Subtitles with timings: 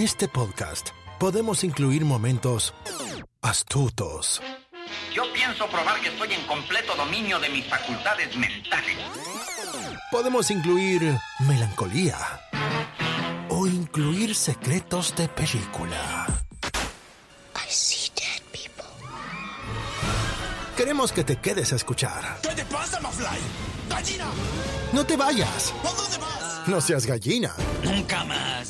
[0.00, 2.72] En este podcast podemos incluir momentos
[3.42, 4.40] astutos,
[5.12, 8.96] Yo pienso probar que estoy en completo dominio de mis facultades mentales.
[10.10, 12.16] podemos incluir melancolía
[13.50, 16.26] o incluir secretos de película.
[20.78, 22.38] Queremos que te quedes a escuchar.
[22.40, 23.38] ¿Qué te pasa, Mafly?
[23.90, 24.30] ¡Gallina!
[24.94, 25.74] No te vayas.
[25.84, 26.66] ¿A dónde vas?
[26.68, 27.54] No seas gallina.
[27.84, 28.69] Nunca más.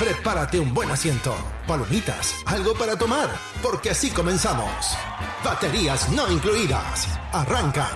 [0.00, 1.34] Prepárate un buen asiento,
[1.66, 3.28] palomitas, algo para tomar,
[3.62, 4.96] porque así comenzamos.
[5.44, 7.06] Baterías no incluidas.
[7.32, 7.86] Arranca.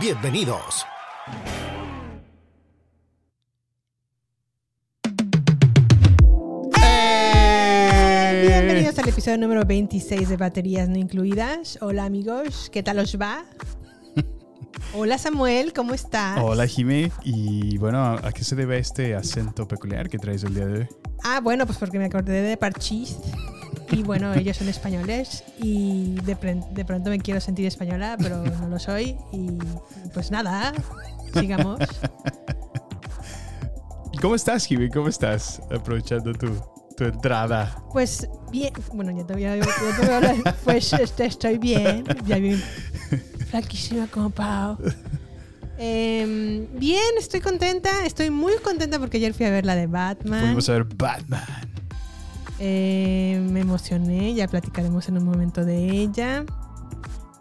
[0.00, 0.84] Bienvenidos.
[8.42, 11.78] Bienvenidos al episodio número 26 de Baterías No Incluidas.
[11.80, 13.44] Hola amigos, ¿qué tal os va?
[14.94, 16.38] Hola Samuel, ¿cómo estás?
[16.40, 20.66] Hola Jimé, y bueno, ¿a qué se debe este acento peculiar que traes el día
[20.66, 20.88] de hoy?
[21.22, 23.16] Ah, bueno, pues porque me acordé de Parchís.
[23.90, 26.36] Y bueno, ellos son españoles y de,
[26.72, 29.16] de pronto me quiero sentir española, pero no lo soy.
[29.32, 29.50] Y
[30.12, 30.72] pues nada,
[31.32, 31.80] sigamos.
[34.12, 34.90] ¿Y ¿Cómo estás, Jimé?
[34.90, 35.60] ¿Cómo estás?
[35.70, 36.48] Aprovechando tu,
[36.96, 37.76] tu entrada.
[37.92, 40.56] Pues bien, bueno, ya te voy a, ya te voy a hablar.
[40.64, 42.62] Pues este, estoy bien, ya bien,
[43.58, 44.76] flaquísima como Pau.
[45.76, 50.40] Em, bien, estoy contenta, estoy muy contenta porque ayer fui a ver la de Batman.
[50.40, 51.42] Fuimos a ver Batman.
[52.60, 56.44] Eh, me emocioné, ya platicaremos en un momento de ella.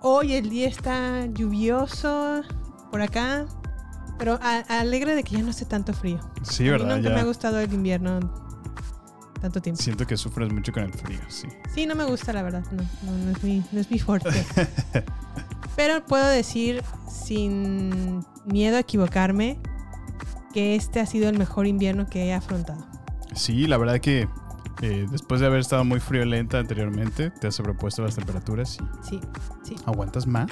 [0.01, 2.41] Hoy el día está lluvioso
[2.89, 3.45] por acá,
[4.17, 6.19] pero a- alegre de que ya no hace tanto frío.
[6.41, 6.95] Sí, a mí ¿verdad?
[6.95, 8.19] nunca Ya me ha gustado el invierno
[9.43, 9.81] tanto tiempo.
[9.83, 11.47] Siento que sufres mucho con el frío, sí.
[11.75, 14.29] Sí, no me gusta la verdad, no, no, no es, mi, no es mi fuerte.
[15.75, 16.81] Pero puedo decir
[17.11, 19.59] sin miedo a equivocarme
[20.53, 22.87] que este ha sido el mejor invierno que he afrontado.
[23.35, 24.27] Sí, la verdad que
[24.81, 29.19] eh, después de haber estado muy friolenta anteriormente, te has sobrepuesto las temperaturas y Sí,
[29.63, 29.75] sí.
[29.85, 30.49] aguantas más.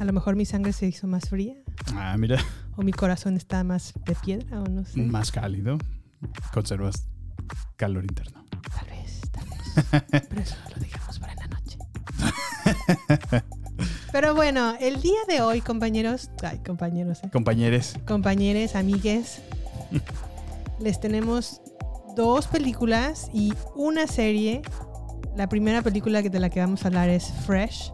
[0.00, 1.54] A lo mejor mi sangre se hizo más fría
[1.94, 2.38] Ah, mira,
[2.76, 5.00] o mi corazón está más de piedra o no sé.
[5.02, 5.78] más cálido.
[6.52, 7.06] Conservas
[7.76, 8.44] calor interno.
[8.76, 10.22] Tal vez, tal vez.
[10.28, 11.78] Pero eso lo dejamos para la noche.
[14.12, 19.40] Pero bueno, el día de hoy, compañeros, ay, compañeros, eh, Compañeros, compañeros, amigues,
[20.78, 21.60] les tenemos
[22.14, 24.62] dos películas y una serie.
[25.36, 27.90] La primera película de la que vamos a hablar es Fresh,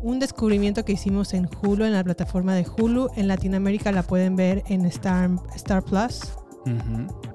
[0.00, 3.10] un descubrimiento que hicimos en Hulu, en la plataforma de Hulu.
[3.16, 6.20] En Latinoamérica la pueden ver en Star, Star Plus.
[6.66, 7.31] Ujú.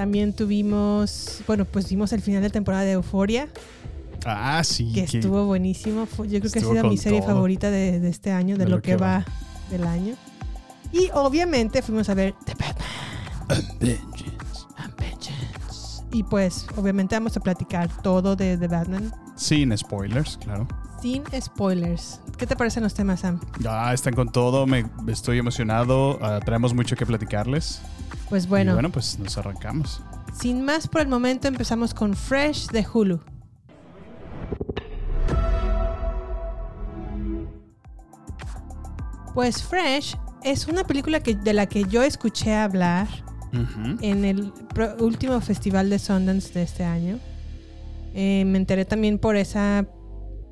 [0.00, 3.48] También tuvimos, bueno, pues vimos el final de temporada de Euforia,
[4.24, 4.90] Ah, sí.
[4.94, 6.06] que que- estuvo buenísimo.
[6.26, 7.34] Yo creo que ha sido mi serie todo.
[7.34, 9.26] favorita de, de este año, de, lo, que, va,
[9.70, 10.14] del año.
[10.90, 14.64] Y obviamente fuimos a ver The Batman Vengeance.
[14.78, 16.02] and Vengeance.
[16.12, 20.66] Y pues, obviamente vamos a platicar todo de The Batman Sin spoilers, claro.
[21.02, 22.20] sin spoilers.
[22.38, 23.38] ¿Qué te parecen los temas, Sam?
[23.58, 27.82] Ya están con todo, me estoy emocionado, ah, traemos mucho que platicarles.
[28.30, 30.00] Pues Y bueno, bueno, pues nos arrancamos.
[30.40, 33.20] sin más por el momento, empezamos con Fresh de Hulu.
[39.34, 43.06] Pues Fresh es una película que, de la que yo escuché hablar
[44.00, 47.18] en el pro- último festival de Sundance de este año.
[48.14, 49.86] Eh, me enteré también por esa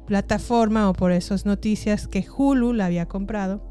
[0.07, 3.68] plataforma o por esas noticias que Hulu la había comprado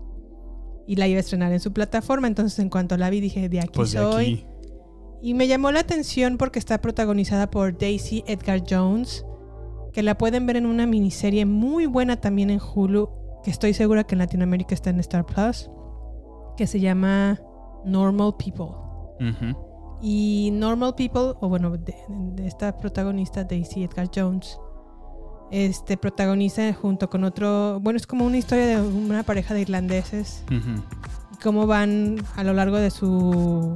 [0.87, 2.27] y la iba a estrenar en su plataforma.
[2.27, 4.33] Entonces, en cuanto la vi, dije: De aquí Pues de soy.
[4.33, 4.45] aquí.
[5.21, 9.25] Y me llamó la atención porque está protagonizada por Daisy Edgar Jones,
[9.93, 13.09] que la pueden ver en una miniserie muy buena también en Hulu,
[13.43, 15.69] que estoy segura que en Latinoamérica está en Star Plus,
[16.55, 17.39] que se llama
[17.83, 18.75] Normal People.
[20.01, 21.95] Y Normal People, o bueno, de,
[22.35, 24.59] de esta protagonista, Daisy Edgar Jones,
[25.51, 30.43] este protagoniza junto con otro, bueno, es como una historia de una pareja de irlandeses
[30.49, 33.75] y cómo van a lo largo de su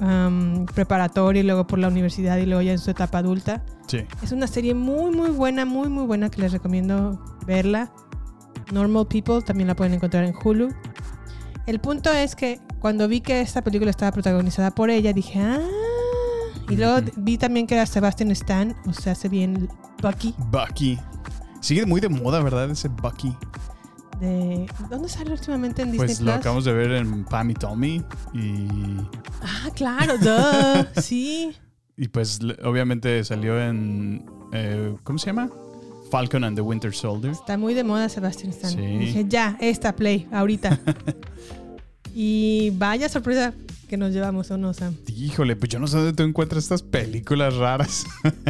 [0.00, 3.64] am, preparatoria y luego por la universidad y luego ya en su etapa adulta.
[3.86, 4.04] Sí.
[4.22, 7.92] Es una serie muy, muy buena, muy, muy buena que les recomiendo verla.
[8.72, 10.70] Normal People también la pueden encontrar en Hulu.
[11.66, 15.60] El punto es que cuando vi que esta película estaba protagonizada por ella, dije, ah.
[16.70, 19.68] Y luego vi también que era Sebastian Stan, o sea, hace bien
[20.02, 20.34] Bucky.
[20.50, 20.98] Bucky.
[21.60, 22.70] Sigue muy de moda, ¿verdad?
[22.70, 23.34] Ese Bucky.
[24.20, 26.26] De, ¿Dónde sale últimamente en Disney Pues Plus?
[26.28, 28.02] lo acabamos de ver en Pam y Tommy.
[28.32, 28.66] Y,
[29.42, 31.54] Ah, claro, duh, sí.
[31.96, 34.24] y pues obviamente salió en.
[34.52, 35.50] eh, ¿Cómo se llama?
[36.10, 37.32] Falcon and the Winter Soldier.
[37.32, 38.70] Está muy de moda Sebastian Stan.
[38.70, 38.76] Sí.
[38.98, 40.78] Dije, ya, esta play, ahorita.
[42.14, 43.52] y vaya sorpresa
[43.84, 44.94] que nos llevamos, ¿o no, Sam?
[45.14, 48.06] Híjole, pues yo no sé dónde tú encuentras estas películas raras.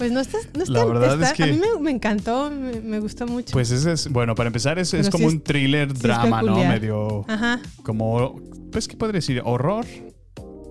[0.00, 2.50] Pues no está, no está, La verdad está- es que- a mí me, me encantó,
[2.50, 3.52] me, me gustó mucho.
[3.52, 6.56] Pues ese es, bueno, para empezar es, es como es- un thriller drama, ¿no?
[6.56, 7.60] Medio Ajá.
[7.82, 8.40] como,
[8.72, 9.42] pues, ¿qué podría decir?
[9.44, 9.84] Horror,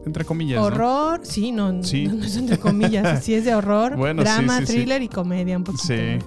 [0.08, 0.60] entre comillas.
[0.60, 0.66] ¿no?
[0.66, 2.08] Horror, sí, no, Sí.
[2.08, 4.74] no, no es entre comillas, sí es de horror, Bueno, drama, sí, sí.
[4.74, 5.84] thriller y comedia un poquito.
[5.86, 6.18] Sí.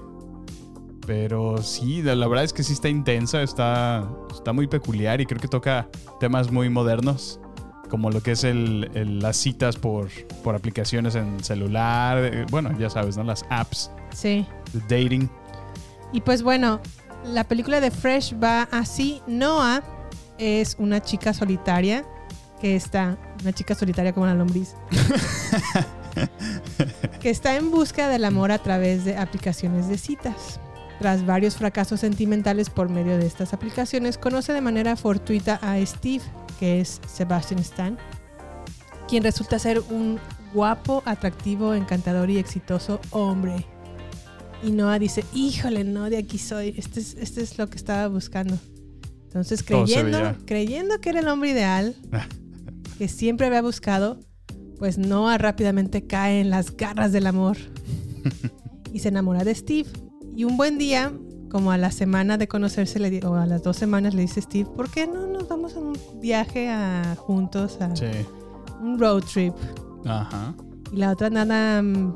[1.04, 5.26] Pero sí, la la verdad es que sí está intensa, está, está muy peculiar y
[5.26, 5.88] creo que toca
[6.20, 7.40] temas muy modernos,
[7.92, 10.08] como lo que es el, el- las citas por,
[10.42, 13.22] por aplicaciones en celular, eh, bueno, ya sabes, ¿no?
[13.22, 14.46] Las apps Sí.
[14.72, 15.28] de dating.
[16.10, 16.80] Y pues bueno,
[17.26, 19.20] la película de Fresh va así.
[19.26, 19.82] Noah
[20.38, 22.02] es una chica solitaria
[22.62, 24.74] que está, una chica solitaria como una lombriz,
[27.20, 30.60] que está en busca del amor a través de aplicaciones de citas.
[30.98, 36.22] Tras varios fracasos sentimentales por medio de estas aplicaciones, conoce de manera fortuita a Steve,
[36.62, 37.98] que es Sebastian Stan,
[39.08, 40.20] quien resulta ser un
[40.54, 43.66] guapo, atractivo, encantador y exitoso hombre.
[44.62, 46.76] Y Noah dice, híjole, no, de aquí soy.
[46.78, 48.56] Este es, este es lo que estaba buscando.
[49.24, 51.96] Entonces, creyendo, creyendo que era el hombre ideal,
[52.98, 54.20] que siempre había buscado,
[54.78, 57.56] pues Noah rápidamente cae en las garras del amor.
[58.92, 59.88] y se enamora de Steve.
[60.36, 61.12] Y un buen día,
[61.52, 64.40] como a la semana de conocerse, le di- o a las dos semanas, le dice
[64.40, 68.06] Steve, ¿por qué no nos vamos a un viaje a, juntos, a Sí.
[68.80, 69.52] un road trip?
[70.06, 70.54] Ajá.
[70.90, 71.82] Y la otra nada.
[71.82, 72.14] mm,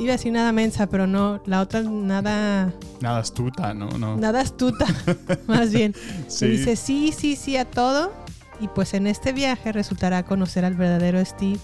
[0.00, 1.40] Iba a decir nada mensa, pero no.
[1.46, 2.72] La otra nada.
[3.00, 3.88] Nada astuta, ¿no?
[3.90, 4.16] no.
[4.16, 4.84] Nada astuta,
[5.46, 5.94] más bien.
[6.26, 6.46] Sí.
[6.46, 8.12] Y dice sí, sí, sí a todo.
[8.60, 11.60] Y pues en este viaje resultará conocer al verdadero Steve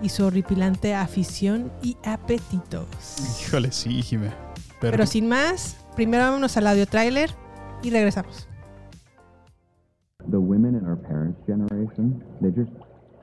[0.00, 2.86] y su horripilante afición y apetitos.
[3.42, 4.30] Híjole, sí, Jime.
[4.84, 7.30] Pero, Pero sin más, primero vámonos al audio trailer
[7.82, 8.46] y regresamos.
[10.30, 12.70] the women in our parents' generation, they just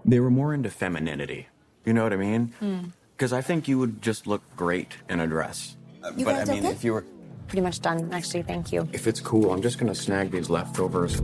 [0.05, 1.47] They were more into femininity.
[1.85, 2.53] You know what I mean?
[2.59, 2.89] Hmm.
[3.15, 5.77] Because I think you would just look great in a dress.
[6.17, 6.73] You but guys I mean, okay?
[6.73, 7.05] if you were,
[7.47, 8.41] Pretty much done, actually.
[8.43, 8.87] Thank you.
[8.93, 11.21] if it's cool, I'm just gonna snag these leftovers.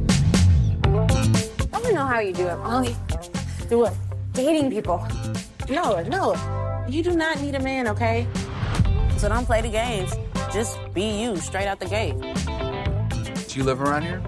[0.83, 2.95] I don't know how you do it, Molly.
[3.69, 3.93] Do what?
[4.33, 5.01] Dating people.
[5.69, 6.35] No, no.
[6.87, 8.27] You do not need a man, okay?
[9.17, 10.13] So don't play the games.
[10.51, 12.15] Just be you straight out the gate.
[13.47, 14.21] Do you live around here?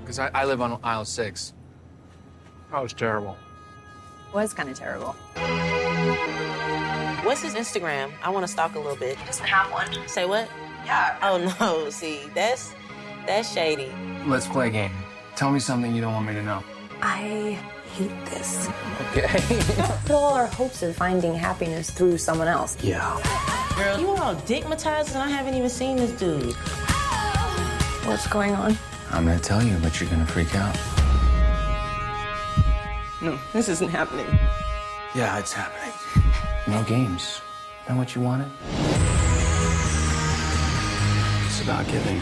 [0.00, 1.54] Because I, I live on aisle six.
[2.70, 3.36] That was terrible.
[4.34, 5.12] Was kind of terrible.
[7.24, 8.10] What's his Instagram?
[8.22, 9.16] I want to stalk a little bit.
[9.16, 9.88] He Doesn't have one.
[10.08, 10.48] Say what?
[10.84, 11.16] Yeah.
[11.22, 12.74] Oh no, see, that's
[13.26, 13.92] that's shady.
[14.26, 14.92] Let's play a game.
[15.36, 16.62] Tell me something you don't want me to know.
[17.00, 17.58] I
[17.92, 18.68] hate this.
[19.10, 19.28] Okay.
[20.06, 22.76] Put all our hopes of finding happiness through someone else.
[22.82, 23.20] Yeah.
[23.76, 26.54] Girl, you are all digmatized and I haven't even seen this dude.
[28.06, 28.76] What's going on?
[29.10, 30.74] I'm gonna tell you, but you're gonna freak out.
[33.20, 34.26] No, this isn't happening.
[35.14, 35.92] Yeah, it's happening.
[36.66, 37.40] No games.
[37.88, 38.50] Know what you wanted?
[41.46, 42.20] It's about giving.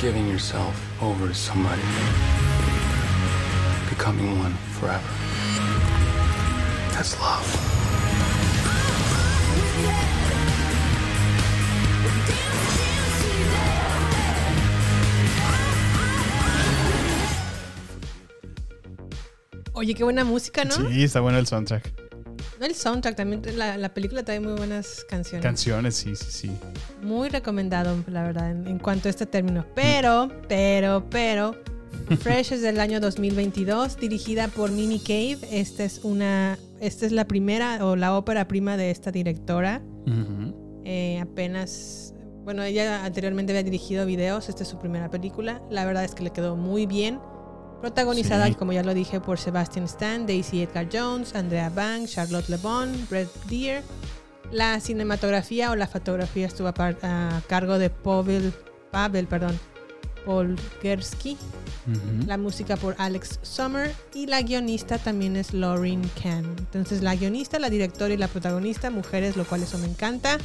[0.00, 1.82] Giving yourself over to somebody.
[3.96, 5.00] Becoming one forever.
[6.92, 7.46] That's love.
[19.74, 20.74] Oye, qué buena música, ¿no?
[20.74, 21.92] Sí, está bueno el soundtrack.
[22.58, 25.42] No el soundtrack, también la, la película trae muy buenas canciones.
[25.42, 26.50] Canciones, sí, sí, sí.
[27.02, 29.64] Muy recomendado, la verdad, en, en cuanto a este término.
[29.74, 31.56] Pero, pero, pero,
[32.20, 35.38] Fresh es del año 2022, dirigida por Mimi Cave.
[35.50, 39.82] Esta es una, esta es la primera o la ópera prima de esta directora.
[40.84, 44.48] Eh, apenas, bueno, ella anteriormente había dirigido videos.
[44.48, 45.62] Esta es su primera película.
[45.70, 47.18] La verdad es que le quedó muy bien.
[47.80, 48.54] Protagonizada, Sí.
[48.54, 52.90] como ya lo dije, por Sebastian Stan, Daisy Edgar Jones, Andrea Banks, Charlotte Le Bon,
[53.10, 53.82] Brett Deer.
[54.52, 58.52] La cinematografía o la fotografía estuvo a, par- a cargo de Pavel,
[58.90, 59.58] Pavel perdón,
[60.24, 61.36] Polgersky.
[61.86, 62.26] Ujú.
[62.26, 63.92] La música por Alex Summer.
[64.14, 66.44] Y la guionista también es Lauren Kahn.
[66.58, 70.38] Entonces, la guionista, la directora y la protagonista, mujeres, lo cual eso me encanta.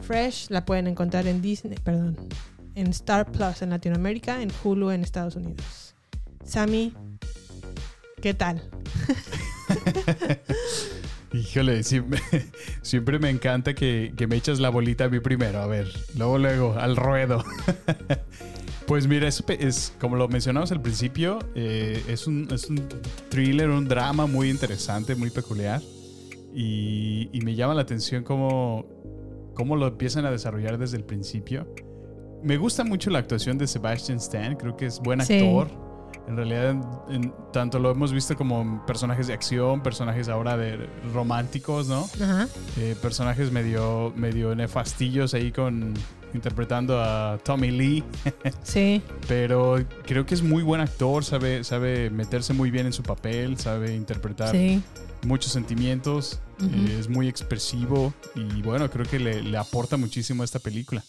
[0.00, 2.16] Fresh la pueden encontrar en Disney, perdón,
[2.74, 5.94] en Star Plus en Latinoamérica, en Hulu en Estados Unidos.
[6.44, 6.94] Sammy,
[8.22, 8.62] ¿qué tal?
[11.32, 12.20] Híjole, siempre,
[12.82, 15.60] siempre me encanta que, que me echas la bolita a mí primero.
[15.60, 17.44] A ver, luego, luego, al ruedo.
[18.88, 22.82] Pues mira, es, es- como lo mencionamos al principio, eh, es, un, es un
[23.28, 25.80] thriller, un drama muy interesante, muy peculiar.
[26.54, 28.86] Y, y me llama la atención cómo,
[29.54, 31.72] cómo lo empiezan a desarrollar desde el principio.
[32.42, 35.38] Me gusta mucho la actuación de Sebastian Stan, creo que es buen Sí.
[36.28, 36.76] En realidad,
[37.08, 42.06] en- tanto lo hemos visto como personajes de acción, personajes ahora de románticos, ¿no?
[42.22, 42.46] Ajá.
[42.76, 45.94] Eh, personajes medio, medio nefastillos ahí con
[46.34, 48.04] interpretando a Tommy Lee.
[48.62, 49.02] Sí.
[49.26, 53.58] Pero creo que es muy buen actor, sabe, sabe meterse muy bien en su papel,
[53.58, 54.82] sabe interpretar Sí.
[55.24, 60.44] muchos sentimientos, eh, es muy expresivo y bueno, creo que le, le aporta muchísimo a
[60.44, 61.02] esta película,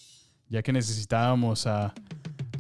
[0.47, 1.93] ya que necesitábamos a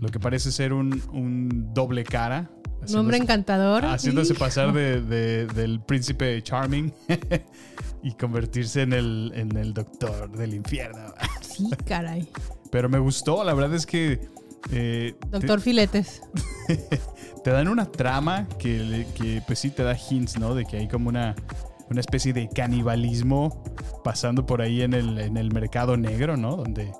[0.01, 2.49] lo que parece ser un, un doble cara.
[2.87, 3.83] Un hombre encantador.
[3.85, 6.93] Haciéndose pasar de, de- del príncipe Charming
[8.03, 11.13] y convertirse en el, en el doctor del infierno.
[11.41, 12.25] Sí, caray.
[12.71, 14.21] Pero me gustó, la verdad es que...
[14.71, 16.21] eh, te- Doctor Filetes.
[17.43, 20.55] te dan una trama que, que, pues sí te da hints, ¿no?
[20.55, 21.35] De que hay como una,
[21.89, 23.61] una especie de canibalismo
[24.05, 26.55] pasando por ahí en el, en el mercado negro, ¿no?
[26.55, 26.93] Donde,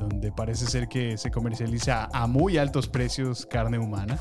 [0.00, 4.18] donde parece ser que se comercializa a muy altos precios carne humana.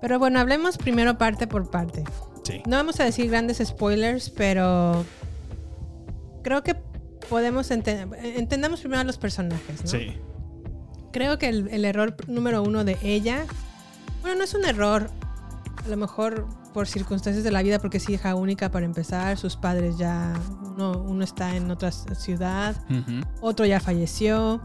[0.00, 2.04] Pero bueno, hablemos primero parte por parte.
[2.44, 2.62] Sí.
[2.66, 5.04] No vamos a decir grandes spoilers, pero
[6.42, 6.74] creo que
[7.28, 8.08] podemos entender.
[8.22, 9.90] Entendamos primero a los personajes, ¿no?
[9.90, 10.16] Sí.
[11.12, 13.44] Creo que el, el error número uno de ella,
[14.20, 15.10] bueno, no es un error,
[15.84, 19.56] a lo mejor por circunstancias de la vida, porque es hija única para empezar, sus
[19.56, 20.34] padres ya,
[20.74, 22.76] uno, uno está en otra ciudad,
[23.40, 24.60] otro ya falleció,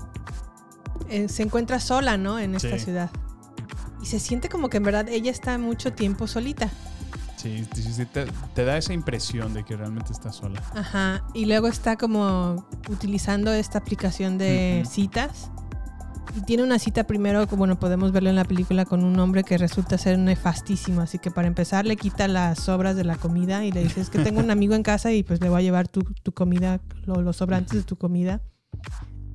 [1.07, 2.39] eh, se encuentra sola, ¿no?
[2.39, 2.85] En esta Sí.
[2.85, 3.09] ciudad.
[4.01, 6.69] Y se siente como que en verdad ella está mucho tiempo solita.
[7.37, 10.61] Sí, sí, sí, te, te da esa impresión de que realmente está sola.
[10.75, 11.23] Ajá.
[11.33, 15.49] Y luego está como utilizando esta aplicación de citas.
[16.35, 19.57] Y tiene una cita primero, bueno, podemos verlo en la película con un hombre que
[19.57, 21.01] resulta ser nefastísimo.
[21.01, 24.09] Así que para empezar le quita las sobras de la comida y le dice, es
[24.09, 26.81] que tengo un amigo en casa y pues le voy a llevar tu, tu comida,
[27.05, 28.41] lo- los sobrantes de tu comida.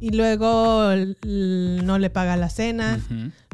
[0.01, 0.91] Y luego
[1.25, 3.01] no le paga la cena.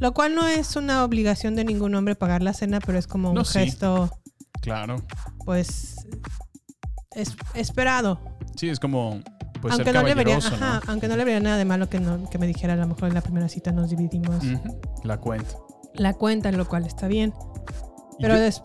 [0.00, 3.32] Lo cual no es una obligación de ningún hombre pagar la cena, pero es como
[3.32, 3.60] No, un sí.
[3.60, 4.10] gesto,
[4.60, 4.96] Claro.
[5.44, 5.96] pues,
[7.12, 8.20] es, esperado.
[8.56, 9.20] Sí, es como
[9.60, 12.00] pues aunque ser no le vería, ajá, aunque no le vería nada de malo que,
[12.00, 14.58] no, que me dijera a lo mejor en la primera cita nos dividimos ¿no?
[14.58, 14.80] Ujú.
[15.04, 15.54] La cuenta.
[15.94, 17.32] la cuenta, lo cual está bien.
[18.20, 18.62] Pero yo- des-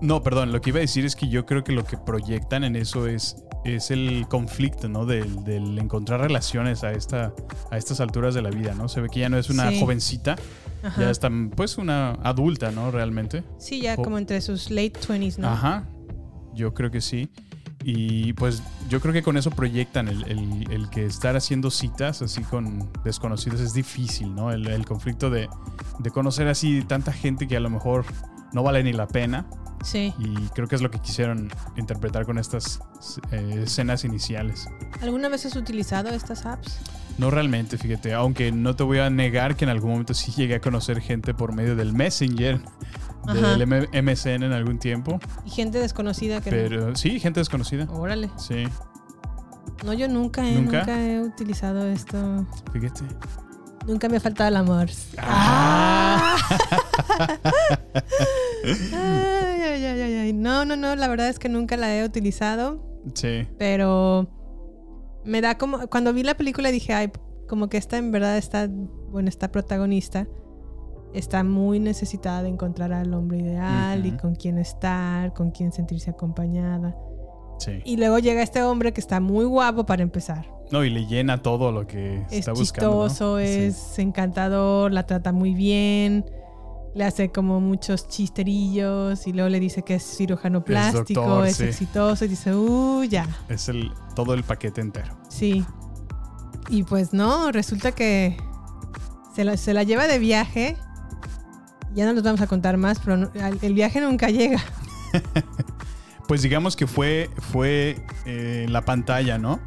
[0.00, 2.62] No, perdón, lo que iba a decir es que yo creo que lo que proyectan
[2.64, 5.04] en eso es, es el conflicto, ¿no?
[5.06, 7.32] Del, del encontrar relaciones a, esta,
[7.70, 8.88] a estas alturas de la vida, ¿no?
[8.88, 9.80] Se ve que ya no es una Sí.
[9.80, 10.36] jovencita,
[10.84, 11.00] Ajá.
[11.02, 12.90] ya está pues una adulta, ¿no?
[12.92, 13.42] Realmente.
[13.58, 15.48] sí, ya o- como entre sus late 20s, ¿no?
[15.48, 15.84] Ajá,
[16.54, 17.28] yo creo que sí.
[17.90, 22.20] Y pues yo creo que con eso proyectan el, el- el que estar haciendo citas
[22.20, 24.52] así con desconocidos es difícil, ¿no?
[24.52, 25.48] El, el conflicto de,
[25.98, 28.04] de conocer así tanta gente que a lo mejor
[28.52, 29.46] no vale ni la pena.
[29.82, 30.12] Sí.
[30.18, 32.80] Y creo que es lo que quisieron interpretar con estas
[33.30, 34.68] eh, escenas iniciales.
[35.00, 36.80] ¿Alguna vez has utilizado estas apps?
[37.16, 40.56] No realmente, fíjate, aunque no te voy a negar que en algún momento sí llegué
[40.56, 42.60] a conocer gente por medio del Messenger,
[43.28, 43.56] Ajá.
[43.56, 43.66] del
[44.02, 45.18] MSN en algún tiempo.
[45.44, 47.84] Y gente desconocida que Pero sí, gente desconocida.
[47.86, 47.94] no.
[47.94, 48.30] Órale.
[48.36, 48.64] Sí,
[49.84, 50.78] No, yo nunca, eh, ¿Nunca?
[50.78, 52.46] nunca he utilizado esto.
[52.72, 53.02] fíjate.
[53.86, 54.88] Nunca me ha faltado el amor.
[55.18, 56.36] Ah.
[58.64, 60.32] Ay, ay, ay, ay, ay.
[60.32, 64.28] No, no, no, la verdad es que nunca la he utilizado, Sí, pero
[65.24, 67.10] me da como, cuando vi la película dije, ay,
[67.48, 68.68] como que esta en verdad está,
[69.10, 70.26] bueno, esta protagonista
[71.14, 76.10] está muy necesitada de encontrar al hombre ideal y con quién estar, con quién sentirse
[76.10, 76.96] acompañada.
[77.58, 77.80] sí.
[77.84, 80.46] Y luego llega este hombre que está muy guapo para empezar.
[80.70, 82.90] No, y le llena todo lo que Es está buscando.
[82.94, 83.08] ¿no?
[83.08, 86.26] chistoso, es encantador, la trata muy bien.
[86.94, 91.56] Le hace como muchos chisterillos y luego le dice que es cirujano plástico, doctor, es
[91.56, 91.64] sí.
[91.64, 95.16] exitoso y dice, uh, ya, Es el, todo el paquete entero.
[95.28, 95.64] sí.
[96.70, 98.36] Y pues no, resulta que
[99.34, 100.76] se la, se la lleva de viaje.
[101.98, 104.62] Ya no les vamos a contar más, pero no- el viaje nunca llega.
[106.28, 109.60] Pues digamos que fue, fue eh, la pantalla, ¿no?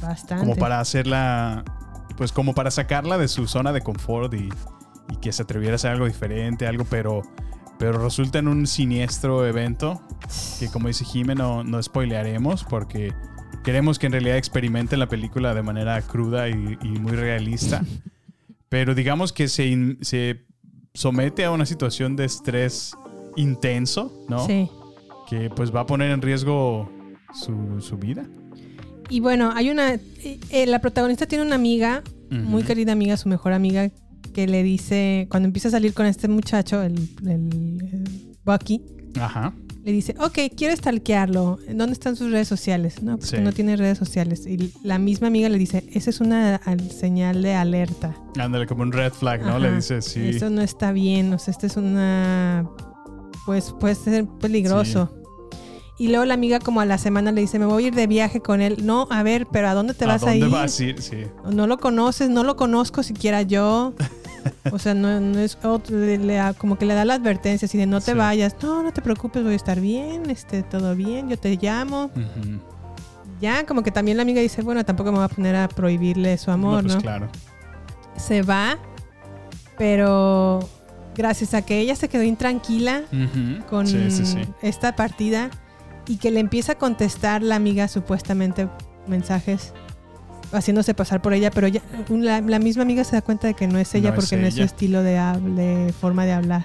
[0.00, 0.42] Bastante.
[0.42, 1.62] Como para hacerla,
[2.16, 4.48] pues como para sacarla de su zona de confort y,
[5.10, 7.20] y que se atreviera a hacer algo diferente, algo, pero,
[7.78, 10.00] pero resulta en un siniestro evento
[10.58, 13.12] que como dice Jime no, no spoilearemos porque
[13.62, 17.82] queremos que en realidad experimente la película de manera cruda y, y muy realista.
[18.70, 20.43] pero digamos que se
[21.04, 22.94] somete a una situación de estrés
[23.36, 24.46] intenso, ¿no?
[24.46, 24.70] Sí.
[25.28, 26.88] que pues va a poner en riesgo
[27.34, 28.26] su, su vida.
[29.10, 29.94] Y bueno, hay una.
[29.94, 30.00] eh,
[30.50, 33.90] eh, la protagonista tiene una amiga, muy querida amiga, su mejor amiga,
[34.32, 36.94] que le dice, cuando empieza a salir con este muchacho, el,
[37.26, 38.82] el, eh, Bucky,
[39.20, 39.52] Ajá.
[39.84, 41.58] Le dice, ok, quiero stalkearlo.
[41.68, 43.02] ¿Dónde están sus redes sociales?
[43.02, 43.36] No, pues Sí.
[43.36, 44.46] que no tiene redes sociales.
[44.46, 48.16] Y la misma amiga le dice, esa es una al- señal de alerta.
[48.38, 49.48] Ándale, como un red flag, ¿no?
[49.50, 49.58] Ajá.
[49.58, 50.28] Le dice, sí.
[50.30, 52.68] Eso no está bien, o sea, este es una...
[53.44, 55.10] Pues puede ser peligroso.
[55.98, 58.06] Y luego la amiga como a la semana le dice, me voy a ir de
[58.06, 58.78] viaje con él.
[58.86, 60.52] No, a ver, pero ¿a dónde te vas ¿A dónde a ir?
[60.52, 61.02] vas a ir?
[61.02, 61.18] Sí.
[61.52, 63.92] No lo conoces, no lo conozco siquiera yo.
[64.72, 67.78] O sea, no, no es otro, le- le como que le da la advertencia así
[67.78, 68.18] de no te Sí.
[68.18, 68.56] vayas.
[68.62, 72.10] No, no te preocupes, voy a estar bien, este, todo bien, yo te llamo.
[73.40, 76.38] Ya, como que también la amiga dice, bueno, tampoco me voy a poner a prohibirle
[76.38, 76.94] su amor, no, ¿no?
[76.94, 77.28] pues claro.
[78.16, 78.78] Se va,
[79.76, 80.60] pero
[81.16, 83.02] gracias a que ella se quedó intranquila
[83.68, 84.38] con Sí, sí, sí.
[84.62, 85.50] esta partida
[86.06, 88.68] y que le empieza a contestar la amiga supuestamente
[89.06, 89.72] mensajes
[90.54, 93.66] haciéndose pasar por ella, pero ella, la, la misma amiga se da cuenta de que
[93.68, 95.12] no es ella No es porque no es su estilo de,
[95.56, 96.64] de forma de hablar.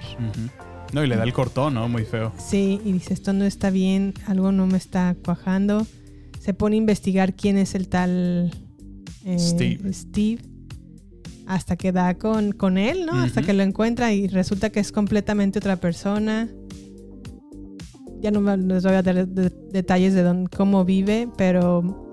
[0.92, 1.88] No, y le da el cortón, ¿no?
[1.88, 2.32] Muy feo.
[2.38, 5.86] Sí, y dice, esto no está bien, algo no me está cuajando.
[6.40, 8.50] Se pone a investigar quién es el tal
[9.24, 9.92] eh, Steve.
[9.92, 10.42] Steve,
[11.46, 13.12] Hasta que da con, con él, ¿no?
[13.14, 16.48] Hasta que lo encuentra y resulta que es completamente otra persona.
[18.20, 22.09] Ya no me- les voy a dar de- detalles de dónde, cómo vive, pero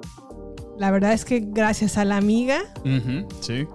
[0.78, 2.60] la verdad es que gracias a la amiga
[3.42, 3.66] Sí.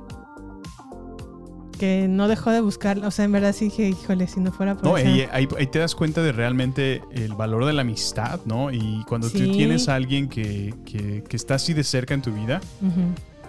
[1.79, 4.75] que no dejó de buscar, o sea, en verdad sí dije, híjole, si no fuera
[4.77, 8.71] por No, ahí, ahí te das cuenta de realmente el valor de la amistad, ¿no?
[8.71, 12.33] Y cuando tú tienes a alguien que, que- que está así de cerca en tu
[12.33, 12.61] vida,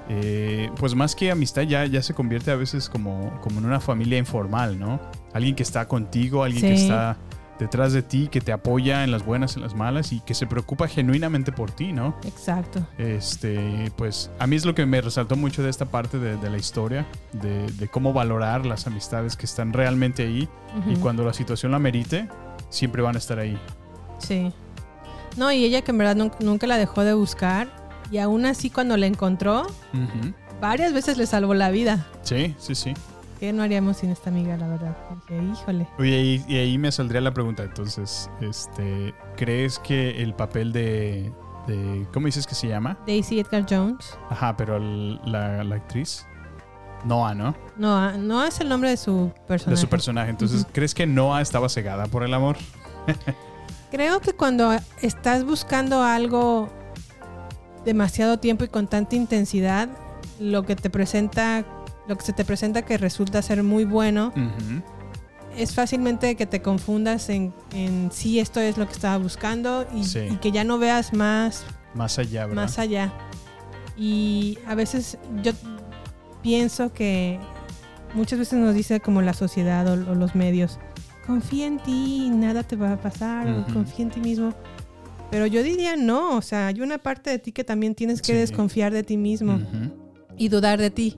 [0.10, 3.80] eh, pues más que amistad ya, ya se convierte a veces como, como en una
[3.80, 5.00] familia informal, ¿no?
[5.34, 7.18] Alguien que está contigo, alguien que está
[7.64, 10.34] detrás de ti, que te apoya en las buenas y en las malas y que
[10.34, 12.16] se preocupa genuinamente por ti, ¿no?
[12.26, 12.86] Exacto.
[12.98, 16.50] Este, pues a mí es lo que me resaltó mucho de esta parte de, de
[16.50, 20.50] la historia, de, de cómo valorar las amistades que están realmente ahí
[20.90, 22.28] y cuando la situación la merite,
[22.70, 23.58] siempre van a estar ahí.
[24.20, 24.52] Sí.
[25.38, 27.82] No, y ella que en verdad nun- nunca la dejó de buscar.
[28.12, 29.66] Y aún así cuando la encontró,
[30.62, 32.06] varias veces le salvó la vida.
[32.22, 32.94] Sí, sí, sí.
[33.40, 34.96] ¿Qué no haríamos sin esta amiga, la verdad?
[35.30, 35.88] Dije, híjole.
[36.00, 41.32] Oye, y, y ahí me saldría la pregunta, entonces, este, ¿crees que el papel de,
[41.68, 42.98] de ¿cómo dices que se llama?
[43.06, 44.18] Daisy Edgar Jones.
[44.30, 46.26] Ajá, pero el- la, la actriz,
[47.04, 47.54] Noah, ¿no?
[47.76, 49.72] No, ah, no es el nombre de su personaje.
[49.76, 50.30] De su personaje.
[50.30, 50.66] Entonces.
[50.72, 52.56] ¿crees que Noah estaba cegada por el amor?
[53.92, 56.70] Creo que cuando estás buscando algo
[57.86, 59.90] demasiado tiempo y con tanta intensidad,
[60.40, 61.66] lo que te presenta,
[62.08, 64.34] lo que se te presenta que resulta ser muy bueno,
[65.58, 70.04] es fácilmente que te confundas en, en si esto es lo que estaba buscando y,
[70.04, 70.20] Sí.
[70.32, 71.64] y que ya no veas más,
[71.94, 72.64] Más allá, ¿verdad?
[72.64, 73.14] más allá.
[73.96, 75.52] Y a veces yo
[76.42, 77.40] pienso que
[78.16, 80.80] muchas veces nos dice como la sociedad o, o los medios,
[81.28, 83.74] confía en ti, nada te va a pasar, Ujú.
[83.74, 84.54] confía en ti mismo.
[85.32, 88.34] Pero yo diría no, o sea, hay una parte de ti que también tienes que
[88.34, 88.40] Sí.
[88.40, 89.60] desconfiar de ti mismo
[90.38, 91.18] y dudar de ti.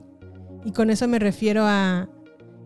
[0.66, 2.08] Y con eso me refiero a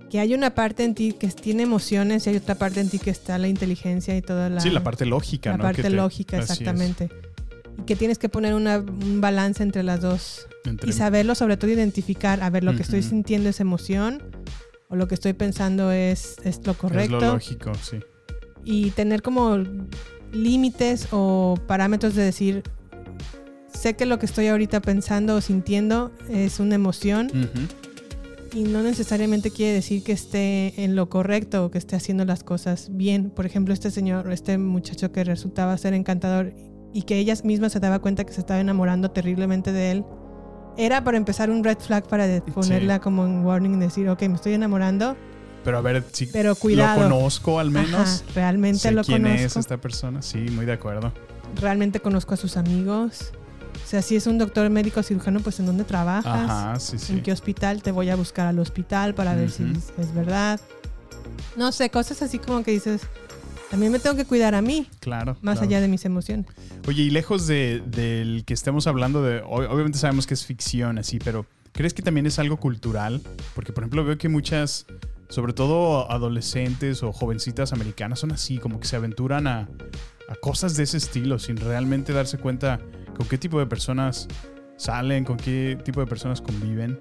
[0.09, 2.99] que hay una parte en ti que tiene emociones y hay otra parte en ti
[2.99, 5.63] que está la inteligencia y toda la, Sí, la parte lógica, la ¿no?
[5.63, 7.09] parte Que lógica, exactamente.
[7.79, 10.49] Y que tienes que poner una- un balance entre las dos.
[10.65, 14.21] Entre- Y saberlo, sobre todo identificar, a ver, lo que estoy sintiendo es emoción
[14.89, 17.17] o lo que estoy pensando es, es lo correcto.
[17.17, 17.99] Es lo lógico, sí.
[18.65, 19.59] Y tener como
[20.33, 22.63] límites o parámetros de decir,
[23.73, 27.67] sé que lo que estoy ahorita pensando o sintiendo es una emoción Ujú.
[28.53, 32.43] Y no necesariamente quiere decir que esté en lo correcto o que esté haciendo las
[32.45, 33.31] cosas bien.
[33.31, 36.53] Por ejemplo, este señor, este muchacho que resultaba ser encantador
[36.93, 40.05] y que ella misma se daba cuenta que se estaba enamorando terriblemente de él,
[40.77, 44.55] era para empezar un red flag para ponerla como en warning, decir, ok, me estoy
[44.55, 45.17] enamorando,
[45.65, 47.03] Pero a ver si Pero cuidado.
[47.03, 48.23] lo conozco al menos.
[48.23, 49.61] Ajá, realmente sé lo quién es conozco.
[49.61, 50.23] esta persona.
[50.23, 51.13] Sí, muy de acuerdo.
[51.61, 53.33] realmente conozco a sus amigos.
[53.85, 57.13] O sea, si es un doctor médico cirujano, pues en dónde trabajas, Ajá, sí, sí.
[57.15, 59.65] en qué hospital, te voy a buscar al hospital para ver si
[59.99, 60.61] es, verdad.
[61.57, 63.03] No sé, cosas así como que dices,
[63.71, 65.37] también me tengo que cuidar a mí, Claro.
[65.43, 65.69] más claro.
[65.69, 66.47] allá de mis emociones.
[66.87, 69.43] Oye, y lejos de, del que estemos hablando de.
[69.43, 73.21] ob- Obviamente sabemos que es ficción, así, pero ¿crees que también es algo cultural?
[73.55, 74.87] Porque, por ejemplo, veo que muchas,
[75.29, 79.69] sobre todo adolescentes o jovencitas americanas, son así, como que se aventuran a,
[80.29, 82.81] a cosas de ese estilo, sin realmente darse cuenta
[83.17, 84.29] con qué tipo de personas
[84.77, 86.99] salen, con qué tipo de personas conviven.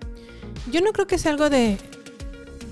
[0.71, 1.77] Yo no creo que sea algo de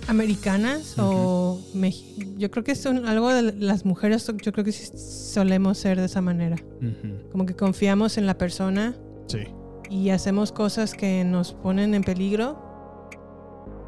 [0.07, 4.71] americanas o Meji- yo creo que es un- algo de las mujeres, yo creo que
[4.71, 6.55] sí solemos ser de esa manera.
[7.31, 8.95] Como que confiamos en la persona
[9.27, 9.39] Sí.
[9.89, 12.63] y hacemos cosas que nos ponen en peligro.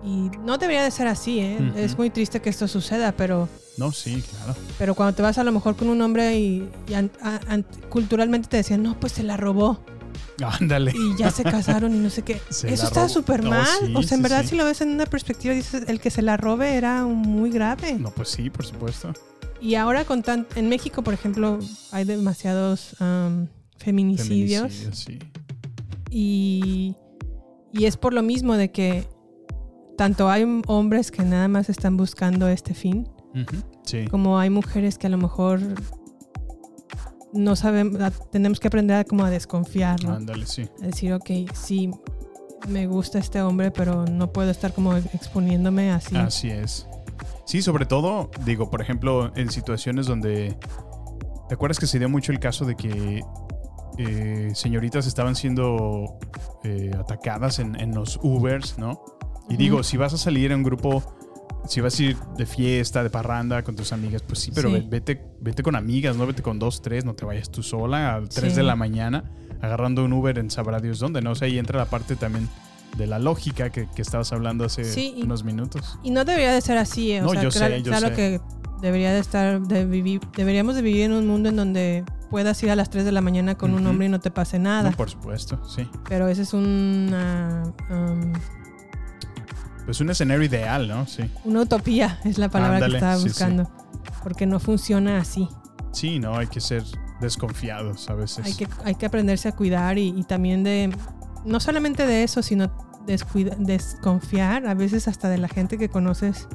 [0.03, 1.73] Y no debería de ser así, ¿eh?
[1.75, 4.55] Es muy triste que esto suceda, pero, No, sí, claro.
[4.77, 7.65] pero cuando te vas a lo mejor con un hombre y, y an- a- an-
[7.89, 9.81] culturalmente te decían, no, pues se la robó
[10.41, 10.93] Ándale.
[10.95, 12.39] y ya se casaron y no sé qué.
[12.49, 13.67] Se Eso está súper No, mal.
[13.85, 14.47] sí, o sea, en sí, verdad, sí.
[14.49, 17.95] si lo ves en una perspectiva, dices, el que se la robe era muy grave.
[17.99, 19.11] No, pues sí, por supuesto.
[19.59, 21.59] Y ahora con tan, en México, por ejemplo,
[21.91, 24.71] hay demasiados am, feminicidios.
[24.71, 25.19] Feminicidio, sí.
[26.09, 26.95] Y,
[27.73, 29.05] y es por lo mismo de que
[29.99, 33.09] tanto hay hombres que nada más están buscando este fin.
[33.83, 34.07] Sí.
[34.07, 35.59] como hay mujeres que a lo mejor
[37.33, 37.99] no sabemos,
[38.31, 40.13] tenemos que aprender a como a desconfiar, ¿no?
[40.13, 40.69] Ándale, sí.
[40.81, 41.91] A decir, ok, sí,
[42.69, 46.15] me gusta este hombre, pero no puedo estar como exponiéndome así.
[46.15, 46.87] Así es.
[47.45, 50.57] Sí, sobre todo, digo, por ejemplo, en situaciones donde.
[51.49, 53.21] ¿Te acuerdas que se dio mucho el caso de que
[53.97, 56.19] eh, señoritas estaban siendo
[56.63, 59.18] eh, atacadas en, en los Ubers, ¿no?
[59.49, 61.03] Y digo, si vas a salir en un grupo,
[61.67, 64.85] si vas a ir de fiesta, de parranda con tus amigas, pues sí, pero Sí.
[64.89, 68.23] vete, vete con amigas, no vete con dos, tres, no te vayas tú sola a
[68.25, 68.57] tres Sí.
[68.57, 69.23] de la mañana
[69.61, 71.31] agarrando un Uber en sabrá Dios dónde, ¿no?
[71.31, 72.47] O sea, ahí entra la parte también
[72.97, 75.99] de la lógica que, que estabas hablando hace Sí, y- unos minutos.
[76.03, 77.21] Y no debería de ser así, ¿eh?
[77.21, 78.13] o No, sea, yo sé, yo claro sé.
[78.15, 78.41] que
[78.81, 82.71] debería de estar, de vivir, deberíamos de vivir en un mundo en donde puedas ir
[82.71, 84.89] a las 3 de la mañana con un hombre y no te pase nada.
[84.91, 85.87] No, por supuesto, sí.
[86.07, 88.31] Pero ese es una, um,
[89.89, 91.07] Pues un escenario ideal, ¿no?
[91.07, 91.23] Sí.
[91.45, 93.29] una utopía, es la palabra Ándale, que estaba sí, sí.
[93.29, 93.71] buscando.
[94.21, 95.49] Porque no funciona así.
[95.93, 96.83] Sí, no, hay que ser
[97.19, 98.45] desconfiados a veces.
[98.45, 100.95] Hay que, hay que aprenderse a cuidar y, y también de,
[101.43, 102.71] no solamente de eso, sino
[103.07, 106.47] descuida- desconfiar a veces hasta de la gente que conoces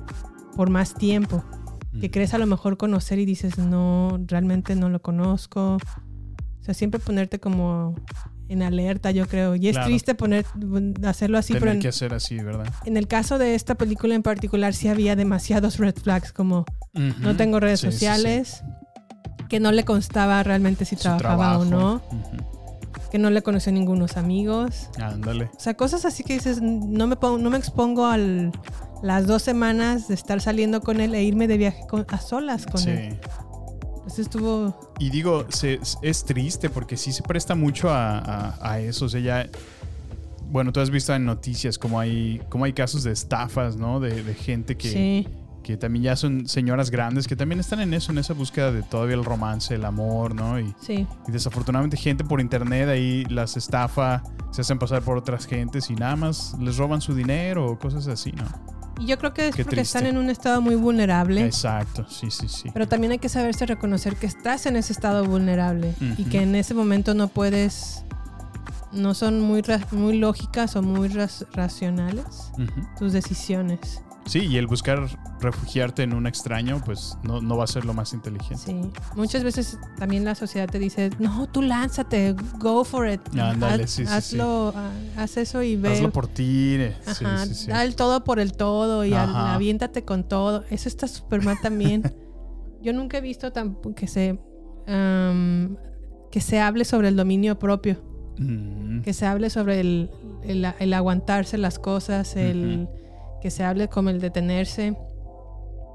[0.55, 1.43] por más tiempo.
[2.01, 2.13] Que Mm.
[2.13, 5.79] crees a lo mejor conocer y dices, no, realmente no lo conozco.
[5.79, 7.97] O sea, siempre ponerte como
[8.55, 9.55] en alerta, yo creo.
[9.57, 9.87] Y es Claro.
[9.89, 10.47] triste poner,
[11.07, 12.67] hacerlo así, Tener pero en, que hacer así, ¿verdad?
[12.87, 16.65] en el caso de esta película en particular sí había demasiados red flags, como
[16.95, 17.99] no tengo redes Sí, sí, sí.
[17.99, 18.63] sociales,
[19.49, 22.01] que no le constaba realmente si Su trabajaba o no,
[23.11, 24.89] que no le conoció a ningunos amigos.
[25.01, 25.51] Ándale.
[25.57, 28.17] O sea, cosas así que dices, no me, pongo, no me expongo a
[29.03, 32.67] las dos semanas de estar saliendo con él e irme de viaje con- a solas
[32.67, 32.91] con Sí.
[32.91, 33.21] él.
[34.07, 34.93] Eso estuvo...
[34.99, 39.07] Y digo, se- es triste porque sí se presta mucho a, a- a eso.
[39.07, 39.49] O sea, ya.
[40.51, 43.99] Bueno, tú has visto en noticias cómo hay, cómo hay casos de estafas, ¿no?
[44.01, 45.29] De, de gente que, Sí.
[45.65, 48.83] que también ya son señoras grandes que también están en eso, en esa búsqueda de
[48.83, 50.61] todavía el romance, el amor, ¿no?
[50.61, 51.07] Y, Sí.
[51.27, 55.95] y desafortunadamente gente por internet ahí las estafa, se hacen pasar por otras gentes y
[55.95, 58.45] nada más les roban su dinero o cosas así, ¿no?
[58.99, 59.99] Y yo creo que es Qué porque triste.
[59.99, 61.45] están en un estado muy vulnerable.
[61.45, 62.71] Exacto, sí, sí, sí.
[62.73, 66.55] Pero también hay que saberse reconocer que estás en ese estado vulnerable y que en
[66.55, 68.05] ese momento no puedes,
[68.93, 72.53] no son muy, muy lógicas o muy racionales
[72.99, 74.01] tus decisiones.
[74.27, 75.07] Sí, y el buscar
[75.41, 78.63] refugiarte en un extraño, pues no, no va a ser lo más inteligente.
[78.65, 78.75] Sí.
[79.17, 83.21] Muchas veces también la sociedad te dice, no, tú lánzate, go for it.
[83.39, 85.93] Ándale, Haz- sí, sí, hazlo, ah, haz eso y ve.
[85.93, 86.77] Hazlo por ti.
[86.79, 86.97] eh.
[87.13, 87.67] Sí, Ajá, sí, sí.
[87.69, 90.65] da el todo por el todo y al- aviéntate con todo.
[90.71, 92.03] Eso está súper mal también.
[92.83, 94.39] Yo nunca he visto tampoco que se
[94.87, 95.77] am,
[96.31, 98.03] que se hable sobre el dominio propio,
[98.39, 100.11] Mm, que se hable sobre el,
[100.43, 102.89] el- el aguantarse las cosas, el
[103.45, 104.97] que se hable como el detenerse.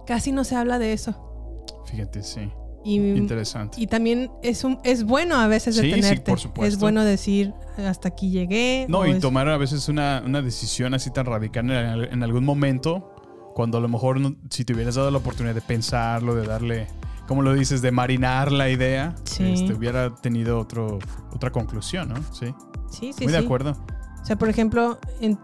[0.05, 1.65] Casi no se habla de eso.
[1.88, 2.51] Fíjate, sí.
[2.85, 3.81] Y, Interesante.
[3.81, 6.29] y también es un es bueno a veces Sí, sí, detenerte.
[6.31, 6.67] por supuesto.
[6.75, 8.85] Es bueno decir hasta aquí llegué.
[8.88, 12.45] No, y es- tomar a veces una, una decisión así tan radical en, en algún
[12.45, 13.15] momento,
[13.55, 16.88] cuando a lo mejor no- si te hubieras dado la oportunidad de pensarlo, de darle,
[17.27, 19.53] como lo dices, de marinar la idea, Sí.
[19.53, 20.99] este, hubiera tenido otro,
[21.33, 22.17] otra conclusión, ¿no?
[22.31, 22.53] Sí.
[22.91, 23.45] Sí, sí, Muy de sí.
[23.45, 23.75] acuerdo.
[24.21, 25.39] O sea, por ejemplo, en-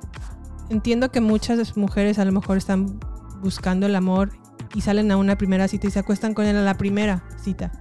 [0.70, 3.00] entiendo que muchas mujeres a lo mejor están
[3.42, 4.32] buscando el amor
[4.74, 7.72] y salen a una primera cita y se acuestan con él a la primera cita,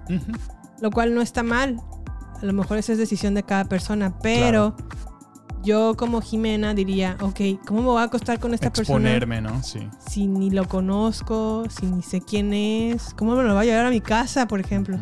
[0.81, 1.81] lo cual no está mal.
[2.41, 4.77] A lo mejor esa es decisión de cada persona, pero
[5.65, 9.63] yo como Jimena diría, ok, ¿cómo me voy a acostar con esta persona Exponerme, ¿no?
[9.63, 9.89] Sí.
[10.07, 13.15] si ni lo conozco, si ni sé quién es?
[13.15, 14.99] ¿Cómo me lo voy a llevar a mi casa, por ejemplo?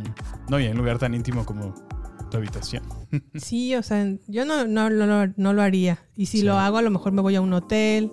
[0.48, 1.74] No, y en un lugar tan íntimo como
[2.32, 2.82] tu habitación.
[3.34, 5.98] Sí, o sea, yo no, no, no, lo- no lo haría.
[6.16, 6.44] Y si Sí.
[6.44, 8.10] lo hago, a lo mejor me voy a un hotel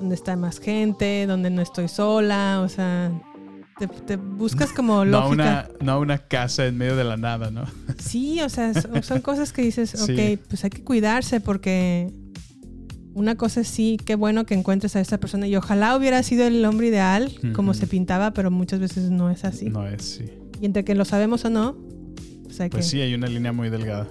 [0.00, 3.12] donde está más gente, donde no estoy sola, o sea,
[3.78, 5.32] te, te buscas como No lógica.
[5.32, 7.64] una, no a una casa en medio de la nada, ¿no?
[7.98, 10.12] Sí, o sea, son, son cosas que dices, Sí.
[10.12, 12.12] ok, pues hay que cuidarse porque
[13.14, 16.46] una cosa es sí, qué bueno que encuentres a esta persona y ojalá hubiera sido
[16.46, 19.66] el hombre ideal, como se pintaba, pero muchas veces no es así.
[19.70, 20.24] No es, sí.
[20.60, 21.76] Y entre que lo sabemos o no,
[22.56, 22.90] pues hay Pues que...
[22.90, 24.08] sí, hay una línea muy delgada.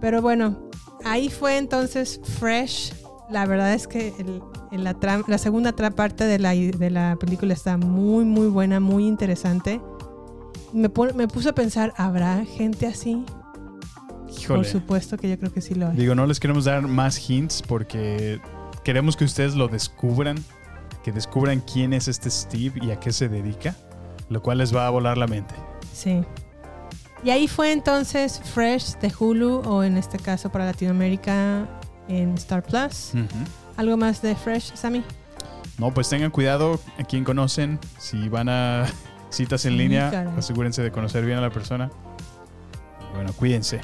[0.00, 0.70] Pero bueno,
[1.04, 2.92] ahí fue entonces Fresh.
[3.30, 4.42] La verdad es que el-
[4.72, 9.80] la, la segunda parte de la, de la película está muy, muy buena, muy interesante.
[10.72, 13.24] Me, me puso a pensar, ¿habrá gente así?
[14.30, 14.60] Híjole.
[14.60, 15.96] Por supuesto que yo creo que sí lo hay.
[15.96, 18.40] Digo, no les queremos dar más hints porque
[18.82, 20.42] queremos que ustedes lo descubran,
[21.04, 23.76] que descubran quién es este Steve y a qué se dedica,
[24.30, 25.54] lo cual les va a volar la mente.
[25.92, 26.22] Sí.
[27.24, 31.68] Y ahí fue entonces Fresh de Hulu, o en este caso para Latinoamérica
[32.08, 33.12] en Star Plus.
[33.14, 33.26] Ujú.
[33.76, 35.02] ¿Algo más de Fresh, Sammy?
[35.78, 37.78] No, pues tengan cuidado a quien conocen.
[37.98, 38.86] Si van a
[39.30, 40.32] citas en Sí, línea, caray.
[40.36, 41.90] asegúrense de conocer bien a la persona.
[43.14, 43.80] Bueno, cuídense.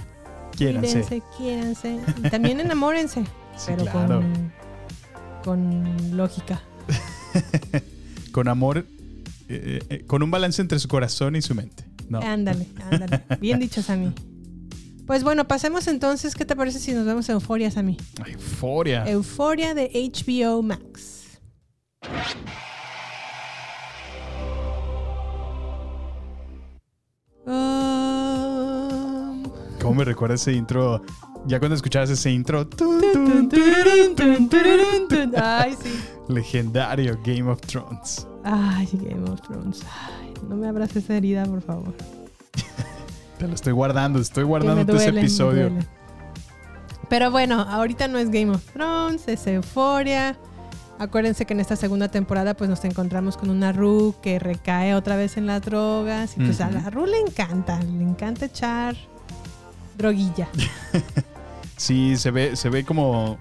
[0.56, 1.02] Quiéranse.
[1.02, 2.00] Cuídense, quiéranse.
[2.24, 3.24] Y también enamórense.
[3.58, 4.20] Sí, pero claro.
[4.20, 4.52] con,
[5.42, 6.62] con lógica.
[8.32, 8.86] Con amor,
[9.48, 11.84] eh, eh, con un balance entre su corazón y su mente.
[12.08, 12.20] No.
[12.20, 13.22] Ándale, ándale.
[13.40, 14.12] Bien dicho, Sammy.
[15.06, 16.34] Pues bueno, pasemos entonces.
[16.34, 17.96] ¿Qué te parece si nos vemos a Euforia, Sammy?
[18.26, 19.08] Euforia.
[19.08, 21.40] Euforia de HBO Max.
[27.46, 29.44] Um,
[29.80, 31.02] ¿Cómo me recuerda ese intro?
[31.46, 35.32] Ya cuando escuchabas ese intro, tun, tun, tun.
[35.40, 35.90] Ay, sí.
[36.28, 38.26] legendario Game of Thrones.
[38.44, 39.82] Ay, Game of Thrones.
[39.84, 41.94] Ay, no me abras esa herida, por favor.
[43.38, 45.70] Te lo estoy guardando, estoy guardando ese duele, me episodio.
[47.08, 50.36] Pero bueno, ahorita no es Game of Thrones, es Euforia.
[50.98, 55.14] Acuérdense que en esta segunda temporada pues nos encontramos con una Ru que recae otra
[55.16, 56.32] vez en las drogas.
[56.36, 58.96] Y pues a la Ru le encanta, le encanta echar
[59.96, 60.48] droguilla.
[61.76, 63.38] Sí, se ve, se ve como.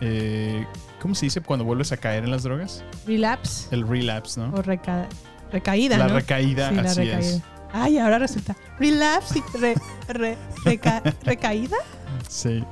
[0.00, 0.66] eh,
[1.00, 2.82] ¿Cómo se dice cuando vuelves a caer en las drogas?
[3.06, 4.52] Relapse El relapse, ¿no?
[4.52, 5.06] o reca-
[5.52, 6.14] recaída, La ¿no?
[6.14, 7.18] recaída, Sí, la así recaída.
[7.20, 7.42] es.
[7.72, 8.56] Ay, ahora resulta.
[8.78, 9.74] Relapse y re-
[10.08, 11.76] re- reca- recaída.
[12.28, 12.64] Sí.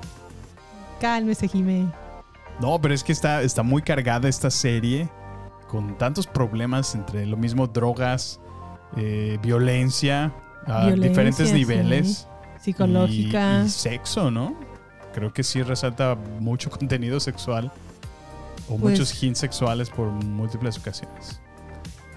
[1.01, 1.87] Cálmese, Jimé.
[2.61, 5.09] No, pero es que está, está muy cargada esta serie
[5.69, 8.41] con tantos problemas entre lo mismo drogas,
[8.97, 10.33] eh, violencia,
[10.67, 11.55] a Violencia, diferentes sí.
[11.55, 12.27] niveles.
[12.61, 13.63] Psicológica.
[13.63, 14.55] Y, y sexo, ¿no?
[15.15, 17.73] Creo que sí resalta mucho contenido sexual
[18.69, 21.41] o Pues- muchos hints sexuales por múltiples ocasiones.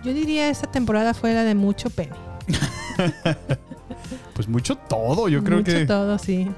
[0.03, 2.13] Yo diría esta temporada fue la de mucho pene.
[4.33, 5.85] Pues mucho todo, yo creo Mucho que.
[5.85, 6.49] todo, sí.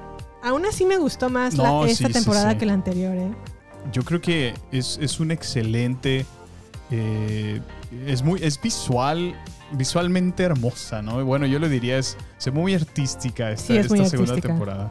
[0.41, 2.57] Aún así me gustó más la- esta sí, temporada sí.
[2.57, 3.31] que la anterior, ¿eh?
[3.91, 6.25] Yo creo que es, es un excelente.
[6.91, 7.61] eh,
[8.07, 8.41] es muy.
[8.43, 9.35] Es visual.
[9.73, 11.19] Visualmente hermosa, ¿no?
[11.19, 12.17] Y Bueno, yo le diría es.
[12.45, 14.47] Ve muy artística esta, Sí, es muy segunda artística.
[14.47, 14.89] temporada.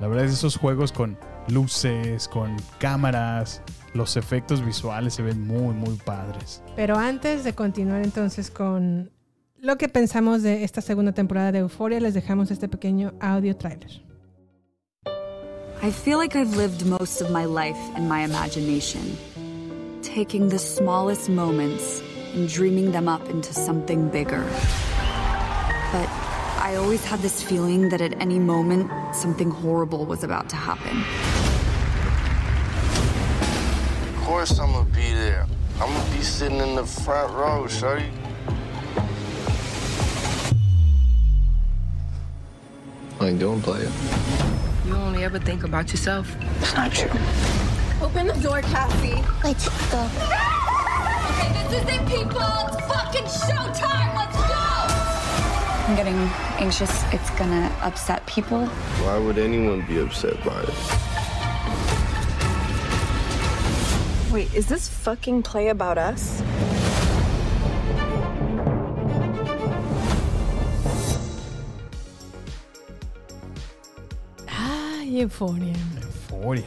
[0.00, 1.18] La verdad es esos juegos con
[1.48, 3.60] luces, con cámaras,
[3.94, 6.62] los efectos visuales se ven muy, muy padres.
[6.76, 9.10] Pero antes de continuar entonces con
[9.58, 14.02] lo que pensamos de esta segunda temporada de Euphoria, les dejamos este pequeño audio trailer.
[15.82, 19.16] I feel like I've lived most of my life in my imagination,
[20.02, 22.02] taking the smallest moments
[22.34, 24.42] and dreaming them up into something bigger.
[25.92, 26.08] But
[26.58, 31.04] I always had this feeling that at any moment, something horrible was about to happen.
[34.24, 35.46] Of course I'm gonna be there.
[35.78, 38.08] I'm gonna be sitting in the front row, shorty.
[43.20, 43.92] How you doing, player?
[44.86, 46.34] You only ever think about yourself.
[46.62, 47.10] It's not true.
[48.00, 49.22] Open the door, Cassie.
[49.44, 50.08] Let's go.
[51.28, 52.40] Okay, this is it, people.
[52.72, 54.16] It's fucking showtime.
[54.16, 54.64] Let's go.
[55.86, 56.16] I'm getting
[56.64, 57.04] anxious.
[57.12, 58.64] It's gonna upset people.
[59.04, 61.23] Why would anyone be upset by it?
[64.34, 66.42] Wait, is this fucking play about us?
[74.48, 75.72] Ay, Euphoria.
[76.02, 76.64] Euforia.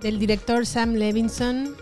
[0.00, 1.74] Del director Sam Levinson.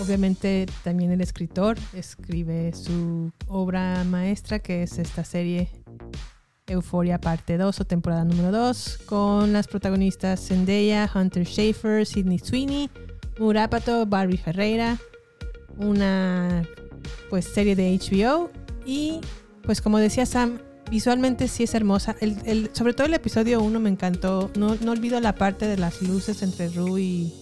[0.00, 5.68] Obviamente también el escritor escribe su obra maestra, que es esta serie
[6.68, 12.88] Euforia parte 2 o temporada número 2, con las protagonistas Zendaya, Hunter Schafer, Sidney Sweeney,
[13.42, 14.98] Murapato, Barbie Ferreira,
[15.78, 16.62] una
[17.28, 18.50] pues serie de HBO
[18.86, 19.20] y
[19.62, 20.58] pues como decía Sam,
[20.90, 22.16] visualmente sí es hermosa.
[22.20, 24.50] El, el- sobre todo el episodio 1 me encantó.
[24.56, 27.34] No, no olvido la parte de las luces entre Rue y,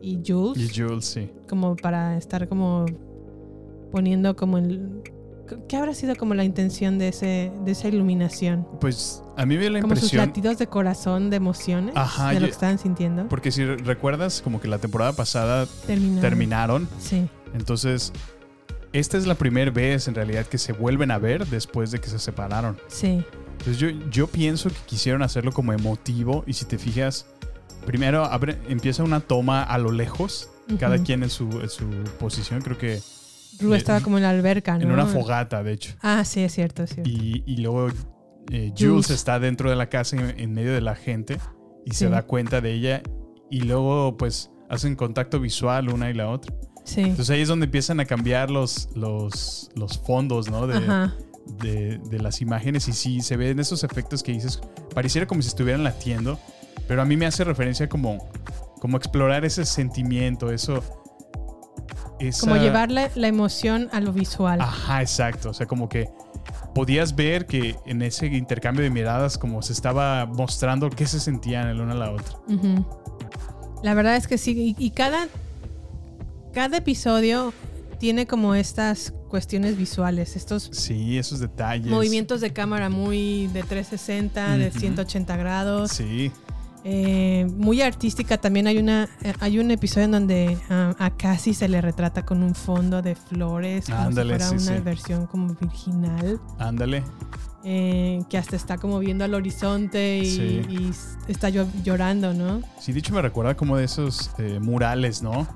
[0.00, 0.62] y Jules.
[0.76, 1.30] Y Jules, sí.
[1.48, 2.86] Como para estar como
[3.92, 5.02] poniendo como el...
[5.68, 8.66] ¿Qué habrá sido como la intención de, ese, de esa iluminación?
[8.80, 10.26] Pues A mí me dio la como sus impresión.
[10.28, 13.28] latidos de corazón, de emociones, Ajá, de lo que estaban sintiendo.
[13.28, 16.20] Porque si recuerdas, como que la temporada pasada Terminaron.
[16.22, 16.88] terminaron.
[16.98, 17.28] Sí.
[17.54, 18.12] Entonces,
[18.92, 22.08] esta es la primera vez en realidad que se vuelven a ver después de que
[22.08, 22.78] se separaron.
[22.88, 23.22] Sí.
[23.58, 27.26] Entonces yo, yo pienso que quisieron hacerlo como emotivo y si te fijas,
[27.84, 31.84] primero abre- empieza una toma a lo lejos, cada quien en su, en su
[32.18, 33.00] posición, creo que
[33.60, 34.82] Ru eh, estaba como en la alberca, ¿no?
[34.84, 35.94] en una fogata, de hecho.
[36.02, 37.08] Ah, sí, es cierto, es cierto.
[37.10, 37.88] Y, y luego
[38.50, 39.10] eh, Jules.
[39.10, 41.38] Está dentro de la casa en, en medio de la gente
[41.84, 41.96] y Sí.
[41.98, 43.02] se da cuenta de ella
[43.50, 46.54] y luego pues hacen contacto visual una y la otra.
[46.84, 47.00] Sí.
[47.00, 50.66] Entonces ahí es donde empiezan a cambiar los, los, los fondos, ¿no?
[50.66, 50.80] De,
[51.60, 54.60] de, de las imágenes y sí, se ven esos efectos que dices,
[54.94, 56.38] pareciera como si estuvieran latiendo,
[56.88, 58.28] pero a mí me hace referencia como,
[58.80, 60.82] como explorar ese sentimiento, eso...
[62.18, 64.60] esa- Como llevar la, la emoción a lo visual.
[64.60, 66.08] Ajá, exacto, o sea, como que
[66.76, 71.68] podías ver que en ese intercambio de miradas como se estaba mostrando qué se sentían
[71.68, 72.36] el uno a la otra.
[73.82, 74.74] La verdad es que sí.
[74.78, 75.26] Y, y cada,
[76.52, 77.54] cada episodio
[77.98, 81.86] tiene como estas cuestiones visuales, estos Sí, esos detalles.
[81.90, 84.78] movimientos de cámara muy de 360, de Ujú.
[84.80, 85.90] 180 grados.
[85.92, 86.30] Sí.
[86.88, 88.38] Eh, muy artística.
[88.38, 92.24] También hay una eh, hay un episodio en donde ah, a Cassie se le retrata
[92.24, 94.82] con un fondo de flores, como Ándale, si fuera sí, una sí.
[94.84, 96.40] versión como virginal.
[96.60, 97.02] Ándale.
[97.64, 100.62] eh, que hasta está como viendo al horizonte y, Sí.
[100.68, 102.60] y s- está llo- llorando, ¿no?
[102.78, 105.48] Sí, de hecho me recuerda como de esos eh, murales, ¿no?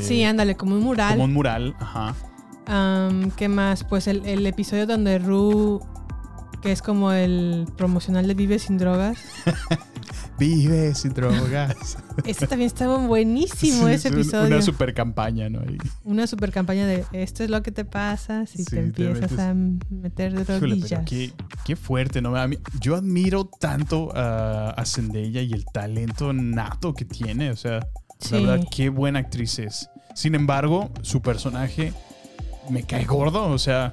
[0.00, 1.12] Sí, ándale, como un mural.
[1.12, 2.14] Como un mural, ajá.
[3.36, 3.84] ¿Qué más?
[3.84, 5.80] Pues el, el episodio donde Ru,
[6.62, 9.18] que es como el promocional de Vive sin drogas.
[10.38, 11.98] Vive sin drogas.
[12.24, 14.46] Este también estaba buenísimo, Sí, ese episodio.
[14.46, 15.60] Una super campaña, ¿no?
[16.04, 19.32] Una super campaña de esto es lo que te pasa si Sí, te te empiezas
[19.32, 21.04] metes- a meter Híjole, rodillas.
[21.04, 21.32] qué,
[21.64, 22.36] qué fuerte, ¿no?
[22.36, 27.50] A mí- yo admiro tanto a, a Zendaya y el talento nato que tiene.
[27.50, 27.86] O sea,
[28.20, 28.34] Sí.
[28.34, 29.90] la verdad, qué buena actriz es.
[30.14, 31.92] Sin embargo, su personaje
[32.70, 33.46] me cae gordo.
[33.48, 33.92] O sea,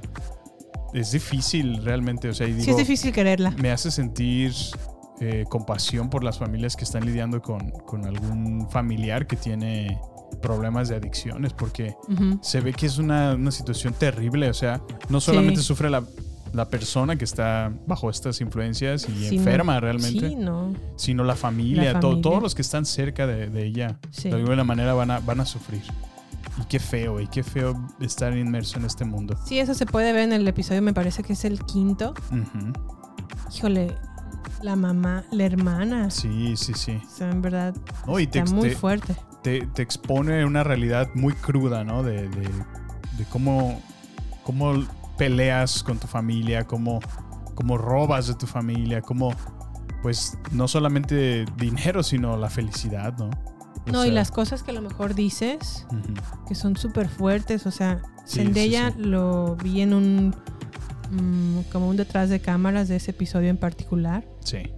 [1.00, 2.30] es difícil realmente.
[2.30, 3.52] O sea, y sí, digo, es difícil quererla.
[3.52, 4.54] me hace sentir
[5.22, 10.00] eh, compasión por las familias que están lidiando con, con algún familiar que tiene
[10.42, 11.96] problemas de adicciones, porque
[12.42, 14.50] se ve que es una, una situación terrible.
[14.50, 15.68] O sea, no solamente Sí.
[15.68, 16.04] sufre la,
[16.54, 19.42] la persona que está bajo estas influencias y Sí, no.
[19.44, 20.74] enferma realmente, Sí, no.
[20.98, 22.22] sino la familia, La to- familia.
[22.22, 24.30] todos los que están cerca de, de ella, Sí.
[24.30, 25.84] de alguna manera van a, van a sufrir.
[26.62, 29.38] Y qué feo, y qué feo estar inmerso en este mundo.
[29.46, 32.14] Sí, eso se puede ver en el episodio, me parece que es el quinto.
[33.56, 33.96] Híjole,
[34.62, 36.10] la mamá, la hermana.
[36.10, 37.00] Sí, sí, sí.
[37.06, 37.76] O sea, en verdad,
[38.08, 39.16] No, y te, está muy te- fuerte.
[39.44, 42.04] Te, te expone una realidad muy cruda, ¿no?
[42.04, 42.50] De, de-
[43.18, 43.82] de cómo,
[44.44, 44.74] cómo
[45.18, 47.00] peleas con tu familia, cómo,
[47.54, 49.34] cómo robas de tu familia, cómo,
[50.02, 53.30] pues, no solamente dinero, sino la felicidad, ¿no?
[53.92, 55.86] No, y las cosas que a lo mejor dices,
[56.48, 57.66] que son súper fuertes.
[57.68, 59.04] O sea, Sí, Zendaya sí, sí.
[59.04, 60.36] lo vi en un.
[61.12, 64.28] mm, como un detrás de cámaras de ese episodio en particular.
[64.40, 64.72] Sí.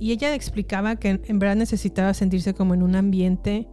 [0.00, 3.68] Y ella explicaba que en verdad necesitaba sentirse como en un ambiente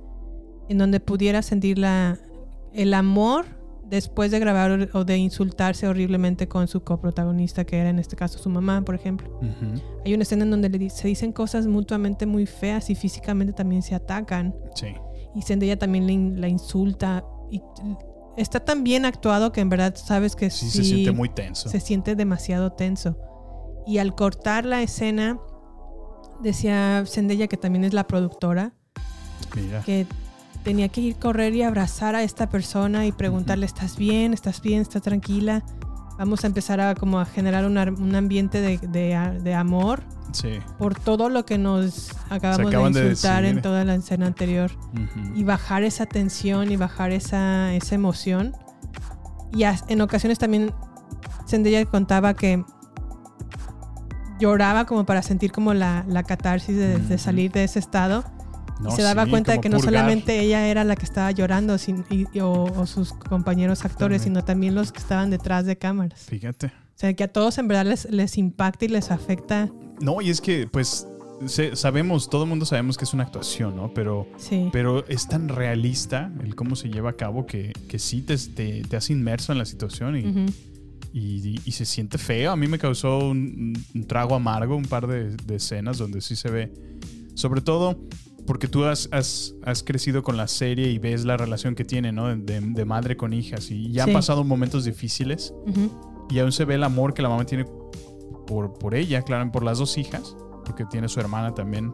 [0.70, 2.18] en donde pudiera sentir la,
[2.74, 3.46] el amor
[3.92, 8.40] después de grabar o de insultarse horriblemente con su coprotagonista, que era en este caso
[8.40, 9.30] su mamá, por ejemplo.
[9.38, 9.80] Ujú.
[10.06, 13.84] Hay una escena en donde le se dicen cosas mutuamente muy feas y físicamente también
[13.84, 14.56] se atacan.
[14.76, 14.88] Sí.
[15.36, 17.24] Y Zendaya también le in- la insulta.
[17.52, 17.62] Y
[18.38, 21.70] está tan bien actuado que en verdad sabes que Sí, sí, se siente muy tenso.
[21.70, 23.18] Se siente demasiado tenso.
[23.86, 25.38] Y al cortar la escena,
[26.42, 28.74] decía Zendaya, que también es la productora,
[29.56, 29.82] Mira.
[29.82, 30.06] que
[30.64, 34.34] tenía que ir correr y abrazar a esta persona y preguntarle, ¿estás bien?
[34.34, 34.82] ¿Estás bien?
[34.82, 35.64] ¿Estás tranquila?
[36.18, 37.78] Vamos a empezar a como a generar un,
[38.16, 40.60] ambiente de, de- de amor Sí.
[40.78, 44.72] por todo lo que nos acabamos de de insultar en toda la escena anterior
[45.36, 48.54] y bajar esa tensión y bajar esa, esa emoción.
[49.54, 50.72] Y en ocasiones también
[51.48, 52.64] Zendaya contaba que
[54.40, 58.24] lloraba como para sentir como la, la catarsis de, de salir de ese estado.
[58.82, 59.94] No, y se daba sí, cuenta de que no purgar.
[59.94, 64.22] solamente ella era la que estaba llorando sin- y- y- o, o sus compañeros actores,
[64.22, 64.24] Totalmente.
[64.24, 66.22] sino también los que estaban detrás de cámaras.
[66.22, 66.68] Fíjate.
[66.68, 69.70] O sea, que a todos en verdad les, les impacta y les afecta.
[70.02, 71.08] No, y es que, pues,
[71.74, 73.94] sabemos, todo el mundo sabemos que es una actuación, ¿no?
[73.94, 74.70] Pero, Sí.
[74.72, 78.82] pero es tan realista el cómo se lleva a cabo que, que sí te, te,
[78.84, 80.46] te hace inmerso en la situación y, Ujú.
[81.14, 82.52] y, y se siente feo.
[82.52, 86.36] A mí me causó un, un trago amargo un par de, de escenas donde sí
[86.36, 86.72] se ve,
[87.36, 88.00] sobre todo
[88.46, 92.12] porque tú has, has, has crecido con la serie y ves la relación que tiene,
[92.12, 92.36] ¿no?
[92.36, 94.10] De, de madre con hijas y ya Sí.
[94.10, 95.54] han pasado momentos difíciles
[96.30, 97.66] y aún se ve el amor que la mamá tiene
[98.48, 100.36] por, por ella, claro, por las dos hijas,
[100.66, 101.94] porque tiene su hermana también.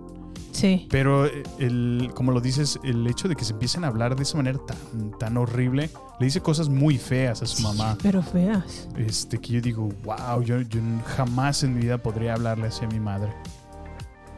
[0.52, 0.88] Sí.
[0.90, 4.24] Pero eh, el, como lo dices, el hecho de que se empiecen a hablar de
[4.24, 5.90] esa manera tan, tan horrible,
[6.20, 7.96] le dice cosas muy feas a su mamá.
[8.02, 8.88] Pero feas.
[8.98, 10.80] Este, que yo digo, wow, yo, yo
[11.16, 13.34] jamás en mi vida podría hablarle así a mi madre.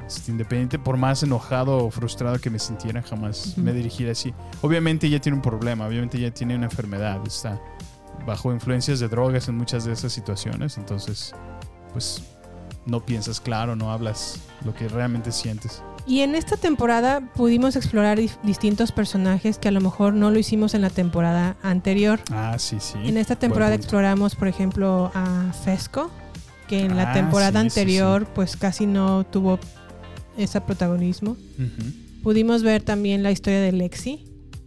[0.10, 4.34] Este, independiente, por más enojado o frustrado que me sintiera, jamás me dirigiría así.
[4.64, 7.62] Obviamente ella tiene un problema, obviamente ella tiene una enfermedad, está
[8.26, 11.36] bajo influencias de drogas en muchas de esas situaciones, entonces,
[11.94, 12.24] pues
[12.88, 15.84] no piensas claro, no hablas lo que realmente sientes.
[16.08, 20.74] Y en esta temporada pudimos explorar distintos personajes que a lo mejor no lo hicimos
[20.74, 22.20] en la temporada anterior.
[22.32, 22.98] Ah, sí, sí.
[23.04, 26.10] En esta temporada exploramos, por ejemplo, a Fesco,
[26.68, 29.60] que en la Ah, temporada sí, sí, anterior pues casi no tuvo
[30.40, 31.36] ese protagonismo.
[32.24, 34.26] Pudimos ver también la historia de Lexi,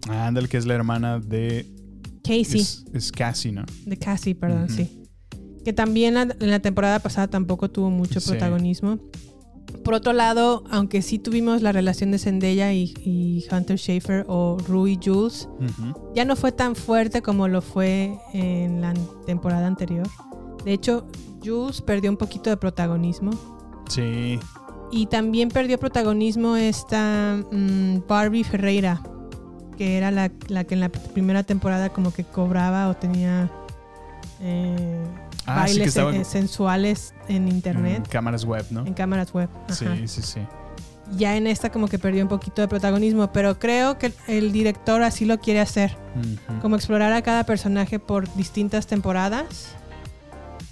[0.08, 1.64] Ah, ándale, que es la hermana de...
[2.24, 3.64] Casey, Es, es Cassie, ¿no?
[3.86, 5.04] de Cassie, perdón, sí.
[5.64, 8.30] Que también en la temporada pasada tampoco tuvo mucho Sí.
[8.30, 8.98] protagonismo.
[9.84, 14.58] Por otro lado, aunque sí tuvimos la relación de Zendaya y, y Hunter Schafer o
[14.68, 15.48] Rui Jules,
[16.16, 18.92] ya no fue tan fuerte como lo fue en la
[19.26, 20.08] temporada anterior.
[20.64, 21.06] De hecho,
[21.44, 23.30] Jules perdió un poquito de protagonismo.
[23.88, 24.38] Sí.
[24.92, 29.00] Y también perdió protagonismo esta mm, Barbie Ferreira,
[29.78, 33.50] que era la, la que en la primera temporada como que cobraba o tenía
[34.40, 35.02] eh,
[35.46, 38.86] Ah, sí, que bailes estaba- eh, sensuales en internet, En cámaras web, ¿no?
[38.86, 39.48] en cámaras web.
[39.70, 39.96] Sí, Ajá.
[40.06, 40.40] sí, sí.
[41.16, 45.02] Ya en esta como que perdió un poquito de protagonismo, pero creo que el director
[45.02, 45.96] así lo quiere hacer.
[46.62, 49.74] Como explorar a cada personaje por distintas temporadas.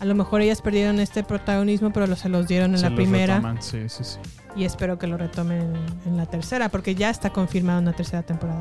[0.01, 3.36] A lo mejor ellas perdieron este protagonismo, pero se los dieron en Se la primera.
[3.36, 4.18] retoman, Sí, sí, sí.
[4.57, 5.76] Y espero que lo retomen en,
[6.07, 8.59] en la tercera, porque ya está confirmada una tercera temporada.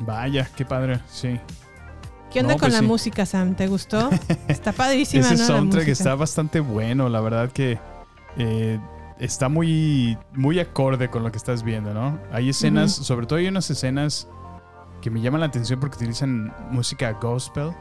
[0.00, 1.38] Vaya, qué padre, sí.
[2.30, 2.86] ¿Qué onda No, con pues la sí.
[2.86, 3.54] música, Sam?
[3.56, 4.08] ¿Te gustó?
[4.48, 5.40] Está padrísima, Ese ¿no?
[5.40, 5.92] La soundtrack música.
[5.92, 7.78] está bastante bueno, la verdad que
[8.38, 8.78] eh,
[9.18, 12.18] está muy, muy acorde con lo que estás viendo, ¿no?
[12.32, 14.28] Hay escenas, sobre todo hay unas escenas
[15.02, 17.72] que me llaman la atención porque utilizan música gospel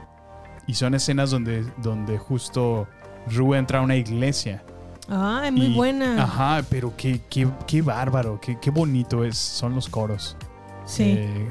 [0.69, 2.87] y son escenas donde, donde justo
[3.27, 4.63] Rue entra a una iglesia.
[5.07, 6.23] Ay, muy Y- buena.
[6.23, 10.37] Ajá, pero qué, qué, qué bárbaro, qué, qué bonito es, son los coros.
[10.85, 11.03] Sí.
[11.17, 11.47] eh,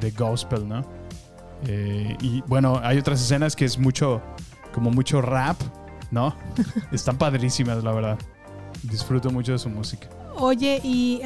[0.00, 0.84] de gospel, ¿no?
[1.66, 4.20] Eh, y bueno, hay otras escenas que es mucho,
[4.74, 5.56] como mucho rap,
[6.10, 6.34] ¿no?
[6.92, 8.18] Están padrísimas, la verdad.
[8.82, 10.08] Disfruto mucho de su música.
[10.38, 11.20] Oye, y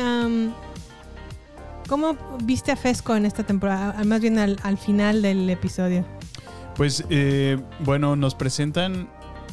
[1.89, 3.95] ¿cómo viste a Fesco en esta temporada?
[3.99, 6.05] Ah, Más bien al, al final del episodio.
[6.77, 9.09] Pues eh, bueno, nos presentan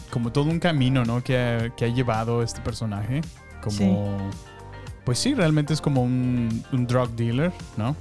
[0.09, 1.23] como todo un camino, ¿no?
[1.23, 3.21] Que ha, que ha llevado este personaje.
[3.61, 4.17] Como...
[4.31, 4.37] Sí.
[5.03, 7.95] Pues sí, realmente es como un, un drug dealer, ¿no?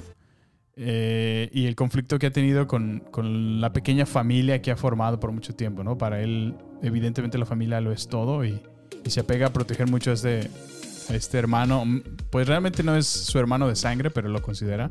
[0.77, 5.19] Eh, y el conflicto que ha tenido con, con la pequeña familia que ha formado
[5.19, 5.97] por mucho tiempo, ¿no?
[5.97, 8.61] Para él, evidentemente la familia lo es todo y,
[9.05, 10.51] y se apega a proteger mucho a este,
[11.09, 11.85] a este hermano.
[12.31, 14.91] Pues realmente no es su hermano de sangre, pero lo considera.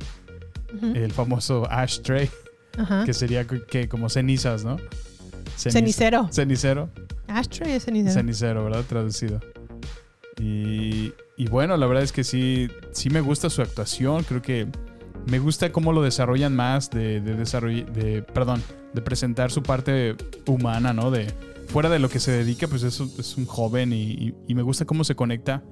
[0.82, 2.30] El famoso ashtray,
[2.78, 3.04] Ajá.
[3.06, 4.78] que sería que, como cenizas, ¿no?
[5.58, 6.30] Ceniz- Cenicero.
[6.32, 6.90] Cenicero.
[7.28, 8.14] Ashtray es cenicero.
[8.14, 8.84] Cenicero, ¿verdad?
[8.88, 9.40] Traducido.
[10.40, 14.24] Y, y bueno, la verdad es que sí, sí me gusta su actuación.
[14.24, 14.68] Creo que
[15.28, 18.62] me gusta cómo lo desarrollan más de, de desarroll- de perdón,
[18.94, 20.16] de presentar su parte
[20.46, 21.12] humana, ¿no?
[21.12, 21.28] De
[21.68, 24.56] fuera de lo que se dedica, pues es, un- es un joven y, y- y
[24.56, 25.64] me gusta cómo se conecta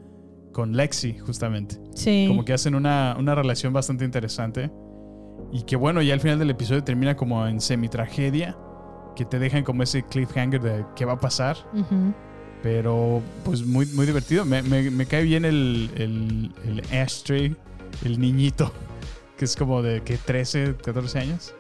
[0.54, 1.78] con Lexi, justamente.
[1.96, 2.26] Sí.
[2.28, 4.72] Como que hacen una, una relación bastante interesante.
[5.54, 8.58] Y que bueno, ya al final del episodio termina como en semi-tragedia.
[9.16, 11.56] Que te dejan como ese cliffhanger de qué va a pasar.
[12.64, 14.46] Pero pues muy, muy divertido.
[14.46, 17.56] Me, me- me cae bien el, el, el Ashtray,
[18.04, 18.72] el niñito.
[19.38, 21.56] Que es como de que 13, 14 años.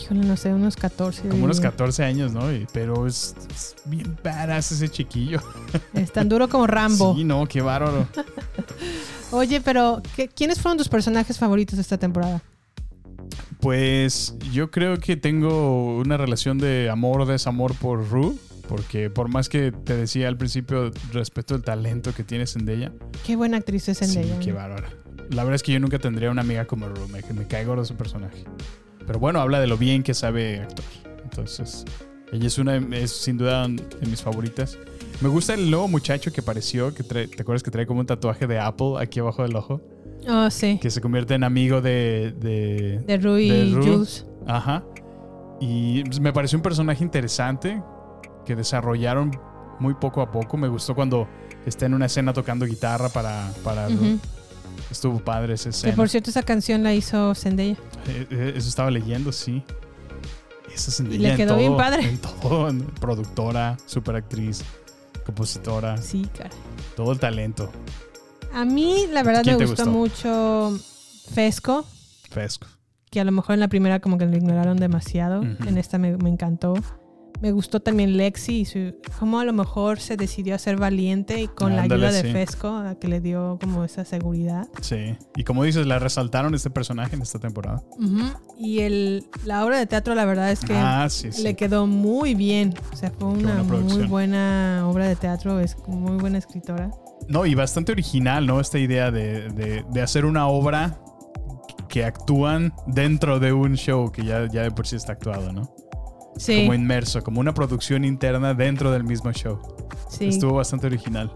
[0.00, 1.28] Híjole, no sé, unos 14.
[1.28, 1.70] Como unos diría.
[1.72, 2.42] 14 años, ¿no?
[2.72, 5.40] Pero es, es bien badass ese chiquillo.
[5.92, 7.14] Es tan duro como Rambo.
[7.16, 8.06] Sí, no, qué bárbaro.
[9.32, 12.40] Oye, pero ¿qué- ¿quiénes fueron tus personajes favoritos de esta temporada?
[13.60, 18.36] Pues yo creo que tengo una relación de amor o desamor por Rue.
[18.68, 22.90] Porque por más que te decía al principio, respeto el talento que tienes en ella.
[23.24, 24.40] Qué buena actriz es Sí, Zendaya.
[24.40, 24.56] qué ¿no?
[24.56, 24.88] bárbara.
[25.30, 27.06] La verdad es que yo nunca tendría una amiga como Rue.
[27.06, 28.42] Me, me cae gordo su personaje.
[29.06, 30.88] Pero bueno, habla de lo bien que sabe actuar.
[31.22, 31.84] Entonces,
[32.32, 34.76] ella es una, es sin duda de mis favoritas.
[35.20, 38.06] Me gusta el nuevo muchacho que apareció, que trae- ¿te acuerdas que trae como un
[38.06, 39.80] tatuaje de Apple aquí abajo del ojo?
[40.28, 40.78] Oh, sí.
[40.80, 42.34] Que se convierte en amigo de...
[42.38, 44.26] De, De Rue y Jules.
[44.46, 44.84] Ajá.
[45.60, 47.82] Y me pareció un personaje interesante
[48.44, 49.38] que desarrollaron
[49.78, 50.56] muy poco a poco.
[50.56, 51.28] Me gustó cuando
[51.64, 53.88] está en una escena tocando guitarra para, para.
[53.88, 54.18] Ujú.
[54.90, 55.96] Estuvo padre esa Que escena.
[55.96, 57.76] por cierto, esa canción la hizo Zendaya.
[58.06, 59.62] Eh, eh, Eso estaba leyendo, sí.
[60.74, 62.02] Esa Y Zendaya le en quedó todo, bien padre.
[62.08, 64.62] En todo, en- productora, super actriz.
[65.24, 65.96] compositora.
[65.96, 66.50] Sí, cara.
[66.94, 67.70] Todo el talento.
[68.56, 69.98] A mí, la verdad, me ¿Quién te gustó, gustó?
[69.98, 70.78] mucho
[71.34, 71.84] Fesco,
[72.30, 72.66] Fresco.
[73.10, 75.42] que a lo mejor en la primera como que lo ignoraron demasiado.
[75.42, 76.74] En esta me, me encantó.
[77.42, 81.38] Me gustó también Lexi y su, cómo a lo mejor se decidió a ser valiente
[81.42, 82.32] y con la ayuda de sí.
[82.32, 84.66] Fesco, a que le dio como esa seguridad.
[84.80, 85.18] Sí.
[85.36, 87.82] Y como dices, la resaltaron este personaje en esta temporada.
[88.58, 91.42] Y el, la obra de teatro, la verdad es que Ah, sí, sí.
[91.42, 92.72] le quedó muy bien.
[92.90, 95.60] O sea, fue una buena muy buena obra de teatro.
[95.60, 96.90] Es muy buena escritora.
[97.28, 98.60] No, y bastante original, ¿no?
[98.60, 101.00] Esta idea de, de- de hacer una obra
[101.88, 105.74] que actúan dentro de un show que ya, ya de por sí está actuado, ¿no?
[106.36, 106.60] Sí.
[106.60, 109.58] Como inmerso, como una producción interna dentro del mismo show.
[110.10, 110.26] Sí.
[110.28, 111.32] Estuvo bastante original.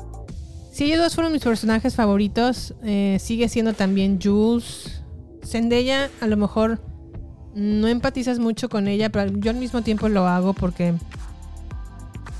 [0.72, 2.74] Sí, ellos dos fueron mis personajes favoritos.
[2.84, 5.03] Eh, sigue siendo también Jules.
[5.45, 6.82] Zendaya, a lo mejor
[7.55, 10.95] no empatizas mucho con ella, pero yo al mismo tiempo lo hago porque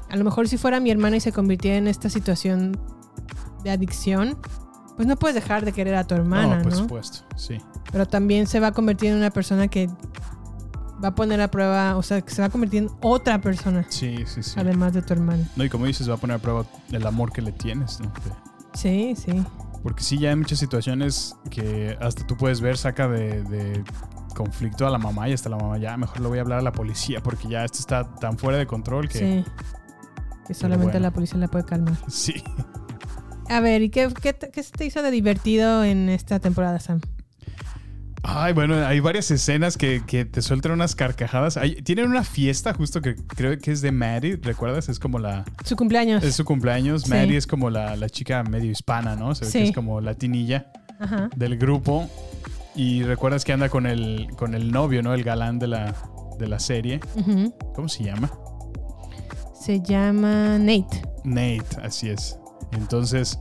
[0.09, 2.79] a lo mejor si fuera mi hermana y se convirtiera en esta situación
[3.63, 4.37] de adicción,
[4.97, 6.79] pues no puedes dejar de querer a tu hermana, no, por ¿no?
[6.79, 7.59] supuesto, sí.
[7.91, 9.89] Pero también se va a convertir en una persona que
[11.03, 13.87] va a poner a prueba, o sea, que se va a convertir en otra persona,
[13.89, 14.61] Sí, sí, sí.
[14.61, 15.49] además de tu hermana.
[15.57, 18.13] No, y como dices, va a poner a prueba el amor que le tienes, ¿no?
[18.75, 19.43] Sí, sí.
[19.83, 23.83] Porque sí, ya hay muchas situaciones que hasta tú puedes ver, saca de, de
[24.37, 26.63] conflicto a la mamá y hasta la mamá, ya mejor le voy a hablar a
[26.63, 29.19] la policía porque ya esto está tan fuera de control que...
[29.19, 29.45] Sí.
[30.47, 31.01] Que solamente bueno.
[31.01, 31.95] la policía la puede calmar.
[32.09, 32.43] Sí.
[33.51, 36.79] A ver, ¿y qué, qué, te- qué se te hizo de divertido en esta temporada,
[36.81, 37.01] Sam?
[38.23, 41.57] Ay, bueno, hay varias escenas que, que te sueltan unas carcajadas.
[41.57, 44.89] Hay- tienen una fiesta justo que creo que es de Maddie, ¿recuerdas?
[44.89, 45.45] Es como la...
[45.65, 46.23] Su cumpleaños.
[46.23, 47.03] Es su cumpleaños.
[47.03, 47.11] Sí.
[47.11, 49.35] Maddie es como la, la chica medio hispana, ¿no?
[49.35, 50.71] Se ve que es como latinilla
[51.01, 51.29] Ajá.
[51.35, 52.09] del grupo.
[52.77, 55.13] Y recuerdas que anda con el, con el novio, ¿no?
[55.15, 55.95] El galán de la,
[56.39, 57.01] de la serie.
[57.75, 58.31] ¿Cómo se llama?
[59.59, 61.03] Se llama Nate.
[61.25, 62.37] Nate, así es.
[62.73, 63.39] Entonces,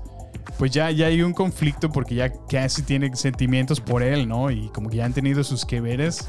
[0.58, 4.52] pues ya, ya hay un conflicto porque ya casi tiene sentimientos por él, ¿no?
[4.52, 6.28] Y como que ya han tenido sus que veres.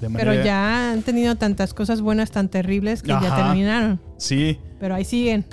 [0.00, 0.32] De manera...
[0.32, 4.00] Pero ya han tenido tantas cosas buenas tan terribles que ya terminaron.
[4.18, 4.58] Sí.
[4.80, 5.44] Pero ahí siguen.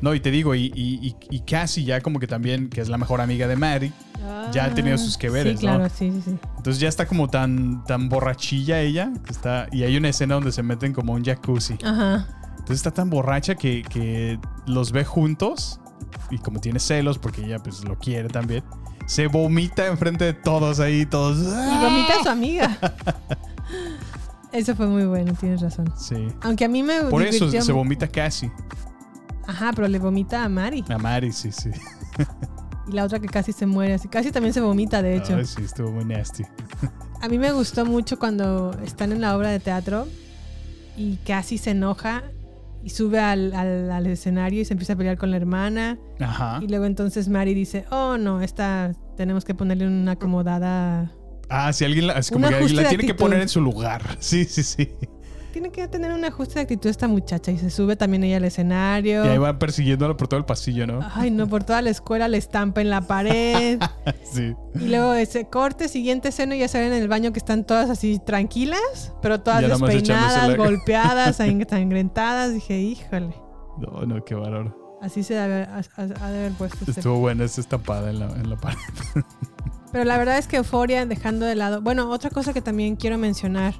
[0.00, 2.98] No, y te digo, y, y, y, Cassie ya como que también, que es la
[2.98, 3.92] mejor amiga de Maddie,
[4.52, 5.88] ya ha tenido sus que veres, Sí, claro, ¿no?
[5.90, 6.38] sí, sí.
[6.56, 10.52] Entonces ya está como tan, tan borrachilla ella, que está, y hay una escena donde
[10.52, 11.78] se meten como un jacuzzi.
[11.84, 12.28] Ajá.
[12.50, 15.80] Entonces está tan borracha que, que los ve juntos
[16.30, 18.64] y como tiene celos porque ella pues lo quiere también,
[19.06, 21.38] se vomita enfrente de todos ahí, todos.
[21.38, 22.78] Y vomita a su amiga.
[24.52, 25.92] Eso fue muy bueno, tienes razón.
[25.96, 26.28] Sí.
[26.40, 28.50] Aunque a mí me Por eso se vomita casi.
[29.46, 30.84] Ajá, pero le vomita a Mari.
[30.88, 31.70] A Mari, sí, sí.
[32.86, 33.94] Y la otra que casi se muere.
[33.94, 35.36] Así, casi también se vomita, de hecho.
[35.36, 36.44] Ay, sí, estuvo muy nasty.
[37.20, 40.06] A mí me gustó mucho cuando están en la obra de teatro
[40.96, 42.24] y casi se enoja
[42.82, 45.98] y sube al, al- al escenario y se empieza a pelear con la hermana.
[46.20, 46.60] Ajá.
[46.62, 51.12] Y luego entonces Mari dice, oh no, esta tenemos que ponerle una acomodada.
[51.50, 53.48] Ah, si alguien la, es como Un que alguien ajuste la tiene que poner en
[53.48, 54.02] su lugar.
[54.20, 54.90] Sí, sí, sí.
[55.58, 58.44] Tiene que tener un ajuste de actitud esta muchacha y se sube también ella al
[58.44, 59.24] escenario.
[59.24, 61.00] Y ahí van persiguiéndola por todo el pasillo, ¿no?
[61.12, 63.80] Ay, no, por toda la escuela le estampa en la pared.
[64.22, 64.54] Sí.
[64.76, 67.90] Y luego ese corte, siguiente escena, ya se ven en el baño que están todas
[67.90, 72.54] así tranquilas, pero todas Ya despeinadas, la- golpeadas, ensangrentadas.
[72.54, 73.34] Dije, híjole,
[73.78, 74.98] No, no, qué bárbaro.
[75.02, 76.92] así se ha de haber, ha- de haber puesto este.
[77.00, 78.78] Estuvo buena esa estampada en la, en la pared.
[79.92, 81.80] Pero la verdad es que Euforia, dejando de lado.
[81.80, 83.74] Bueno, otra cosa que también quiero mencionar: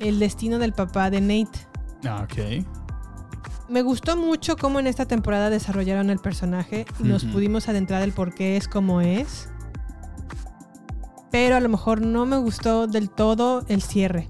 [0.00, 1.58] el destino del papá de Nate.
[2.08, 2.64] Ah, ok.
[3.68, 8.12] Me gustó mucho cómo en esta temporada desarrollaron el personaje y nos pudimos adentrar el
[8.12, 9.50] por qué es como es.
[11.30, 14.28] Pero a lo mejor no me gustó del todo el cierre.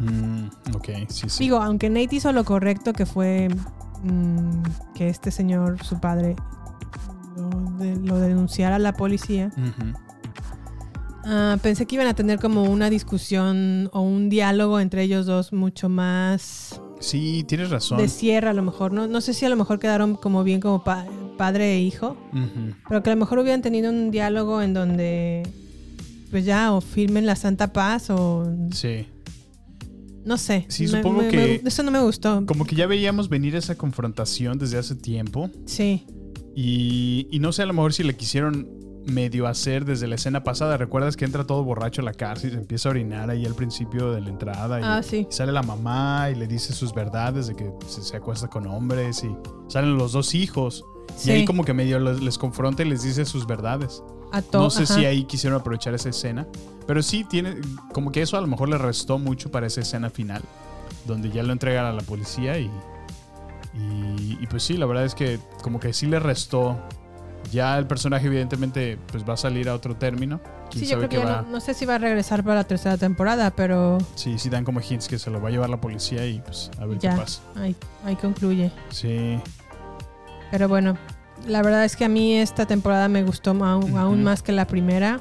[0.00, 1.44] Mm, ok, sí, sí.
[1.44, 3.48] Digo, aunque Nate hizo lo correcto, que fue
[4.02, 4.62] mm,
[4.94, 6.36] que este señor, su padre,
[7.36, 9.50] lo, de- lo denunciara a la policía.
[11.30, 15.52] Ah, pensé que iban a tener como una discusión o un diálogo entre ellos dos
[15.52, 17.98] mucho más Sí, tienes razón.
[17.98, 18.92] de cierre a lo mejor.
[18.92, 21.06] No, no sé si a lo mejor quedaron como bien como pa-
[21.36, 22.16] padre e hijo,
[22.88, 25.42] pero que a lo mejor hubieran tenido un diálogo en donde
[26.30, 29.06] pues ya o firmen la santa paz o Sí.
[30.24, 30.64] no sé.
[30.68, 32.44] Sí, Me- supongo me- que- me- eso no me gustó.
[32.46, 35.50] Como que ya veíamos venir esa confrontación desde hace tiempo.
[35.66, 36.04] Sí.
[36.56, 38.66] Y, y no sé a lo mejor si le quisieron
[39.08, 40.76] medio hacer desde la escena pasada.
[40.76, 43.54] ¿Recuerdas que entra todo borracho a la cárcel y se empieza a orinar ahí al
[43.54, 44.80] principio de la entrada?
[44.80, 45.26] Y, Ah, sí.
[45.28, 48.66] y sale la mamá y le dice sus verdades de que se, se acuesta con
[48.66, 49.34] hombres y
[49.68, 50.84] salen los dos hijos.
[51.16, 51.30] Sí.
[51.30, 54.02] Y ahí como que medio les, les confronta y les dice sus verdades.
[54.30, 54.94] A No sé ajá.
[54.94, 56.46] si ahí quisieron aprovechar esa escena.
[56.86, 57.56] Pero sí tiene.
[57.94, 60.42] Como que eso a lo mejor le restó mucho para esa escena final.
[61.06, 62.70] Donde ya lo entregan a la policía y.
[63.74, 66.76] Y, y pues sí, la verdad es que como que sí le restó.
[67.52, 70.40] Ya el personaje evidentemente pues va a salir a otro término.
[70.70, 72.64] ¿Quién Sí, yo creo que va- no, no sé si va a regresar para la
[72.64, 75.80] tercera temporada, pero Sí, sí dan como hints que se lo va a llevar la
[75.80, 77.40] policía y pues a ver ya, qué pasa.
[77.56, 77.74] ahí,
[78.04, 78.70] ahí concluye.
[78.90, 79.38] Sí.
[80.50, 80.96] Pero bueno,
[81.46, 84.16] la verdad es que a mí esta temporada me gustó aún Ujú.
[84.16, 85.20] más que la primera.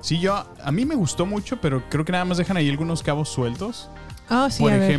[0.00, 3.02] Sí, yo a mí me gustó mucho, pero creo que nada más dejan ahí algunos
[3.02, 3.90] cabos sueltos.
[4.28, 4.90] Ah, sí, Por a ver.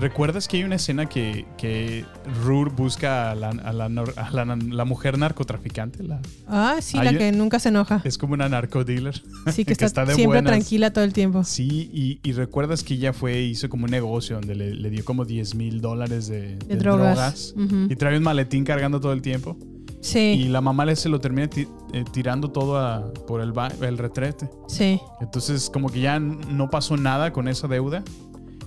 [0.00, 2.04] ¿Recuerdas que hay una escena que, que
[2.44, 6.02] Rur busca a la, a la a la- la mujer narcotraficante?
[6.02, 8.00] La, Ah, sí, la que nunca se enoja.
[8.04, 9.22] es como una narcodealer.
[9.52, 10.52] Sí, que, está, de siempre buenas.
[10.52, 11.44] tranquila todo el tiempo.
[11.44, 14.90] Sí, y, y recuerdas que ella fue e hizo como un negocio donde le, le
[14.90, 17.54] dio como 10 mil dólares de, de drogas.
[17.88, 19.56] Y trae un maletín cargando todo el tiempo.
[20.00, 20.18] Sí.
[20.18, 24.50] Y la mamá le se lo termina eh, tirando todo a- por el, el retrete.
[24.66, 25.00] Sí.
[25.20, 28.02] Entonces, como que ya no pasó nada con esa deuda.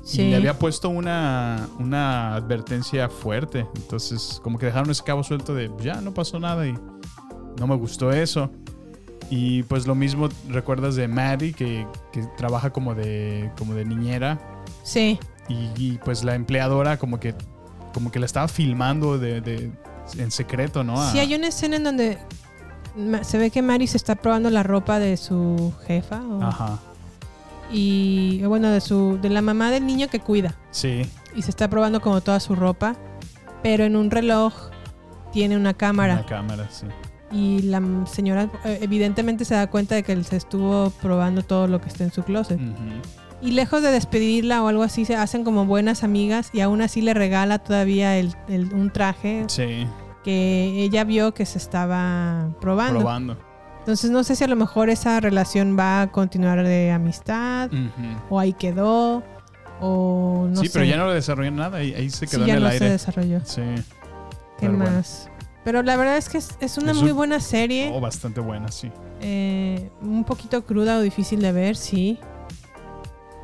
[0.06, 0.22] Sí.
[0.22, 3.66] Y le había puesto una, una advertencia fuerte.
[3.76, 6.74] Entonces, como que dejaron ese cabo suelto de ya no pasó nada y
[7.60, 8.51] no me gustó eso.
[9.32, 14.39] Y pues lo mismo recuerdas de Maddie, que, que trabaja como de, como de niñera.
[14.84, 15.18] Sí.
[15.49, 17.34] Y, y, pues la empleadora como que,
[17.91, 19.72] como que la estaba filmando de, de-
[20.20, 20.97] en secreto, ¿no?
[21.12, 22.20] Sí, A- hay una escena en donde
[23.24, 26.22] se ve que Mary se está probando la ropa de su jefa.
[26.22, 26.78] o- Ajá.
[27.72, 30.55] Y bueno, de su de la mamá del niño que cuida.
[30.72, 31.01] Sí.
[31.36, 32.95] Y se está probando como toda su ropa.
[33.63, 34.53] Pero en un reloj
[35.34, 36.13] tiene una cámara.
[36.16, 36.86] Una cámara, sí.
[37.32, 41.68] Y la señora eh, evidentemente se da cuenta de que él se estuvo probando todo
[41.68, 42.59] lo que está en su closet.
[43.41, 47.01] Y lejos de despedirla o algo así, se hacen como buenas amigas y aún así
[47.01, 49.86] le regala todavía el- el- un traje Sí,
[50.24, 52.99] que ella vio que se estaba probando.
[52.99, 53.38] probando.
[53.86, 57.69] Entonces no sé si a lo mejor esa relación va a continuar de amistad
[58.31, 59.21] o ahí quedó
[59.79, 60.73] o no sí, sé.
[60.73, 61.77] pero ya no lo desarrollaron nada.
[61.77, 62.86] Ahí, ahí se Sí, quedó ya en el no aire.
[62.88, 63.41] se desarrolló.
[63.45, 63.61] Sí.
[63.61, 63.83] ¿Qué
[64.67, 64.91] Pero bueno.
[64.91, 65.29] más?
[65.63, 67.91] Pero la verdad es que es, es una Es muy un- buena serie.
[67.93, 68.91] Oh, bastante buena, sí.
[69.21, 72.19] Eh, un poquito cruda o difícil de ver, sí.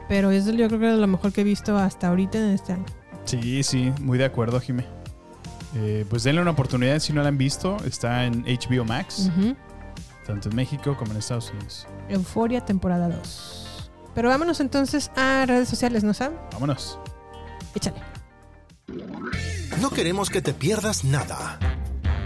[0.09, 2.73] Pero es yo creo que es lo mejor que he visto hasta ahorita en este
[2.73, 2.85] año.
[3.25, 4.85] Sí, sí, muy de acuerdo, Jime.
[5.75, 7.77] Eh, pues denle una oportunidad si no la han visto.
[7.85, 9.55] Está en HBO Max, Ujú.
[10.25, 11.87] Tanto en México como en Estados Unidos.
[12.09, 13.91] Euforia temporada 2.
[14.13, 16.33] Pero vámonos entonces a redes sociales, ¿no Sam?
[16.53, 16.99] Vámonos.
[17.75, 18.01] Échale.
[19.79, 21.57] No queremos que te pierdas nada.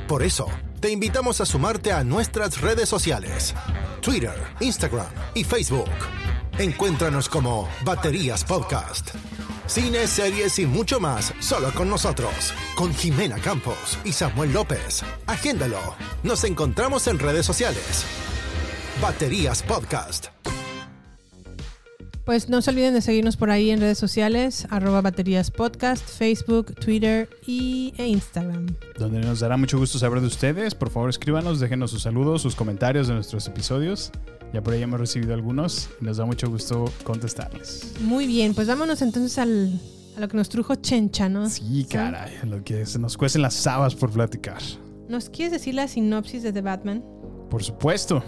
[0.07, 0.47] Por eso,
[0.79, 3.55] te invitamos a sumarte a nuestras redes sociales.
[4.01, 5.89] Twitter, Instagram y Facebook.
[6.57, 9.11] Encuéntranos como Baterías Podcast.
[9.67, 12.53] Cine, series y mucho más solo con nosotros.
[12.75, 15.03] Con Jimena Campos y Samuel López.
[15.25, 15.79] Agéndalo.
[16.23, 18.05] Nos encontramos en redes sociales.
[19.01, 20.27] Baterías Podcast.
[22.25, 26.73] Pues no se olviden de seguirnos por ahí en redes sociales, arroba baterías podcast, Facebook,
[26.73, 28.75] Twitter y, e Instagram.
[28.97, 30.73] Donde nos dará mucho gusto saber de ustedes.
[30.73, 34.11] Por favor, escríbanos, déjenos sus saludos, sus comentarios de nuestros episodios.
[34.55, 37.91] Ya por ahí hemos recibido algunos y nos da mucho gusto contestarles.
[37.99, 39.81] Muy bien, pues vámonos entonces al,
[40.15, 41.49] a lo que nos trujo Chencha, ¿no?
[41.49, 44.61] Sí, caray, lo que se nos cuecen las habas por platicar.
[45.09, 47.03] ¿Nos quieres decir la sinopsis de The Batman?
[47.49, 48.23] Por supuesto.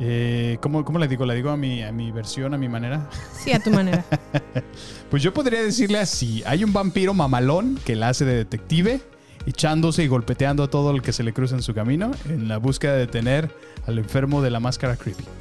[0.00, 1.26] Eh, ¿cómo, cómo le digo?
[1.26, 3.10] ¿La digo a mi, a mi versión, a mi manera?
[3.44, 4.06] Sí, a tu manera.
[5.10, 9.02] Pues yo podría decirle así: hay un vampiro mamalón que la hace de detective,
[9.46, 12.58] echándose y golpeteando a todo el que se le cruza en su camino en la
[12.58, 13.50] búsqueda de detener
[13.86, 15.24] al enfermo de la máscara creepy.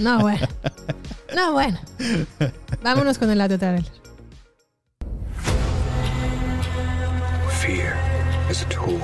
[0.00, 0.46] No, bueno.
[1.34, 1.78] No, bueno.
[2.82, 3.84] Vámonos con el audio trailer.
[7.60, 7.96] Fear
[8.48, 9.00] is a tool.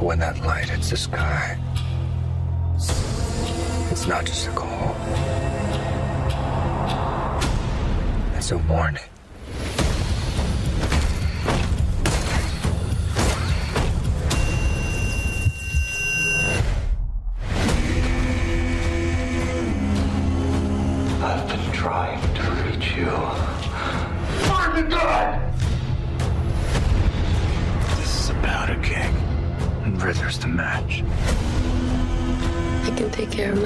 [0.00, 1.58] When that light hits the sky,
[3.90, 4.96] it's not just a call.
[8.36, 9.11] It's a warning.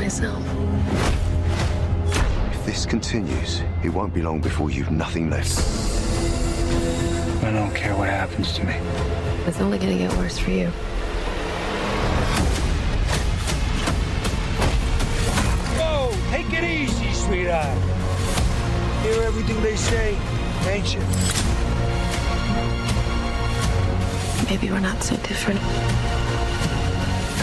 [0.07, 0.41] Myself.
[2.53, 5.59] If this continues, it won't be long before you've nothing left.
[7.43, 8.75] I don't care what happens to me.
[9.49, 10.69] It's only gonna get worse for you.
[15.77, 16.13] Whoa!
[16.31, 17.77] Take it easy, sweetheart.
[19.03, 20.17] Hear everything they say,
[20.69, 21.01] ain't you?
[24.49, 25.59] Maybe we're not so different.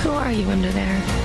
[0.01, 1.22] Who are you under there?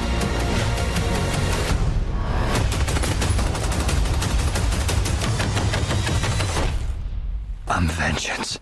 [7.78, 8.58] I'm vengeance.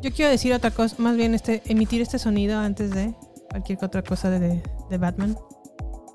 [0.00, 3.14] Yo quiero decir otra cosa, más bien este, emitir este sonido antes de
[3.50, 5.36] cualquier otra cosa de, de Batman.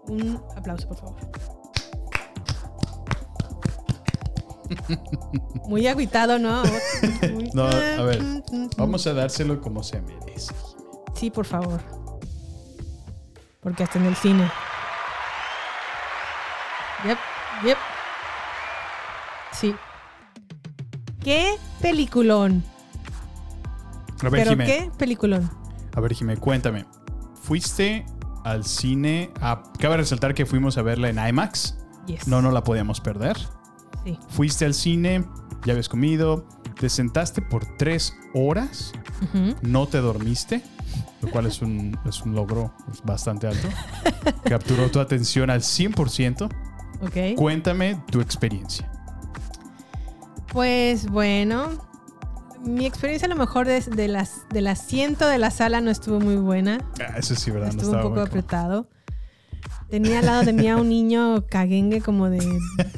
[0.08, 1.20] Un aplauso, por favor.
[5.68, 6.64] Muy agüitado, ¿no?
[7.54, 8.20] No, a ver,
[8.78, 10.56] vamos a dárselo como se merece.
[11.14, 11.82] Sí, por favor.
[13.60, 14.50] Porque hasta en el cine.
[17.06, 17.18] Yep,
[17.66, 17.78] yep.
[19.54, 19.76] Sí.
[21.24, 22.64] ¿Qué peliculón?
[24.24, 24.66] A ver, ¿Pero Jimé.
[24.66, 25.50] qué peliculón?
[25.96, 26.86] A ver, Jimé, cuéntame.
[27.42, 28.06] ¿Fuiste
[28.44, 29.32] al cine?
[29.42, 31.78] A, cabe resaltar que fuimos a verla en IMAX.
[32.08, 32.28] Yes.
[32.28, 33.38] No, no la podíamos perder.
[34.06, 34.18] Sí.
[34.30, 35.26] Fuiste al cine,
[35.66, 36.48] ya habías comido,
[36.80, 39.56] te sentaste por tres horas, Ujú.
[39.62, 40.64] no te dormiste,
[41.22, 42.74] lo cual es un, es un logro
[43.04, 43.68] bastante alto.
[44.46, 46.50] Capturó tu atención al 100%.
[47.02, 47.36] Ok.
[47.36, 48.90] Cuéntame tu experiencia.
[50.52, 51.70] Pues bueno,
[52.64, 56.20] mi experiencia a lo mejor de, de las, del asiento de la sala no estuvo
[56.20, 56.80] muy buena.
[57.00, 57.68] Ah, eso sí, ¿verdad?
[57.68, 58.90] No Estuvo un estaba poco muy apretado.
[59.90, 62.40] Tenía al lado de mí a un niño caguengue como de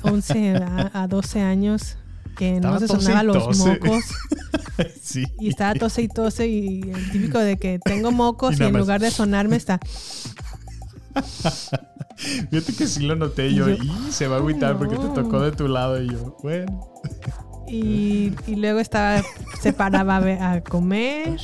[0.04, 1.97] 11 a, a 12 años
[2.38, 4.04] que Estaba no se sonaba los mocos.
[5.01, 5.26] sí.
[5.39, 8.80] Y estaba tose y tose y el típico de que tengo mocos Y en más.
[8.82, 9.80] lugar de sonarme está...
[12.16, 15.07] Fíjate que sí lo noté yo, Y yo, y se va a agüitar porque te
[15.09, 16.93] tocó de tu lado y yo, bueno.
[17.68, 19.24] Y, y luego estaba,
[19.61, 21.39] se paraba a, comer,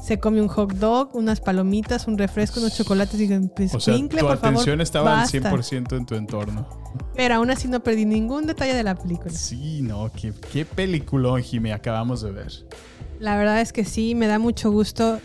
[0.00, 3.20] se come un hot dog, unas palomitas, un refresco, unos chocolates.
[3.20, 5.38] Y pues, O sea, Winkle, tu por favor, atención estaba basta.
[5.48, 6.68] al 100% en tu entorno.
[7.14, 9.30] Pero aún así no perdí ningún detalle de la película.
[9.30, 12.52] Sí, no, qué, qué peliculón, Jimmy, acabamos de ver.
[13.20, 15.20] La verdad es que sí, me da mucho gusto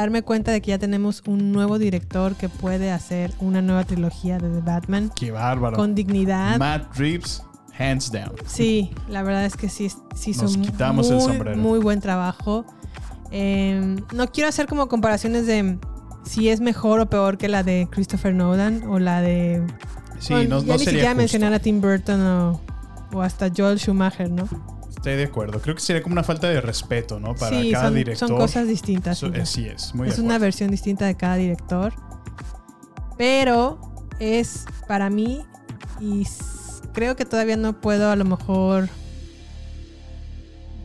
[0.00, 4.38] darme cuenta de que ya tenemos un nuevo director que puede hacer una nueva trilogía
[4.38, 5.10] de The Batman.
[5.16, 5.76] Qué bárbaro.
[5.76, 6.58] Con dignidad.
[6.58, 7.42] Matt Reeves,
[7.78, 8.32] hands down.
[8.46, 11.56] Sí, la verdad es que sí, sí hizo Nos quitamos el muy, sombrero.
[11.56, 12.64] muy buen trabajo.
[13.30, 15.78] Eh, no quiero hacer como comparaciones de
[16.24, 19.64] si es mejor o peor que la de Christopher Nolan o la de...
[20.18, 21.18] Sí, Bueno, no, ya no ni sería siquiera justo.
[21.18, 22.60] mencionar a Tim Burton o,
[23.12, 24.46] o hasta Joel Schumacher, ¿no?
[25.06, 25.60] Estoy de acuerdo.
[25.60, 27.36] Creo que sería como una falta de respeto, ¿no?
[27.36, 28.28] Para sí, cada son, director.
[28.28, 29.18] son cosas distintas.
[29.18, 31.92] So- sí, eh, es, muy es de una versión distinta de cada director.
[33.16, 33.78] Pero
[34.18, 35.44] es para mí
[36.00, 36.26] y
[36.92, 38.88] creo que todavía no puedo a lo mejor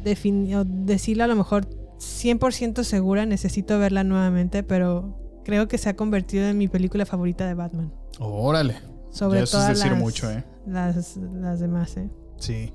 [0.04, 1.66] defini- o decirlo a lo mejor
[1.98, 7.48] 100% segura, necesito verla nuevamente, pero creo que se ha convertido en mi película favorita
[7.48, 7.92] de Batman.
[8.20, 8.76] Órale.
[9.10, 10.46] Sobre todas es decir las, mucho, ¿eh?
[10.68, 12.08] las, las demás, ¿eh?
[12.38, 12.72] Sí.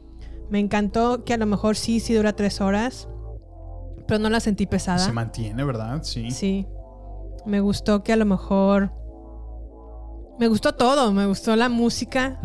[0.50, 3.08] Me encantó que a lo mejor sí, sí dura tres horas,
[4.06, 4.98] pero no la sentí pesada.
[4.98, 6.02] Se mantiene, ¿verdad?
[6.02, 6.30] Sí.
[6.30, 6.66] Sí.
[7.44, 8.92] Me gustó que a lo mejor.
[10.38, 11.12] Me gustó todo.
[11.12, 12.40] Me gustó la música.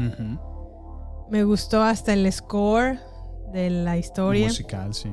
[1.30, 3.00] Me gustó hasta el score
[3.54, 4.48] de la historia.
[4.48, 5.10] Musical, sí.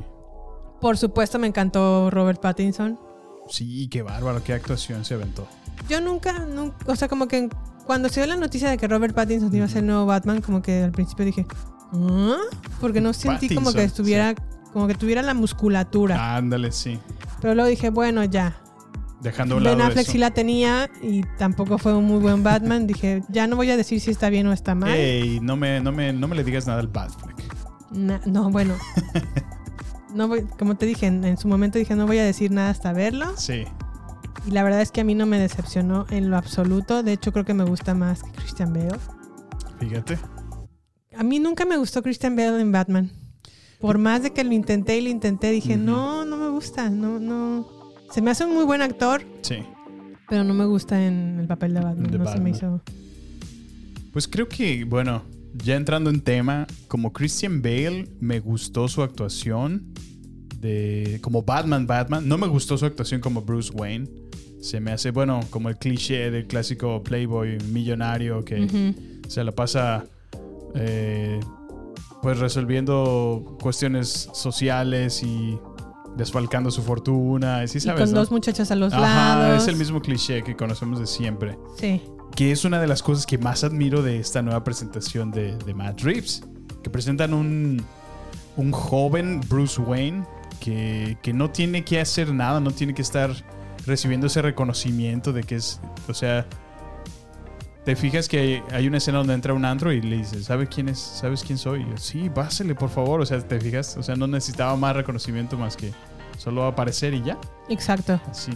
[0.80, 2.98] Por supuesto, me encantó Robert Pattinson.
[3.48, 5.46] Sí, qué bárbaro, qué actuación se aventó.
[5.88, 7.48] Yo nunca, nunca o sea, como que
[7.86, 10.42] cuando se dio la noticia de que Robert Pattinson iba a ser el nuevo Batman,
[10.42, 11.46] como que al principio dije,
[11.92, 12.36] ¿Ah?
[12.80, 14.34] Porque no sentí como que estuviera,
[14.72, 16.36] como que tuviera la musculatura.
[16.36, 16.98] Ándale, sí.
[17.40, 18.56] Pero luego dije, bueno, ya,
[19.20, 20.12] Dejando un lado Ben Affleck eso.
[20.12, 22.86] sí la tenía y tampoco fue un muy buen Batman.
[22.86, 24.90] Dije, ya no voy a decir si está bien o está mal.
[24.94, 27.36] Ey, no me, no, me, no me le digas nada al Batfleck.
[27.90, 28.74] Na- no, bueno.
[30.14, 32.70] no voy- como te dije, en, en su momento dije, no voy a decir nada
[32.70, 33.36] hasta verlo.
[33.36, 33.64] Sí.
[34.46, 37.02] Y la verdad es que a mí no me decepcionó en lo absoluto.
[37.02, 38.98] De hecho, creo que me gusta más que Christian Bale.
[39.80, 40.16] Fíjate.
[41.18, 43.10] A mí nunca me gustó Christian Bale en Batman.
[43.80, 46.90] Por más de que lo intenté y lo intenté, dije, no, no me gusta.
[46.90, 47.68] No, no.
[48.12, 49.56] Se me hace un muy buen actor, Sí.
[50.28, 52.10] pero no me gusta en el papel de Batman.
[52.18, 52.80] No se me hizo.
[54.12, 55.24] Pues creo que, bueno,
[55.64, 59.92] ya entrando en tema, como Christian Bale, me gustó su actuación
[60.60, 62.26] de como Batman, Batman.
[62.28, 64.08] No me gustó su actuación como Bruce Wayne.
[64.60, 68.94] Se me hace, bueno, como el cliché del clásico playboy millonario que
[69.28, 70.04] se la pasa
[70.74, 71.40] eh,
[72.22, 75.58] pues resolviendo cuestiones sociales y
[76.16, 77.66] desfalcando su fortuna.
[77.66, 78.18] ¿Sí Y sabes, con no?
[78.20, 79.62] dos muchachas a los Ajá, lados.
[79.62, 81.58] Es el mismo cliché que conocemos de siempre.
[81.78, 82.02] Sí.
[82.34, 85.74] Que es una de las cosas que más admiro de esta nueva presentación de, de
[85.74, 86.42] Matt Reeves.
[86.82, 87.84] Que presentan un,
[88.56, 90.24] un joven Bruce Wayne
[90.60, 93.30] que, que no tiene que hacer nada, no tiene que estar
[93.86, 95.80] recibiendo ese reconocimiento de que es.
[96.08, 96.46] O sea.
[97.88, 100.90] Te fijas que hay, una escena donde entra un antro y le dice, ¿sabe quién
[100.90, 100.98] es?
[100.98, 101.80] ¿Sabes quién soy?
[101.80, 103.22] Y yo, sí, pásale, por favor.
[103.22, 105.94] O sea, te fijas, o sea, no necesitaba más reconocimiento más que
[106.36, 107.38] solo aparecer y ya.
[107.70, 108.20] Exacto.
[108.30, 108.52] Sí.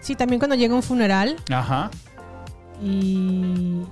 [0.00, 1.90] Sí, también cuando llega un funeral, Ajá.
[2.82, 3.82] y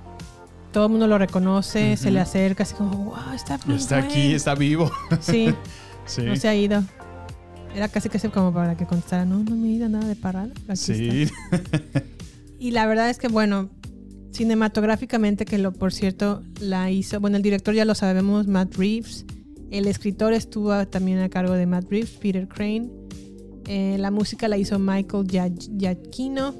[0.73, 4.17] todo el mundo lo reconoce, se le acerca así como, wow, está Bruce Está aquí,
[4.17, 4.35] Wayne".
[4.35, 4.91] está vivo.
[5.19, 5.53] Sí,
[6.07, 6.23] sí.
[6.23, 6.83] no se ha ido.
[7.75, 10.49] Era casi casi como para que contestara, no, no me he ido nada de parada.
[10.73, 11.29] Sí.
[11.51, 12.01] está".
[12.57, 13.69] Y la verdad es que, bueno,
[14.35, 19.25] cinematográficamente, que lo por cierto la hizo, bueno, el director ya lo sabemos, Matt Reeves.
[19.71, 22.89] El escritor estuvo también a cargo de Matt Reeves, Peter Crane.
[23.67, 26.53] Eh, la música la hizo Michael Gia- Giacchino.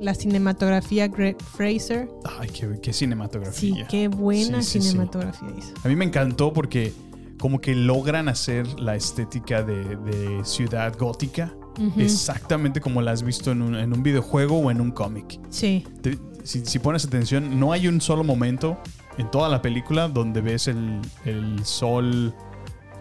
[0.00, 2.08] La cinematografía Greg Fraser.
[2.38, 3.74] Ay, qué, qué cinematografía.
[3.74, 4.88] Sí, qué buena Sí, sí, sí.
[4.90, 5.74] cinematografía hizo.
[5.82, 6.92] A mí me encantó porque
[7.40, 11.52] como que logran hacer la estética de, de ciudad gótica
[11.96, 15.40] exactamente como la has visto en un, en un videojuego o en un cómic.
[15.50, 15.84] Sí.
[16.00, 16.18] Te-
[16.48, 18.78] si, si pones atención, no hay un solo momento
[19.18, 22.34] en toda la película donde ves el, el sol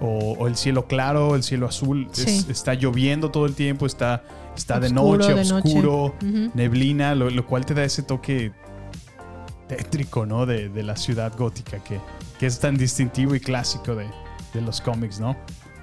[0.01, 2.07] o, o el cielo claro, el cielo azul.
[2.13, 2.45] Es- Sí.
[2.49, 4.23] está lloviendo todo el tiempo, está,
[4.55, 5.67] está de noche, de noche.
[5.69, 6.15] oscuro,
[6.53, 8.51] neblina, lo, lo cual te da ese toque
[9.67, 10.45] tétrico, ¿no?
[10.45, 11.99] De, de la ciudad gótica que,
[12.39, 14.07] que es tan distintivo y clásico de,
[14.53, 15.35] de los cómics, ¿no?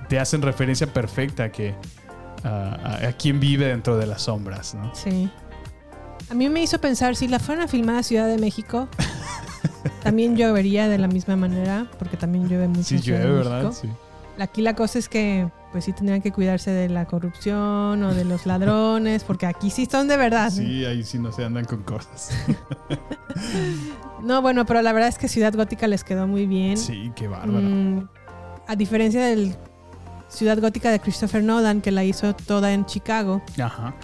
[0.08, 1.74] Te hacen referencia perfecta a que
[2.44, 2.48] a,
[3.04, 4.94] a- a quién vive dentro de las sombras, ¿no?
[4.94, 5.30] Sí.
[6.30, 8.88] A mí me hizo pensar, si la fueran a filmar a Ciudad de México,
[10.02, 12.82] también llovería de la misma manera, porque también llueve mucho.
[12.82, 13.72] Sí en llueve, ¿verdad?
[13.72, 13.88] Sí.
[14.38, 18.24] Aquí la cosa es que, pues sí tendrían que cuidarse de la corrupción o de
[18.24, 20.50] los ladrones, porque aquí sí son de verdad.
[20.50, 20.56] ¿no?
[20.56, 22.30] Sí, ahí sí no se andan con cosas.
[24.22, 26.78] No, bueno, pero la verdad es que Ciudad Gótica les quedó muy bien.
[26.78, 27.60] Sí, qué bárbaro.
[27.60, 28.08] Mm,
[28.66, 29.54] a diferencia del
[30.28, 33.42] Ciudad Gótica de Christopher Nolan, que la hizo toda en Chicago.
[33.62, 33.94] Ajá.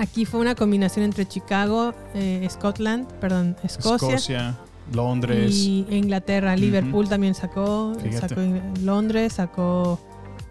[0.00, 4.58] Aquí fue una combinación entre Chicago, eh, Scotland, perdón, Escocia, Escocia,
[4.94, 5.54] Londres.
[5.54, 6.56] y Inglaterra.
[6.56, 8.28] Liverpool también sacó, Fíjate.
[8.28, 8.40] sacó
[8.82, 10.00] Londres, sacó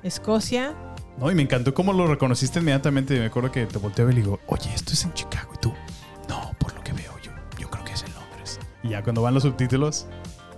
[0.04, 0.76] Escocia.
[1.18, 3.18] No, y me encantó cómo lo reconociste inmediatamente.
[3.20, 5.52] Me acuerdo que te volteé a ver y digo, oye, esto es en Chicago.
[5.56, 5.74] Y tú,
[6.30, 8.60] no, por lo que veo, yo, yo creo que es en Londres.
[8.84, 10.06] Y ya cuando van los subtítulos,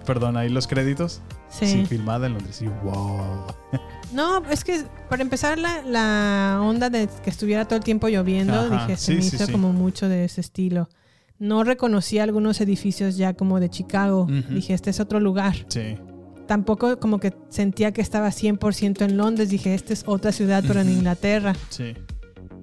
[0.05, 1.21] perdón, ahí los créditos.
[1.49, 1.85] Sí.
[1.85, 2.61] filmada en Londres.
[2.61, 3.45] Y wow.
[4.13, 8.53] No, es que para empezar la, la onda de que estuviera todo el tiempo lloviendo,
[8.53, 9.51] Ajá, dije, se sí, me sí, hizo sí.
[9.51, 10.89] como mucho de ese estilo.
[11.39, 14.27] No reconocí algunos edificios ya como de Chicago.
[14.49, 15.55] Dije, este es otro lugar.
[15.69, 15.97] Sí.
[16.45, 19.49] Tampoco como que sentía que estaba 100% en Londres.
[19.49, 20.89] Dije, esta es otra ciudad, pero en.
[20.89, 21.55] Inglaterra.
[21.69, 21.93] Sí,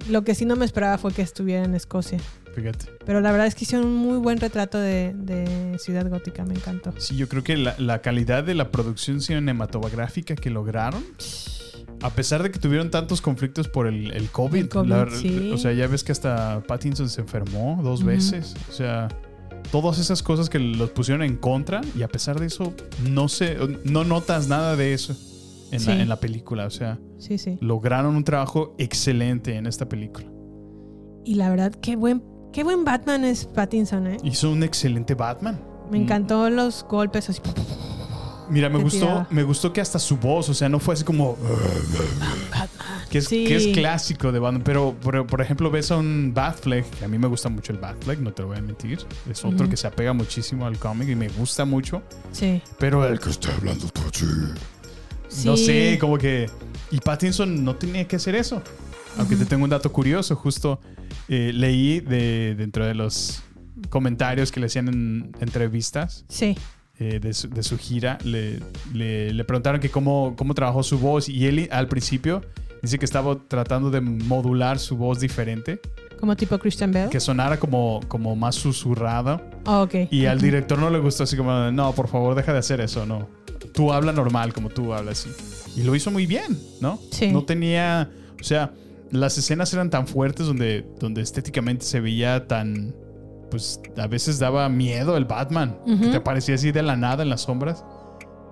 [0.08, 2.18] Lo que sí no me esperaba fue que estuviera en Escocia.
[2.58, 2.86] Fíjate.
[3.04, 6.54] Pero la verdad es que hicieron un muy buen retrato de, de Ciudad Gótica, me
[6.54, 6.92] encantó.
[6.98, 11.02] Sí, yo creo que la, la calidad de la producción cinematográfica que lograron,
[12.02, 15.50] a pesar de que tuvieron tantos conflictos por el, el COVID, El COVID, la- sí.
[15.52, 19.08] o sea, ya ves que hasta Pattinson se enfermó dos veces, o sea,
[19.72, 22.72] todas esas cosas que los pusieron en contra y a pesar de eso
[23.10, 25.12] no se, no notas nada de eso
[25.72, 25.86] en, Sí.
[25.88, 27.58] la, en la película, o sea, Sí, sí.
[27.60, 30.26] lograron un trabajo excelente en esta película.
[31.24, 32.22] Y la verdad, qué buen,
[32.52, 34.16] qué buen Batman es Pattinson, ¿eh?
[34.22, 35.58] Hizo un excelente Batman.
[35.90, 37.40] Me encantó los golpes así.
[38.50, 39.26] Mira, me gustó, tiraba.
[39.30, 41.36] me gustó que hasta su voz, o sea, no fue así como
[43.10, 43.72] que es, que es Sí.
[43.72, 47.26] clásico de Batman, pero por, por ejemplo ves a un Batfleck, que a mí me
[47.26, 50.14] gusta mucho el Batfleck, no te lo voy a mentir, es otro que se apega
[50.14, 52.62] muchísimo al cómic y me gusta mucho, Sí.
[52.78, 54.04] pero el que está hablando todo
[55.44, 55.66] no Sí.
[55.66, 56.48] sé, como que
[56.90, 58.62] y Pattinson no tenía que hacer eso.
[59.18, 60.80] Aunque te tengo un dato curioso, justo
[61.28, 63.42] eh, leí de dentro de los
[63.90, 66.56] comentarios que le hacían en entrevistas Sí.
[66.98, 68.58] eh, de, su, de su gira, le,
[68.92, 72.42] le- le preguntaron que cómo, cómo trabajó su voz y él al principio
[72.82, 75.80] dice que estaba tratando de modular su voz diferente,
[76.20, 77.08] Como tipo Christian Bell.
[77.10, 79.42] que sonara como, como más susurrada.
[79.64, 79.94] Ah, ok.
[80.10, 83.04] Y al director no le gustó así como, no, por favor, deja de hacer eso,
[83.06, 83.28] no.
[83.74, 85.26] Tú habla normal como tú hablas.
[85.76, 86.98] Y, y lo hizo muy bien, ¿no?
[87.12, 87.28] Sí.
[87.32, 88.10] No tenía,
[88.40, 88.72] o sea,
[89.10, 92.94] las escenas eran tan fuertes donde, donde estéticamente se veía tan,
[93.50, 97.30] pues a veces daba miedo el Batman, que te aparecía así de la nada en
[97.30, 97.84] las sombras.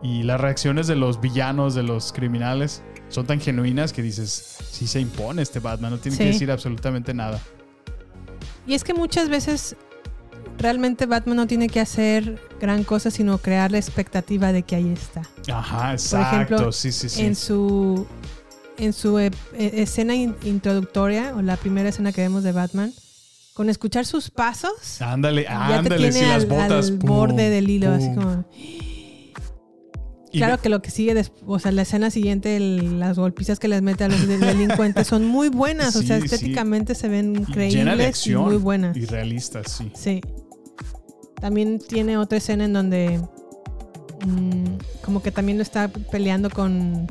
[0.02, 4.86] Y las reacciones de los villanos, de los criminales, son tan genuinas que dices, sí
[4.86, 7.40] se impone este Batman, no tiene que decir absolutamente nada.
[8.66, 9.76] Y es que muchas veces
[10.58, 14.92] realmente Batman no tiene que hacer gran cosa, sino crear la expectativa de que ahí
[14.92, 15.22] está.
[15.52, 17.24] Ajá, Por exacto, ejemplo, sí, sí, sí.
[17.24, 18.06] en su
[18.78, 22.92] en su eh, eh, escena in- introductoria o la primera escena que vemos de Batman,
[23.54, 26.86] con escuchar sus pasos, Ándale, ya te ándale, tiene sí, las al, botas.
[26.90, 28.44] al pum, borde del hilo, así como.
[30.32, 33.68] Claro que lo que sigue después, o sea, la escena siguiente, el- las golpizas que
[33.68, 36.26] les mete a los de- delincuentes son muy buenas, o sea, sí.
[36.26, 38.94] estéticamente se ven creíbles y muy buenas.
[38.96, 39.90] y realistas, sí.
[39.94, 40.20] Sí.
[41.40, 43.18] También tiene otra escena en donde
[44.26, 44.64] mm,
[45.02, 47.06] como que también lo está peleando con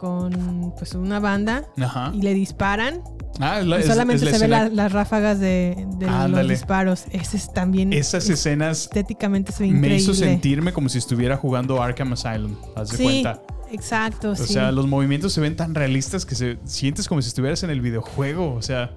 [0.00, 2.10] con pues una banda Ajá.
[2.14, 3.02] y le disparan
[3.38, 7.04] Ah, la- Y solamente es la se ven la- las ráfagas de, de los disparos.
[7.12, 7.92] Ese es también.
[7.92, 12.56] Esas es- escenas Estéticamente se ve me hizo sentirme como si estuviera jugando Arkham Asylum.
[12.76, 13.40] Haz de Sí, cuenta.
[13.70, 14.30] exacto.
[14.32, 14.52] O sí.
[14.52, 17.80] sea, los movimientos se ven tan realistas que se sientes como si estuvieras en el
[17.80, 18.52] videojuego.
[18.54, 18.94] O sea,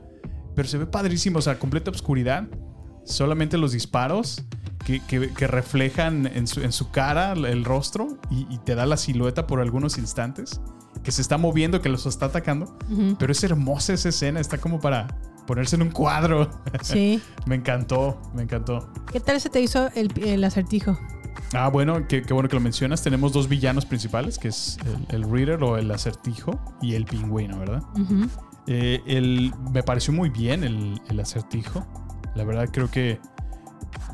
[0.55, 1.39] pero se ve padrísimo.
[1.39, 2.45] O sea, completa oscuridad.
[3.05, 4.43] Solamente los disparos
[4.83, 8.85] que, que- que reflejan en su, en su cara el rostro y, y te da
[8.87, 10.59] la silueta por algunos instantes.
[11.03, 12.77] Que se está moviendo, que los está atacando.
[13.19, 14.39] Pero es hermosa esa escena.
[14.39, 15.07] Está como para
[15.45, 16.49] ponerse en un cuadro.
[16.81, 17.21] Sí.
[17.45, 18.89] me encantó, me encantó.
[19.11, 20.97] ¿Qué tal se te hizo el, el acertijo?
[21.53, 23.01] Ah, bueno, qué, qué bueno que lo mencionas.
[23.01, 24.77] Tenemos dos villanos principales, que es
[25.09, 27.83] el, el Reader o el acertijo y el pingüino, ¿verdad?
[28.67, 31.85] Eh, el- me pareció muy bien el, el acertijo.
[32.35, 33.19] La verdad creo que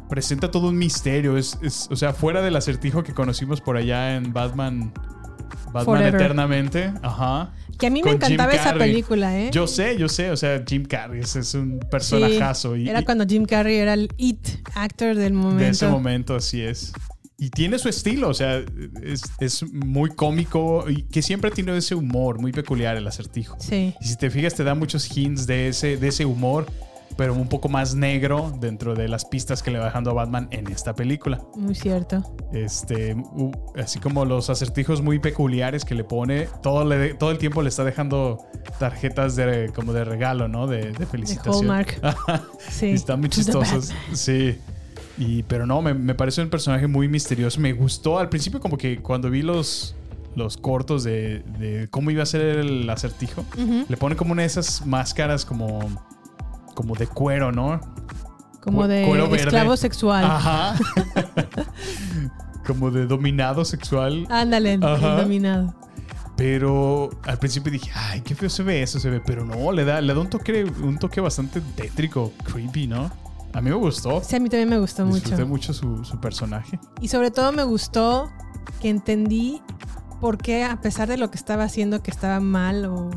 [0.09, 1.37] presenta todo un misterio.
[1.37, 4.91] Es, es- o sea, fuera del acertijo que conocimos por allá en Batman,
[5.73, 6.15] Batman Forever.
[6.15, 6.93] Eternamente.
[7.01, 7.51] Ajá.
[7.77, 9.49] Que a mí me Con encantaba esa película, ¿eh?
[9.51, 10.31] Yo sé, yo sé.
[10.31, 12.75] O sea, Jim Carrey es, es un Sí, personajazo.
[12.75, 14.45] y, era cuando Jim Carrey era el it
[14.75, 15.63] actor del momento.
[15.63, 16.91] de ese momento, así es.
[17.37, 18.61] Y tiene su estilo, o sea,
[19.01, 23.55] es, es muy cómico y que siempre tiene ese humor muy peculiar el acertijo.
[23.61, 23.93] Sí.
[24.01, 26.65] Y si te fijas, te da muchos hints de ese, de ese humor,
[27.19, 30.47] pero un poco más negro dentro de las pistas que le va dejando a Batman
[30.51, 31.41] en esta película.
[31.57, 32.23] Muy cierto.
[32.53, 33.13] Este,
[33.77, 37.61] así como los acertijos muy peculiares que le pone, todo, le de- todo el tiempo
[37.61, 38.37] le está dejando
[38.79, 40.65] tarjetas de, como de regalo, ¿no?
[40.65, 41.55] De, de felicitación.
[41.55, 41.99] Hallmark.
[42.69, 42.91] Sí.
[42.91, 43.91] Están muy chistosos.
[44.13, 44.57] Sí.
[45.17, 47.59] Y, pero no, me, me parece un personaje muy misterioso.
[47.59, 49.93] Me gustó al principio como que cuando vi los,
[50.35, 53.43] los cortos de, de cómo iba a ser el acertijo,
[53.89, 55.79] le pone como una de esas máscaras como,
[56.79, 57.81] como de cuero, ¿no?
[58.61, 60.23] Como de cuero esclavo sexual.
[60.23, 60.75] Ajá.
[62.65, 64.25] como de dominado sexual.
[64.29, 65.75] Ándale, dominado.
[66.37, 69.19] Pero al principio dije, ay, qué feo se ve eso, se ve.
[69.19, 73.11] Pero no, le da, le da un toque, un toque bastante tétrico, creepy, ¿no?
[73.51, 74.23] A mí me gustó.
[74.23, 75.47] Sí, a mí también me gustó Disfruté mucho.
[75.47, 76.79] mucho su, su personaje.
[77.01, 78.31] Y sobre todo me gustó
[78.79, 79.61] que entendí
[80.21, 83.09] por qué, a pesar de lo que estaba haciendo, que estaba mal o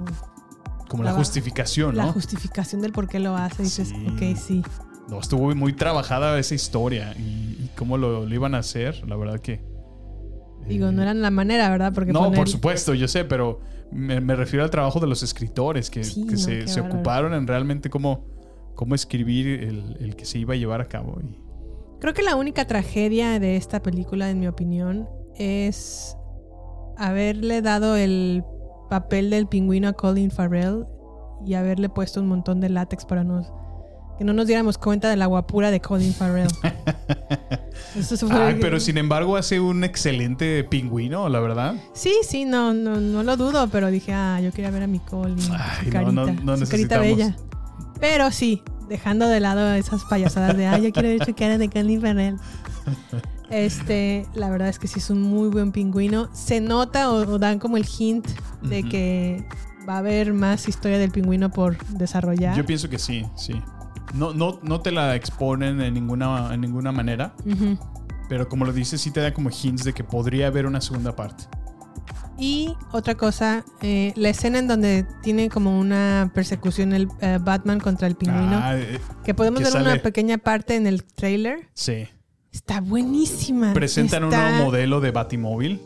[0.93, 2.13] Como la, La- justificación, la ¿no?
[2.13, 4.07] justificación del por qué lo hace, dices, Sí.
[4.09, 4.63] ok, sí.
[5.09, 9.17] no, estuvo muy trabajada esa historia y, y cómo lo, lo iban a hacer, la
[9.17, 9.65] verdad que...
[10.69, 11.93] Digo, no era la manera, ¿verdad?
[11.93, 13.59] Porque No, poner- por supuesto, yo sé, pero
[13.91, 16.39] me, me refiero al trabajo de los escritores que, Sí, que no,
[16.69, 18.27] se, ocuparon en realmente cómo,
[18.77, 21.19] cómo escribir el, el que se iba a llevar a cabo.
[21.21, 21.37] Y,
[22.01, 26.17] Creo que la única tragedia de esta película, en mi opinión, es
[26.99, 28.45] haberle dado el
[28.93, 30.85] papel del pingüino a Colin Farrell
[31.47, 33.51] y haberle puesto un montón de látex para nos,
[34.19, 36.49] que no nos diéramos cuenta de la guapura de Colin Farrell.
[37.97, 41.75] Eso fue- Ay, pero sin embargo hace un excelente pingüino, la verdad.
[41.95, 44.99] Sí, sí, no, no, no lo dudo, pero dije, ah, yo quería ver a mi
[44.99, 47.35] Colin, Ay, carita, no, no su carita bella.
[47.99, 51.71] Pero sí, dejando de lado esas payasadas de, ah, yo quiero ver su cara de
[51.71, 52.37] Colin Farrell.
[53.53, 56.29] Este, la verdad es que sí es un muy buen pingüino.
[56.35, 58.27] Se nota o, o dan como el hint
[58.63, 59.45] de que
[59.89, 62.57] va a haber más historia del pingüino por desarrollar.
[62.57, 63.61] Yo pienso que sí, sí.
[64.15, 67.35] No, no, no te la exponen en ninguna, en ninguna manera,
[68.29, 71.15] pero como lo dices, sí te da como hints de que podría haber una segunda
[71.17, 71.45] parte.
[72.39, 77.79] Y otra cosa, eh, la escena en donde tiene como una persecución el eh, Batman
[77.79, 81.05] contra el pingüino, Ah, eh, que podemos que ver sale- una pequeña parte en el
[81.05, 81.69] trailer.
[81.75, 82.09] Sí.
[82.53, 83.73] Está buenísima.
[83.73, 85.81] Presentan un nuevo modelo de Batimóvil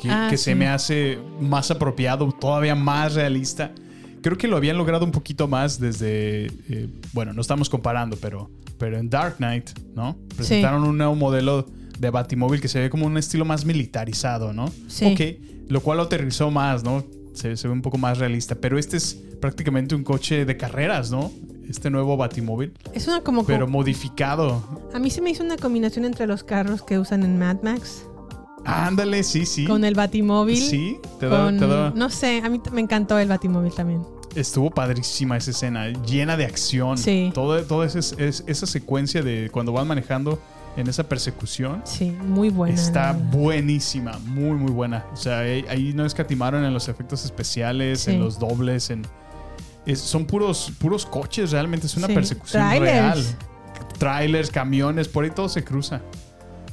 [0.00, 3.72] que, Ah, que se me hace más apropiado, todavía más realista.
[4.20, 8.50] Creo que lo habían logrado un poquito más desde, eh, bueno, no estamos comparando, pero,
[8.78, 10.16] pero en Dark Knight, ¿no?
[10.36, 11.66] Presentaron un nuevo modelo
[11.98, 14.72] de Batimóvil que se ve como un estilo más militarizado, ¿no?
[14.88, 15.04] Sí.
[15.06, 17.04] Ok, lo cual lo aterrizó más, ¿no?
[17.32, 21.12] Se, se ve un poco más realista, pero este es prácticamente un coche de carreras,
[21.12, 21.30] ¿no?
[21.68, 24.62] Este nuevo Batimóvil, Es una como, pero modificado.
[24.94, 28.04] a mí se me hizo una combinación entre los carros que usan en Mad Max
[28.64, 29.66] Ándale, sí, sí.
[29.66, 30.56] con el Batimóvil.
[30.60, 34.02] Sí, te da- con- te da- No sé, a mí me encantó el Batimóvil también.
[34.34, 36.98] Estuvo padrísima esa escena, llena de acción.
[36.98, 37.30] Sí.
[37.34, 40.38] Todo, toda esa, es- esa secuencia de cuando van manejando
[40.76, 42.74] en esa persecución Sí, muy buena.
[42.74, 45.04] está buenísima, muy, muy buena.
[45.12, 48.12] O sea, ahí, ahí no escatimaron en los efectos especiales, Sí.
[48.12, 49.02] en los dobles, en.
[49.88, 52.14] Es- son puros, puros coches, realmente es una Sí.
[52.14, 52.92] persecución Trailers.
[52.92, 53.24] real.
[53.98, 56.00] Trailers, camiones, por ahí todo se cruza.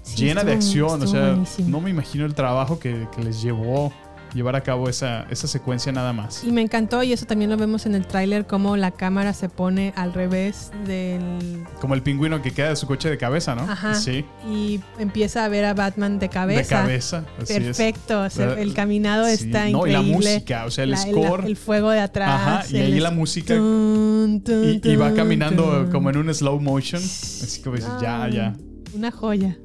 [0.03, 1.69] Sí, llena de acción, o sea, buenísimo.
[1.69, 3.91] no me imagino el trabajo que, que les llevó
[4.35, 6.43] llevar a cabo esa, esa secuencia nada más.
[6.43, 9.49] Y me encantó, y eso también lo vemos en el tráiler, cómo la cámara se
[9.49, 11.63] pone al revés del...
[11.81, 13.63] Como el pingüino que queda de su coche de cabeza, ¿no?
[13.63, 13.95] Ajá.
[13.95, 14.25] Sí.
[14.47, 16.61] Y empieza a ver a Batman de cabeza.
[16.81, 17.25] De cabeza.
[17.41, 17.59] así es.
[17.63, 18.21] Perfecto.
[18.21, 18.61] o sea, ¿Verdad?
[18.61, 19.45] el caminado Sí.
[19.45, 20.33] está No, y la increíble.
[20.33, 21.45] música, o sea, el La- score.
[21.45, 22.29] El, fuego de atrás.
[22.29, 23.55] Ajá, y ahí la música.
[23.55, 25.91] Tun, tun, Y, y va caminando tun.
[25.91, 27.01] como en un slow motion.
[27.01, 28.53] Así como dices, ya, ya.
[28.93, 29.57] Una joya.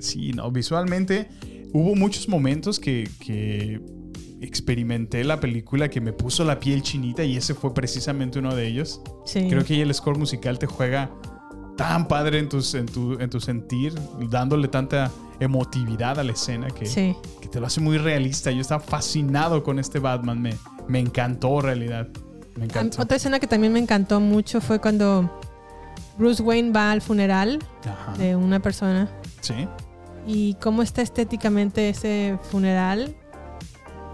[0.00, 1.28] Sí, no, visualmente
[1.72, 3.80] hubo muchos momentos que, que
[4.40, 8.66] experimenté la película que me puso la piel chinita y ese fue precisamente uno de
[8.66, 9.00] ellos.
[9.24, 9.46] Sí.
[9.48, 11.10] Creo que ahí el score musical te juega
[11.76, 13.94] tan padre en, tus, en, tu, en tu sentir,
[14.30, 15.10] dándole tanta
[15.40, 17.14] emotividad a la escena que, Sí.
[17.40, 18.50] que te lo hace muy realista.
[18.50, 20.54] Yo estaba fascinado con este Batman, me,
[20.88, 22.08] me encantó en realidad.
[22.56, 23.00] Me encantó.
[23.02, 25.30] Otra escena que también me encantó mucho fue cuando
[26.18, 28.14] Bruce Wayne va al funeral Ajá.
[28.18, 29.08] de una persona
[29.40, 29.54] Sí.
[30.26, 33.14] y cómo está estéticamente ese funeral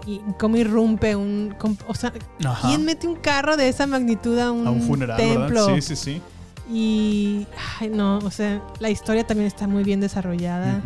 [0.05, 1.55] y cómo irrumpe un...
[1.87, 2.67] O sea, Ajá.
[2.67, 5.67] ¿quién mete un carro de esa magnitud a un, A un funeral, templo?
[5.67, 5.75] ¿verdad?
[5.75, 6.21] Sí, sí, sí.
[6.69, 7.47] Y...
[7.79, 10.81] Ay, no, o sea, la historia también está muy bien desarrollada.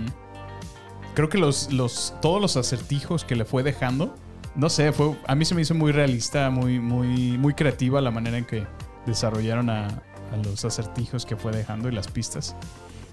[1.16, 4.16] Creo que los, los, todos los acertijos que le fue dejando,
[4.56, 8.12] no sé, fue, a mí se me hizo muy realista, muy, muy, muy creativa la
[8.12, 8.66] manera en que
[9.06, 12.56] desarrollaron a, a los acertijos que fue dejando y las pistas.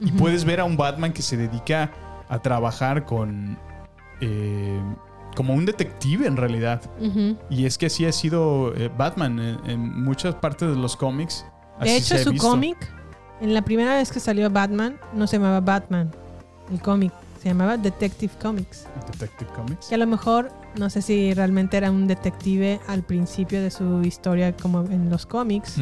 [0.01, 1.91] Y puedes ver a un Batman que se dedica
[2.29, 3.59] a trabajar con...
[4.21, 4.81] eh,
[5.37, 6.83] como un detective en realidad.
[7.49, 11.47] Y es que así ha sido eh, Batman en, en muchas partes de los cómics.
[11.81, 12.77] De hecho, se su cómic,
[13.41, 16.11] en la primera vez que salió Batman, no se llamaba Batman.
[16.73, 18.87] El cómic se llamaba Detective Comics.
[19.13, 19.87] Detective Comics.
[19.87, 24.03] Que a lo mejor, no sé si realmente era un detective al principio de su
[24.03, 25.77] historia como en los cómics,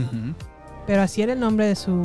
[0.87, 2.03] pero así era el nombre de su,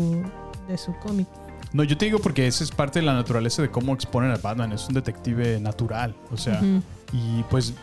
[0.67, 1.27] de su cómic.
[1.73, 4.37] No, yo te digo porque esa es parte de la naturaleza de cómo exponen a
[4.37, 4.71] Batman.
[4.71, 6.15] Es un detective natural.
[6.31, 6.61] O sea,
[7.13, 7.73] y pues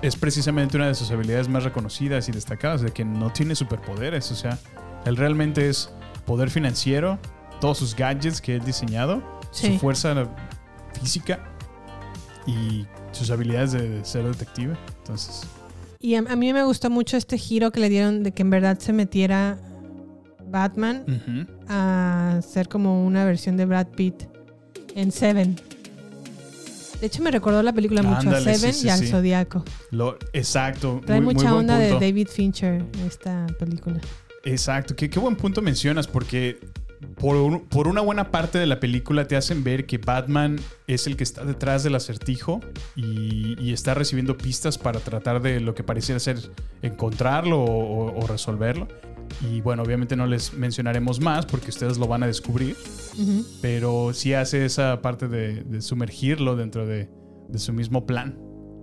[0.00, 4.30] es precisamente una de sus habilidades más reconocidas y destacadas, de que no tiene superpoderes.
[4.32, 4.58] O sea,
[5.04, 5.90] él realmente es
[6.24, 7.18] poder financiero,
[7.60, 9.74] todos sus gadgets que él diseñado, Sí.
[9.74, 10.14] su fuerza
[10.98, 11.40] física
[12.46, 14.76] y sus habilidades de, de ser detective.
[14.98, 15.42] Entonces,
[16.00, 18.50] Y a, a mí me gustó mucho este giro que le dieron de que en
[18.50, 19.58] verdad se metiera
[20.52, 21.04] Batman
[21.68, 24.24] a ser como una versión de Brad Pitt
[24.94, 25.56] en Seven.
[27.00, 29.06] De hecho, me recordó la película mucho Ándale, a Seven sí, y al sí.
[29.08, 29.64] Zodiaco.
[29.90, 31.00] Lo, exacto.
[31.04, 31.90] Trae muy- mucha onda de.
[31.98, 34.00] David Fincher esta película.
[34.44, 36.60] Exacto, qué, qué buen punto mencionas, porque
[37.18, 41.08] por, un- por una buena parte de la película te hacen ver que Batman es
[41.08, 42.60] el que está detrás del acertijo
[42.94, 46.38] y, y está recibiendo pistas para tratar de lo que pareciera ser
[46.82, 47.66] encontrarlo o,
[48.06, 48.86] o- o resolverlo.
[49.40, 52.76] Y bueno, obviamente no les mencionaremos más porque ustedes lo van a descubrir,
[53.18, 53.44] Ujú.
[53.60, 57.08] pero sí hace esa parte de, de sumergirlo dentro de,
[57.48, 58.38] de su mismo plan.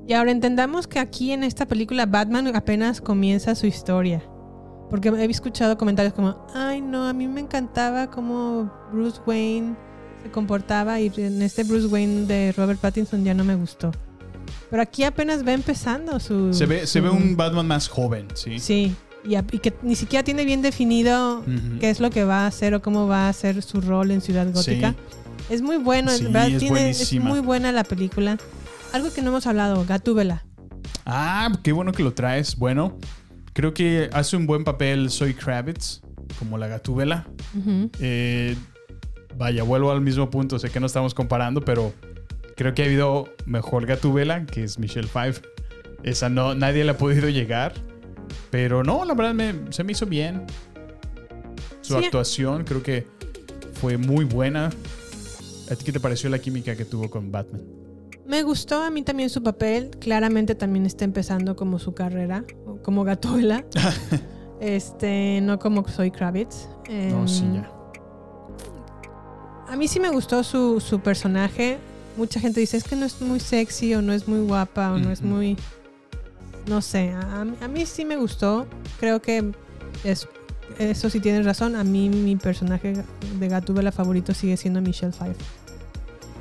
[0.08, 4.24] Y ahora entendamos que aquí en esta película Batman apenas comienza su historia.
[4.90, 9.76] Porque he escuchado comentarios como, ay no, a mí me encantaba cómo Bruce Wayne
[10.24, 13.92] se comportaba y en este Bruce Wayne de Robert Pattinson ya no me gustó.
[14.72, 16.52] Pero aquí apenas va empezando su...
[16.56, 18.58] Se ve, se ve su- un Batman más joven, ¿sí?
[18.60, 18.96] Sí,
[19.26, 21.44] y, a- y que ni siquiera tiene bien definido
[21.80, 24.22] qué es lo que va a hacer o cómo va a ser su rol en
[24.22, 24.96] Ciudad Gótica.
[25.50, 27.26] Es muy bueno, Sí, en verdad es tiene- es buenísima.
[27.30, 28.38] muy buena la película.
[28.94, 30.44] Algo que no hemos hablado, Gatúbela.
[31.06, 32.56] Ah, qué bueno que lo traes.
[32.56, 32.98] Bueno,
[33.54, 36.02] creo que hace un buen papel Soy Kravitz,
[36.38, 37.28] como la gatúbela.
[38.00, 38.56] Eh,
[39.38, 40.60] vaya, vuelvo al mismo punto.
[40.60, 41.94] Sé que no estamos comparando, pero
[42.56, 45.50] creo que ha habido mejor gatúbela, que es Michelle Pfeiffer.
[46.04, 47.74] Esa no, nadie le ha podido llegar.
[48.52, 50.46] Pero no, la verdad me- se me hizo bien.
[51.82, 52.06] Su Sí.
[52.06, 53.08] actuación creo que
[53.74, 54.70] fue muy buena.
[55.72, 57.62] ¿A ti qué te pareció la química que tuvo con Batman?
[58.26, 59.90] Me gustó a mí también su papel.
[60.00, 62.44] Claramente también está empezando como su carrera,
[62.84, 63.64] como Gatuela.
[64.60, 66.68] este, no como soy Kravitz.
[67.12, 67.72] No, sí, Em, ya.
[69.68, 71.78] A mí sí me gustó su, su personaje.
[72.18, 74.98] Mucha gente dice es que no es muy sexy o no es muy guapa o
[75.00, 75.56] no es muy...
[76.70, 78.68] No sé, a, a mí sí me gustó.
[79.00, 79.52] Creo que
[80.04, 80.28] es,
[80.78, 81.76] eso sí tienes razón.
[81.76, 82.94] A mí mi personaje
[83.40, 85.46] de Gatúbela favorito sigue siendo Michelle Pfeiffer.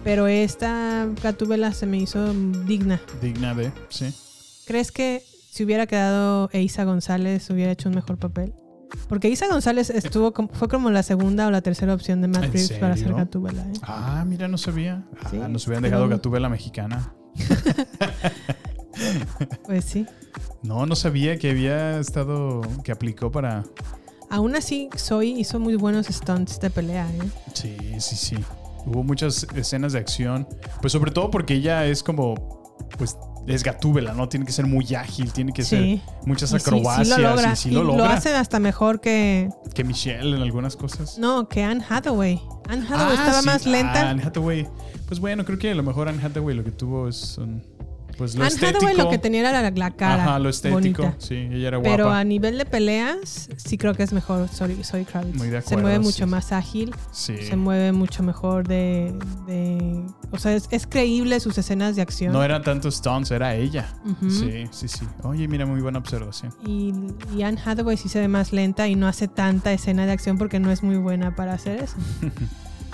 [0.05, 2.33] Pero esta Gatúbela se me hizo
[2.67, 3.01] digna.
[3.23, 4.13] Digna de, sí.
[4.67, 8.53] ¿Crees que si hubiera quedado Eiza González hubiera hecho un mejor papel?
[9.09, 12.45] Porque Isa González estuvo como- fue como la segunda o la tercera opción de Matt
[12.45, 13.13] ¿En Reeves para hacer?
[13.15, 13.63] Gatúbela.
[13.63, 13.73] ¿eh?
[13.83, 15.05] Ah, mira, no sabía.
[15.23, 17.13] Ah, Sí, nos hubieran dejado Gatúbela mexicana.
[19.65, 20.07] Pues sí.
[20.63, 23.65] No, no sabía que había estado, que aplicó para...
[24.31, 27.07] Aún así, Zoe hizo muy buenos stunts de pelea.
[27.11, 27.31] ¿eh?
[27.55, 28.37] Sí, sí, sí.
[28.85, 30.47] Hubo muchas escenas de acción.
[30.81, 32.35] Pues sobre todo porque ella es como,
[32.99, 33.17] pues,
[33.47, 34.29] es Gatúbela, ¿no?
[34.29, 36.03] Tiene que ser muy ágil, tiene que Sí.
[36.05, 37.09] ser muchas Y sí- sí acrobacias.
[37.19, 37.53] lo logra.
[37.53, 39.49] y sí lo hace hasta mejor que.
[39.75, 41.19] Que Michelle en algunas cosas.
[41.19, 42.39] No, que Anne Hathaway.
[42.69, 43.47] Anne Hathaway Ah, estaba sí.
[43.47, 44.11] más Ah, lenta.
[44.11, 44.69] Anne Hathaway.
[45.07, 47.39] Pues bueno, creo que a lo mejor Anne Hathaway lo que tuvo es
[48.19, 48.77] pues lo Anne estético.
[48.85, 50.25] Hathaway lo que tenía era la, la cara.
[50.25, 51.03] Ajá, lo estético.
[51.05, 51.15] bonita.
[51.19, 51.91] Sí, ella era guapa.
[51.91, 55.37] Pero a nivel de peleas, sí creo que es mejor Zoe, Zoe Kravitz.
[55.39, 56.31] Muy de Se acuerdo, mueve sí, mucho sí.
[56.31, 56.95] más ágil.
[57.13, 57.37] Sí.
[57.39, 59.15] Se mueve mucho mejor de.
[59.47, 62.33] de- o sea, es, es creíble sus escenas de acción.
[62.35, 63.95] No eran tantos stunts, era ella.
[64.29, 65.07] Sí, sí, sí.
[65.23, 66.53] Oye, mira, muy buena observación.
[66.67, 66.93] Y,
[67.35, 70.37] y Anne Hathaway sí se ve más lenta y no hace tanta escena de acción
[70.37, 71.97] porque no es muy buena para hacer eso.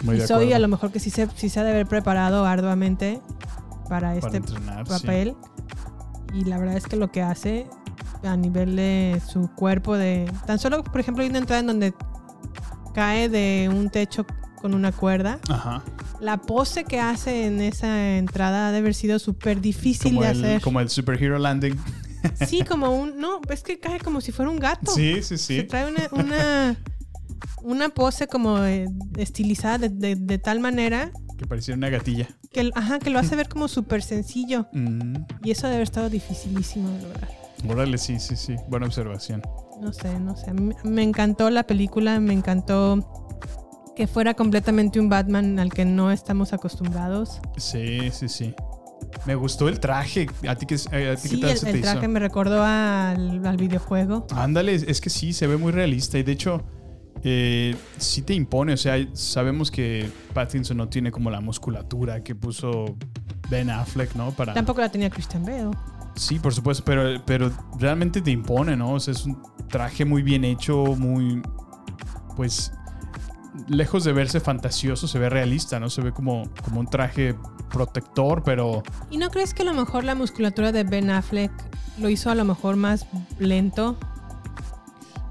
[0.02, 0.56] Muy y de Zoe acuerdo.
[0.56, 3.20] a lo mejor que sí se, sí se ha de haber preparado arduamente
[3.88, 4.40] para este
[4.88, 5.34] papel.
[6.32, 7.66] Y la verdad es que lo que hace
[8.24, 11.94] a nivel de su cuerpo, de tan solo, por ejemplo, hay una entrada en donde
[12.94, 14.26] cae de un techo
[14.60, 15.38] con una cuerda.
[15.48, 15.82] Ajá.
[16.20, 20.30] La pose que hace en esa entrada ha de haber sido súper difícil Como de
[20.30, 20.60] el, hacer.
[20.62, 21.76] como el superhero landing.
[22.48, 23.18] Sí, como un.
[23.18, 24.90] No, es que cae como si fuera un gato.
[24.92, 25.56] Sí, sí, sí.
[25.58, 26.76] Se trae una, una,
[27.62, 28.86] una pose como eh,
[29.18, 32.28] estilizada de, de- de tal manera Que parecía una gatilla.
[32.52, 34.66] que, ajá, que lo hace ver como súper sencillo.
[34.72, 35.16] Mm.
[35.42, 37.28] Y eso debe haber estado dificilísimo de lograr.
[37.68, 38.56] Órale, sí, sí, sí.
[38.68, 39.42] Buena observación.
[39.80, 40.52] No sé, no sé.
[40.52, 42.98] Me encantó la película, me encantó
[43.96, 47.40] que fuera completamente un Batman al que no estamos acostumbrados.
[47.56, 48.54] Sí, sí, sí.
[49.26, 50.26] Me gustó el traje.
[50.48, 52.08] ¿A ti qué, a ti qué Sí, tal el, se el te traje hizo?
[52.08, 54.26] me recordó al, al videojuego.
[54.34, 56.18] Ándale, es que sí, se ve muy realista.
[56.18, 56.62] Y de hecho,
[57.24, 58.74] eh, sí te impone.
[58.74, 62.96] O sea, sabemos que Pattinson no tiene como la musculatura que puso
[63.48, 64.30] Ben Affleck, ¿no?
[64.32, 64.52] Para...
[64.52, 65.70] Tampoco la tenía Christian Bale.
[66.16, 68.92] Sí, por supuesto, pero, pero realmente te impone, ¿no?
[68.92, 71.42] O sea, es un traje muy bien hecho, muy.
[72.36, 72.72] Pues.
[73.68, 75.88] Lejos de verse fantasioso, se ve realista, ¿no?
[75.88, 77.36] Se ve como, como un traje
[77.70, 78.82] protector, pero.
[79.10, 81.52] ¿Y no crees que a lo mejor la musculatura de Ben Affleck
[81.98, 83.06] lo hizo a lo mejor más
[83.38, 83.96] lento?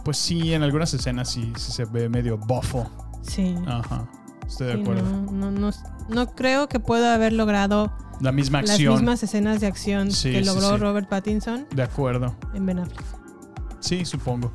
[0.03, 2.89] Pues sí, en algunas escenas sí, sí se ve medio bofo.
[3.21, 3.55] Sí.
[3.65, 4.09] Ajá.
[4.45, 5.03] Estoy de Sí, acuerdo.
[5.03, 5.71] no, no, no,
[6.09, 8.95] no creo que pueda haber logrado La misma las acción.
[8.95, 10.77] mismas escenas de acción Sí, que logró sí.
[10.77, 12.35] Robert Pattinson De acuerdo.
[12.53, 13.05] en Ben Affleck.
[13.79, 14.51] Sí, supongo.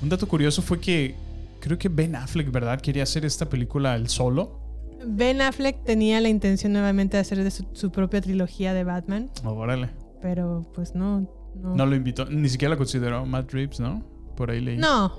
[0.00, 1.14] Un dato curioso fue que
[1.60, 2.80] creo que Ben Affleck, ¿verdad?
[2.80, 4.58] Quería hacer esta película él solo.
[5.06, 9.30] Ben Affleck tenía la intención nuevamente de hacer de su, su propia trilogía de Batman,
[9.44, 9.90] Oh, órale.
[10.22, 11.20] pero pues no.
[11.54, 14.02] No, No lo invitó, ni siquiera lo consideró Matt Reeves, ¿no?
[14.38, 14.78] Por ahí leí.
[14.78, 15.12] no,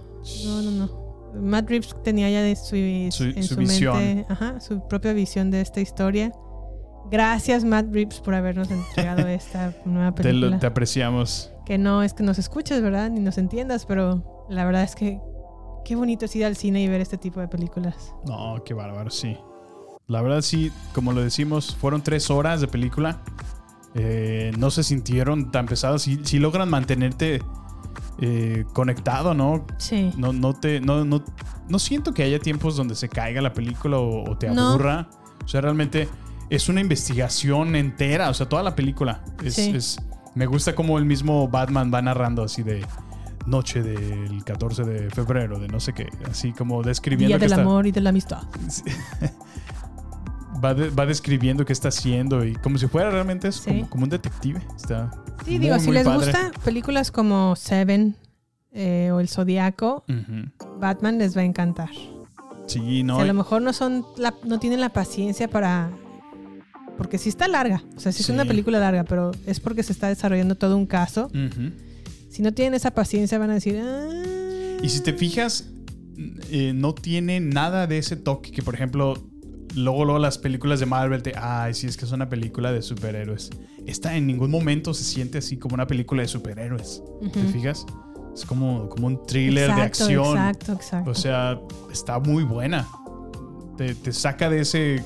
[0.46, 1.10] no, no, no.
[1.40, 2.70] Matt Reeves tenía ya de su,
[3.16, 3.96] Su- en su su, visión.
[3.98, 6.32] mente ajá, su propia visión de esta historia.
[7.12, 10.52] Gracias, Matt Reeves, por habernos entregado esta nueva Te, película.
[10.52, 11.52] lo- te apreciamos.
[11.68, 13.12] Que no es que nos escuches, ¿verdad?
[13.12, 15.20] Ni nos entiendas, pero la verdad es que
[15.86, 18.12] qué bonito es ir al cine y ver este tipo de películas.
[18.26, 19.38] No, qué bárbaro, sí.
[20.08, 23.22] La verdad, sí, como lo decimos, fueron tres horas de película.
[23.96, 26.02] Eh, no se sintieron tan pesadas.
[26.04, 27.42] Sí, sí logran mantenerte
[28.20, 29.66] eh, conectado, ¿no?
[29.78, 30.12] Sí.
[30.18, 30.82] No, no te.
[30.82, 31.24] No, no,
[31.68, 34.70] no siento que haya tiempos donde se caiga la película o, o te No.
[34.70, 35.10] aburra.
[35.44, 36.08] O sea, realmente
[36.50, 38.30] es una investigación entera.
[38.30, 39.24] O sea, toda la película.
[39.44, 39.72] Es, Sí.
[39.76, 39.98] es-
[40.36, 42.86] me gusta como el mismo Batman va narrando así de
[43.46, 46.08] noche del 14 de febrero, de no sé qué.
[46.30, 48.44] Así como describiendo Día que del está- amor y de la amistad.
[50.64, 53.62] va, de- va describiendo qué está haciendo y como si fuera realmente Sí.
[53.66, 54.62] como, como un detective.
[54.76, 55.12] Está
[55.46, 56.18] Sí, muy, digo, si les padre.
[56.26, 58.16] gusta películas como Seven
[58.72, 60.04] eh, o El Zodiaco.
[60.80, 61.90] Batman les va a encantar.
[62.68, 63.16] Sí, O no.
[63.16, 65.90] sea, a lo mejor no son la- no tienen la paciencia para
[66.98, 69.94] porque sí está larga, o sea, sí, es una película larga, pero es porque se
[69.94, 71.32] está desarrollando todo un caso.
[72.30, 74.10] Si no tienen esa paciencia van a decir, "Ah,
[74.84, 75.70] Y si te fijas,
[76.52, 79.14] eh, no tiene nada de ese toque que, por ejemplo,
[79.76, 82.82] luego, luego las películas de Marvel te, ay, sí, es que es una película de
[82.82, 83.50] superhéroes.
[83.86, 87.04] Esta en ningún momento se siente así como una película de superhéroes.
[87.34, 87.86] ¿Te fijas?
[88.34, 90.38] Es como, como un thriller de acción.
[90.38, 91.12] exacto, exacto.
[91.12, 91.60] O sea,
[91.92, 92.88] está muy buena.
[93.78, 95.04] Te, te saca de ese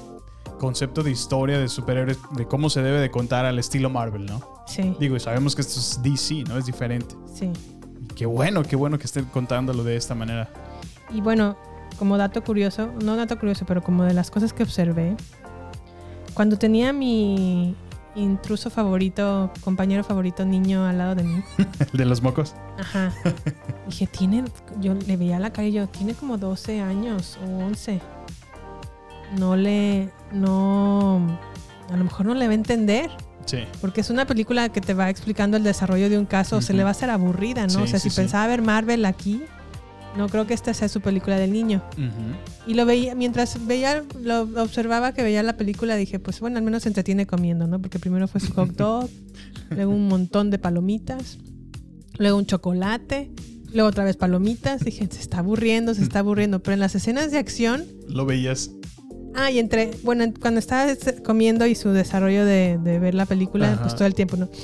[0.60, 4.42] concepto de historia de superhéroes, de cómo se debe de contar al estilo Marvel, ¿no?
[4.68, 4.96] Sí.
[5.00, 6.58] Digo, y sabemos que esto es DC, ¿no?
[6.58, 7.16] Es diferente.
[7.34, 7.52] Sí.
[8.02, 10.50] Y qué bueno, qué bueno que estén contándolo de esta manera.
[11.14, 11.58] Y bueno,
[12.04, 15.16] como dato curioso, no dato curioso, pero como de las cosas que observé,
[16.34, 17.78] cuando tenía mi
[18.14, 22.56] intruso favorito, compañero favorito niño al lado de mí, El de los mocos.
[22.78, 23.14] ajá,
[23.88, 24.44] dije, tiene,
[24.82, 28.02] yo le veía la cara y yo, tiene como 12 años o 11.
[29.40, 31.26] No le, no,
[31.90, 33.12] a lo mejor no le va a entender.
[33.46, 33.60] Sí.
[33.80, 36.78] Porque es una película que te va explicando el desarrollo de un caso, se Ujú.
[36.80, 37.70] le va a hacer aburrida, ¿no?
[37.70, 39.42] Sí, o sea, sí, si pensaba ver Marvel aquí,
[40.18, 41.82] No creo que esta sea su película del niño.
[42.68, 46.64] Y lo veía, mientras veía, lo observaba que veía la película, dije, pues bueno, al
[46.64, 47.82] menos se entretiene comiendo, ¿no?
[47.82, 49.10] Porque primero fue su hot dog,
[49.72, 51.40] luego un montón de palomitas,
[52.20, 53.32] luego un chocolate,
[53.74, 54.84] luego otra vez palomitas.
[54.84, 56.62] Dije, se está aburriendo, se está aburriendo.
[56.62, 58.70] Pero en las escenas de acción, Lo veías.
[59.34, 63.26] ah, y entre, bueno, cuando estaba este- comiendo y su desarrollo de, de ver la
[63.26, 63.82] película, Ajá.
[63.82, 64.48] pues todo el tiempo, ¿no?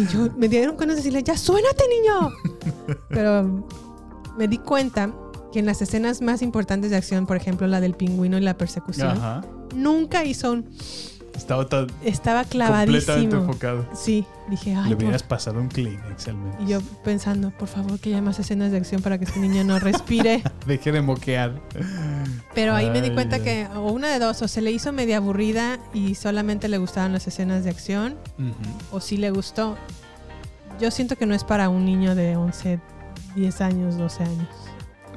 [0.00, 2.30] Y yo me dieron con decirle, ya suénate, niño.
[3.10, 3.66] Pero
[4.38, 5.12] me di cuenta
[5.52, 8.56] que en las escenas más importantes de acción, por ejemplo, la del pingüino y la
[8.56, 9.42] persecución, Ajá.
[9.74, 10.70] nunca hizo un.
[11.36, 13.40] Estaba tan Estaba completamente clavadísimo.
[13.42, 13.86] enfocado.
[13.94, 16.56] Sí, dije, ay, Le por- hubieras pasado un Kleenex al menos.
[16.60, 19.64] Y yo pensando, por favor, que haya más escenas de acción para que este niño
[19.64, 20.42] no respire.
[20.66, 21.60] Deje de moquear.
[22.54, 25.16] Pero ahí me di cuenta que, o una de dos, o se le hizo media
[25.18, 28.16] aburrida y solamente le gustaban las escenas de acción,
[28.92, 29.76] o sí le gustó.
[30.80, 32.80] Yo siento que no es para un niño de 11,
[33.36, 34.48] 10 años, 12 años.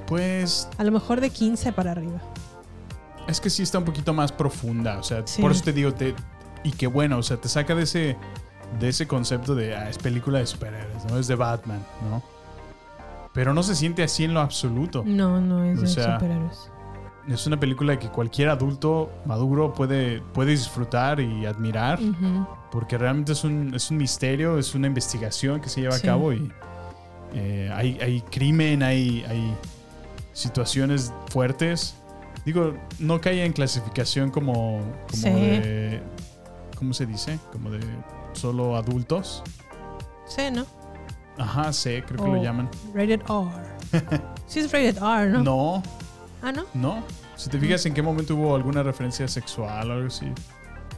[0.08, 2.22] Pues A lo mejor de 15 para arriba.
[3.28, 4.98] Es que sí está un poquito más profunda.
[5.00, 5.42] O sea, Sí.
[5.42, 6.14] por eso te digo, te,
[6.64, 8.18] y qué bueno, o sea, te saca de ese,
[8.80, 11.18] de ese concepto de ah, es película de superhéroes, ¿no?
[11.18, 12.22] Es de Batman, ¿no?
[13.34, 15.04] Pero no se siente así en lo absoluto.
[15.06, 16.70] No, no es O de sea, superhéroes.
[17.28, 21.98] Es una película que cualquier adulto maduro puede, puede disfrutar y admirar.
[22.70, 26.06] Porque realmente es un, es un misterio, es una investigación que se lleva Sí.
[26.06, 26.52] a cabo y
[27.34, 29.56] eh, hay, hay crimen, hay, hay
[30.34, 31.96] situaciones fuertes.
[32.46, 34.80] Digo, no cae en clasificación como,
[35.10, 35.30] como Sí.
[35.30, 36.02] de.
[36.78, 37.40] ¿Cómo se dice?
[37.52, 37.80] Como de
[38.34, 39.44] solo adultos.
[40.28, 40.66] Sí, ¿no?
[41.38, 42.70] Ajá, sé, creo que lo llaman.
[42.94, 44.22] Rated R.
[44.48, 45.44] sí es rated R, ¿no?
[45.44, 45.84] No,
[46.42, 46.66] Ah, ¿no?
[46.74, 47.04] no.
[47.36, 50.28] Si te fijas en qué momento hubo alguna referencia sexual o algo así.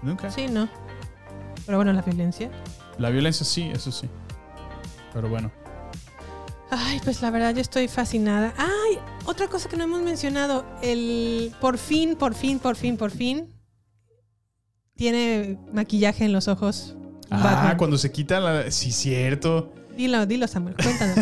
[0.02, 0.30] Nunca.
[0.32, 0.68] Sí, no.
[1.66, 2.50] Pero bueno, la violencia.
[2.98, 4.10] La violencia sí, eso sí.
[5.14, 5.52] Pero bueno.
[6.78, 8.54] Ay, pues la verdad yo estoy fascinada.
[8.58, 10.66] Ay, otra cosa que no hemos mencionado.
[10.82, 13.54] El por fin, por fin, por fin, por fin.
[14.96, 16.96] Tiene maquillaje en los ojos.
[17.30, 17.78] Ah, Batman.
[17.78, 18.72] cuando se quita la.
[18.72, 19.74] Sí, cierto.
[19.96, 20.76] Dilo, dilo, Samuel.
[20.76, 21.18] Cuéntanos.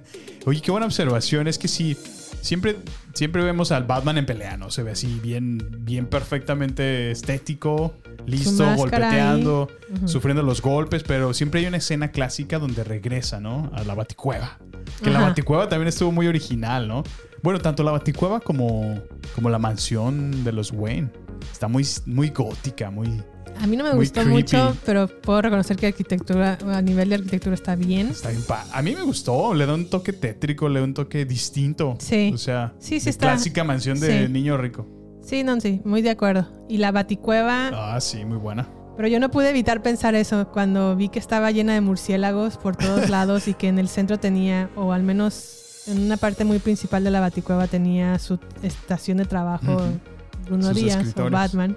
[0.46, 1.48] Oye, qué buena observación.
[1.48, 1.96] Es que sí,
[2.40, 2.76] siempre,
[3.14, 4.70] siempre vemos al Batman en pelea, ¿no?
[4.70, 7.94] Se ve así bien, bien perfectamente estético,
[8.26, 9.68] listo, golpeteando,
[10.06, 13.70] sufriendo los golpes, pero siempre hay una escena clásica donde regresa, ¿no?
[13.74, 14.58] A la Baticueva.
[15.02, 15.20] Que la.
[15.20, 17.04] Baticueva también estuvo muy original, ¿no?
[17.42, 19.00] Bueno, tanto la Baticueva como,
[19.34, 21.10] como la mansión de los Wayne.
[21.52, 23.22] Está muy, muy gótica, muy...
[23.60, 24.30] A mí no me Muy gustó creepy.
[24.30, 28.08] mucho, pero puedo reconocer que arquitectura, a nivel de arquitectura está bien.
[28.08, 31.24] Está bien A mí me gustó, le da un toque tétrico, le da un toque
[31.24, 31.96] distinto.
[31.98, 32.30] Sí.
[32.34, 34.32] O sea, Sí, sí está- clásica mansión de sí.
[34.32, 34.86] niño rico.
[35.22, 36.46] Sí, no, sí, muy de acuerdo.
[36.68, 38.68] Y la baticueva, Ah, sí, muy buena.
[38.96, 42.76] pero yo no pude evitar pensar eso cuando vi que estaba llena de murciélagos por
[42.76, 46.58] todos lados y que en el centro tenía, o al menos en una parte muy
[46.60, 49.98] principal de la baticueva tenía su estación de trabajo, Ujú.
[50.46, 51.28] Bruno Sus Díaz o.
[51.30, 51.76] Batman.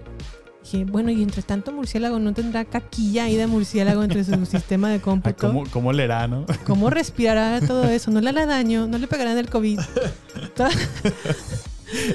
[0.63, 4.89] Dije, bueno, y entre tanto murciélago, ¿no tendrá caquilla ahí de murciélago entre su sistema
[4.89, 5.47] de Ah, cómputo?
[5.47, 6.45] ¿Cómo, ¿Cómo le hará, no?
[6.65, 8.11] ¿Cómo respirará todo eso?
[8.11, 9.79] No le hará daño, no le pegarán el COVID.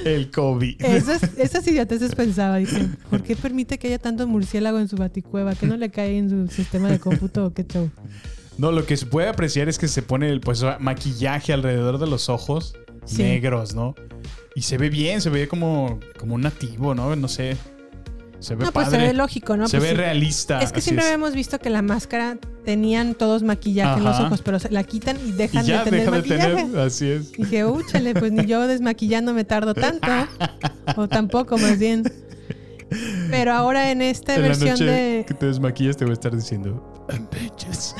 [0.05, 0.81] El COVID.
[0.83, 5.53] esas, esas idioteces pensaba, dije, ¿por qué permite que haya tanto murciélago en su baticueva?
[5.53, 7.91] ¿Que no le cae en su sistema de cómputo o qué show?
[8.57, 12.07] No, lo que se puede apreciar es que se pone el pues, maquillaje alrededor de
[12.07, 12.73] los ojos
[13.05, 13.21] Sí.
[13.21, 13.93] negros, ¿no?
[14.55, 17.15] Y se ve bien, se ve como, como un nativo, ¿no?
[17.15, 17.55] No sé.
[18.39, 19.67] Se ve No, pues se ve lógico, ¿no?
[19.67, 20.01] Se Pues ve sí.
[20.01, 20.59] realista.
[20.61, 21.11] Es que siempre es.
[21.11, 25.17] habíamos visto que la máscara tenían todos maquillaje en los ojos, pero se la quitan
[25.25, 26.55] y Y dejan ya de tener deja de maquillaje.
[26.65, 26.79] tener.
[26.79, 27.31] Así es.
[27.31, 30.07] Dije, úchale, pues ni yo desmaquillando me tardo tanto.
[30.95, 32.03] o tampoco, más bien.
[33.31, 35.25] Pero ahora en esta en la versión noche de.
[35.27, 37.95] que te desmaquillas te voy a estar diciendo I'm bitches".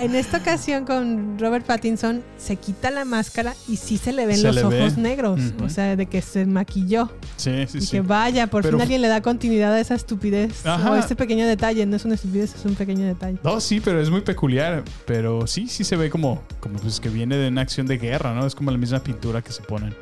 [0.00, 4.36] En esta ocasión con Robert Pattinson se quita la máscara y sí se le ven
[4.36, 4.80] Se los le ve.
[4.82, 5.40] ojos negros.
[5.62, 7.10] O sea, de que se maquilló.
[7.36, 7.90] Sí, sí, y sí.
[7.92, 10.66] que vaya, por Pero- fin alguien le da continuidad a esa estupidez.
[10.66, 10.90] Ajá.
[10.90, 11.86] O este pequeño detalle.
[11.86, 13.38] No es una estupidez, es un pequeño detalle.
[13.44, 14.82] No, sí, pero es muy peculiar.
[15.06, 18.34] Pero sí, sí se ve como, como pues que viene de una acción de guerra,
[18.34, 18.44] ¿no?
[18.46, 19.94] Es como la misma pintura que se ponen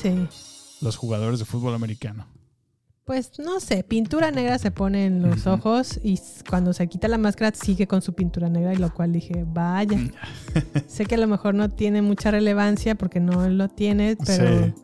[0.00, 0.26] Sí.
[0.80, 2.26] los jugadores de fútbol americano.
[3.06, 6.18] Pues no sé, pintura negra se pone en los ojos y
[6.50, 9.96] cuando se quita la máscara sigue con su pintura negra y lo cual dije, vaya.
[9.96, 10.10] Mm.
[10.88, 14.74] sé que a lo mejor no tiene mucha relevancia porque no lo tiene, pero Sí.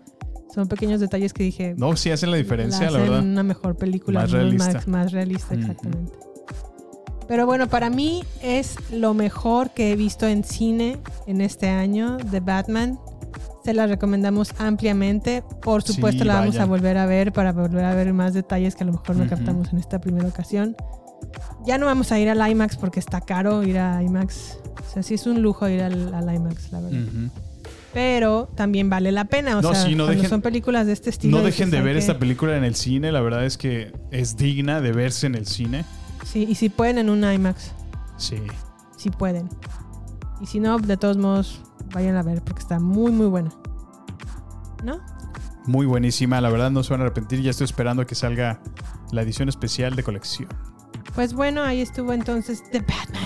[0.55, 3.23] son pequeños detalles que dije, No, sí hacen la diferencia, la, hacen verdad.
[3.25, 4.73] una mejor película, Más realista.
[4.73, 6.13] Más, más realista, exactamente.
[7.27, 12.19] Pero bueno, para mí es lo mejor que he visto en cine en este año
[12.19, 13.01] de Batman.
[13.65, 15.43] Se la recomendamos ampliamente.
[15.63, 18.75] Por Sí, supuesto, la vamos a volver a ver para volver a ver más detalles
[18.75, 20.77] que a lo mejor no captamos en esta primera ocasión.
[21.65, 24.59] Ya no vamos a ir al IMAX porque está caro ir a IMAX.
[24.89, 26.99] O sea, sí es un lujo ir al, al IMAX, la verdad.
[27.95, 29.59] Pero también vale la pena.
[29.59, 31.39] O No, sea, sí, no dejen- son películas de este estilo.
[31.39, 33.13] No dejen de ver que- esta película en el cine.
[33.13, 35.85] La verdad es que es digna de verse en el cine.
[36.25, 37.71] Sí, y si pueden en un IMAX,
[38.17, 38.37] Sí.
[38.97, 39.49] si pueden.
[40.41, 41.61] Y si no, de todos modos,
[41.93, 43.51] vayan a ver porque está muy, muy buena.
[44.85, 45.01] ¿No?
[45.67, 46.41] Muy buenísima.
[46.41, 47.41] La verdad no se van a arrepentir.
[47.41, 48.61] Ya estoy esperando a que salga
[49.13, 50.49] la edición especial de colección.
[51.15, 53.23] Pues bueno, ahí estuvo entonces The Batman.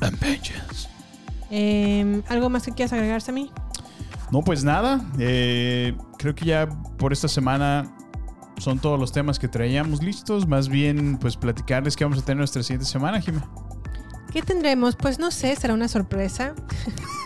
[0.00, 0.88] Avengers.
[1.50, 3.50] Eh, ¿Algo más que quieras agregar, Sammy?
[4.30, 5.04] No, pues nada.
[5.18, 6.68] eh, creo que ya
[6.98, 7.94] por esta semana
[8.58, 10.46] son todos los temas que traíamos listos.
[10.46, 13.40] Más bien, pues platicarles que vamos a tener nuestra siguiente semana, Jimé.
[14.32, 14.96] ¿Qué tendremos?
[14.96, 16.54] Pues no sé, será una sorpresa.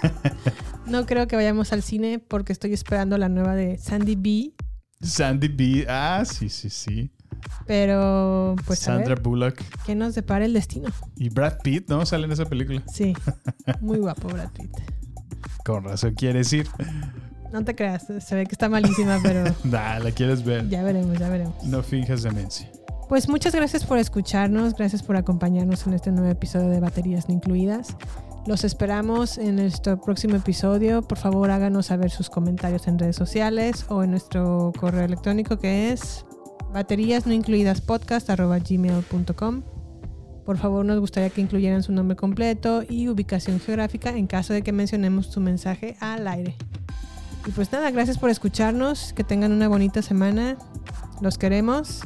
[0.87, 4.53] no creo que vayamos al cine porque estoy esperando la nueva de Sandy B.
[5.01, 5.87] Sandy B.
[5.89, 7.11] Ah, sí, sí, sí.
[7.67, 9.61] Pero pues a Sandra ver, Bullock.
[9.85, 10.89] ¿qué nos depara el destino?
[11.17, 12.07] Y Brad Pitt, ¿no?
[12.07, 12.83] Sale en esa película.
[12.93, 13.13] Sí,
[13.81, 14.71] muy guapo Brad Pitt.
[15.65, 16.67] Con razón quieres ir.
[17.53, 20.69] No te creas, se ve que está malísima, pero Nah, la quieres ver.
[20.69, 21.63] ya veremos, ya veremos.
[21.65, 22.71] No finjas demencia.
[23.09, 27.35] Pues muchas gracias por escucharnos, gracias por acompañarnos en este nuevo episodio de Baterías No
[27.35, 27.97] Incluidas.
[28.47, 31.03] Los esperamos en nuestro próximo episodio.
[31.03, 35.91] Por favor, háganos saber sus comentarios en redes sociales o en nuestro correo electrónico que
[35.93, 36.25] es
[36.73, 39.63] baterías no incluidas gmail.com.
[40.45, 44.63] Por favor, nos gustaría que incluyeran su nombre completo y ubicación geográfica en caso de
[44.63, 46.55] que mencionemos su mensaje al aire.
[47.47, 50.57] Y pues nada, gracias por escucharnos, que tengan una bonita semana.
[51.21, 52.03] Los queremos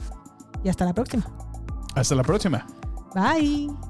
[0.65, 1.27] y hasta la próxima.
[1.95, 2.67] Hasta la próxima.
[3.15, 3.90] Bye.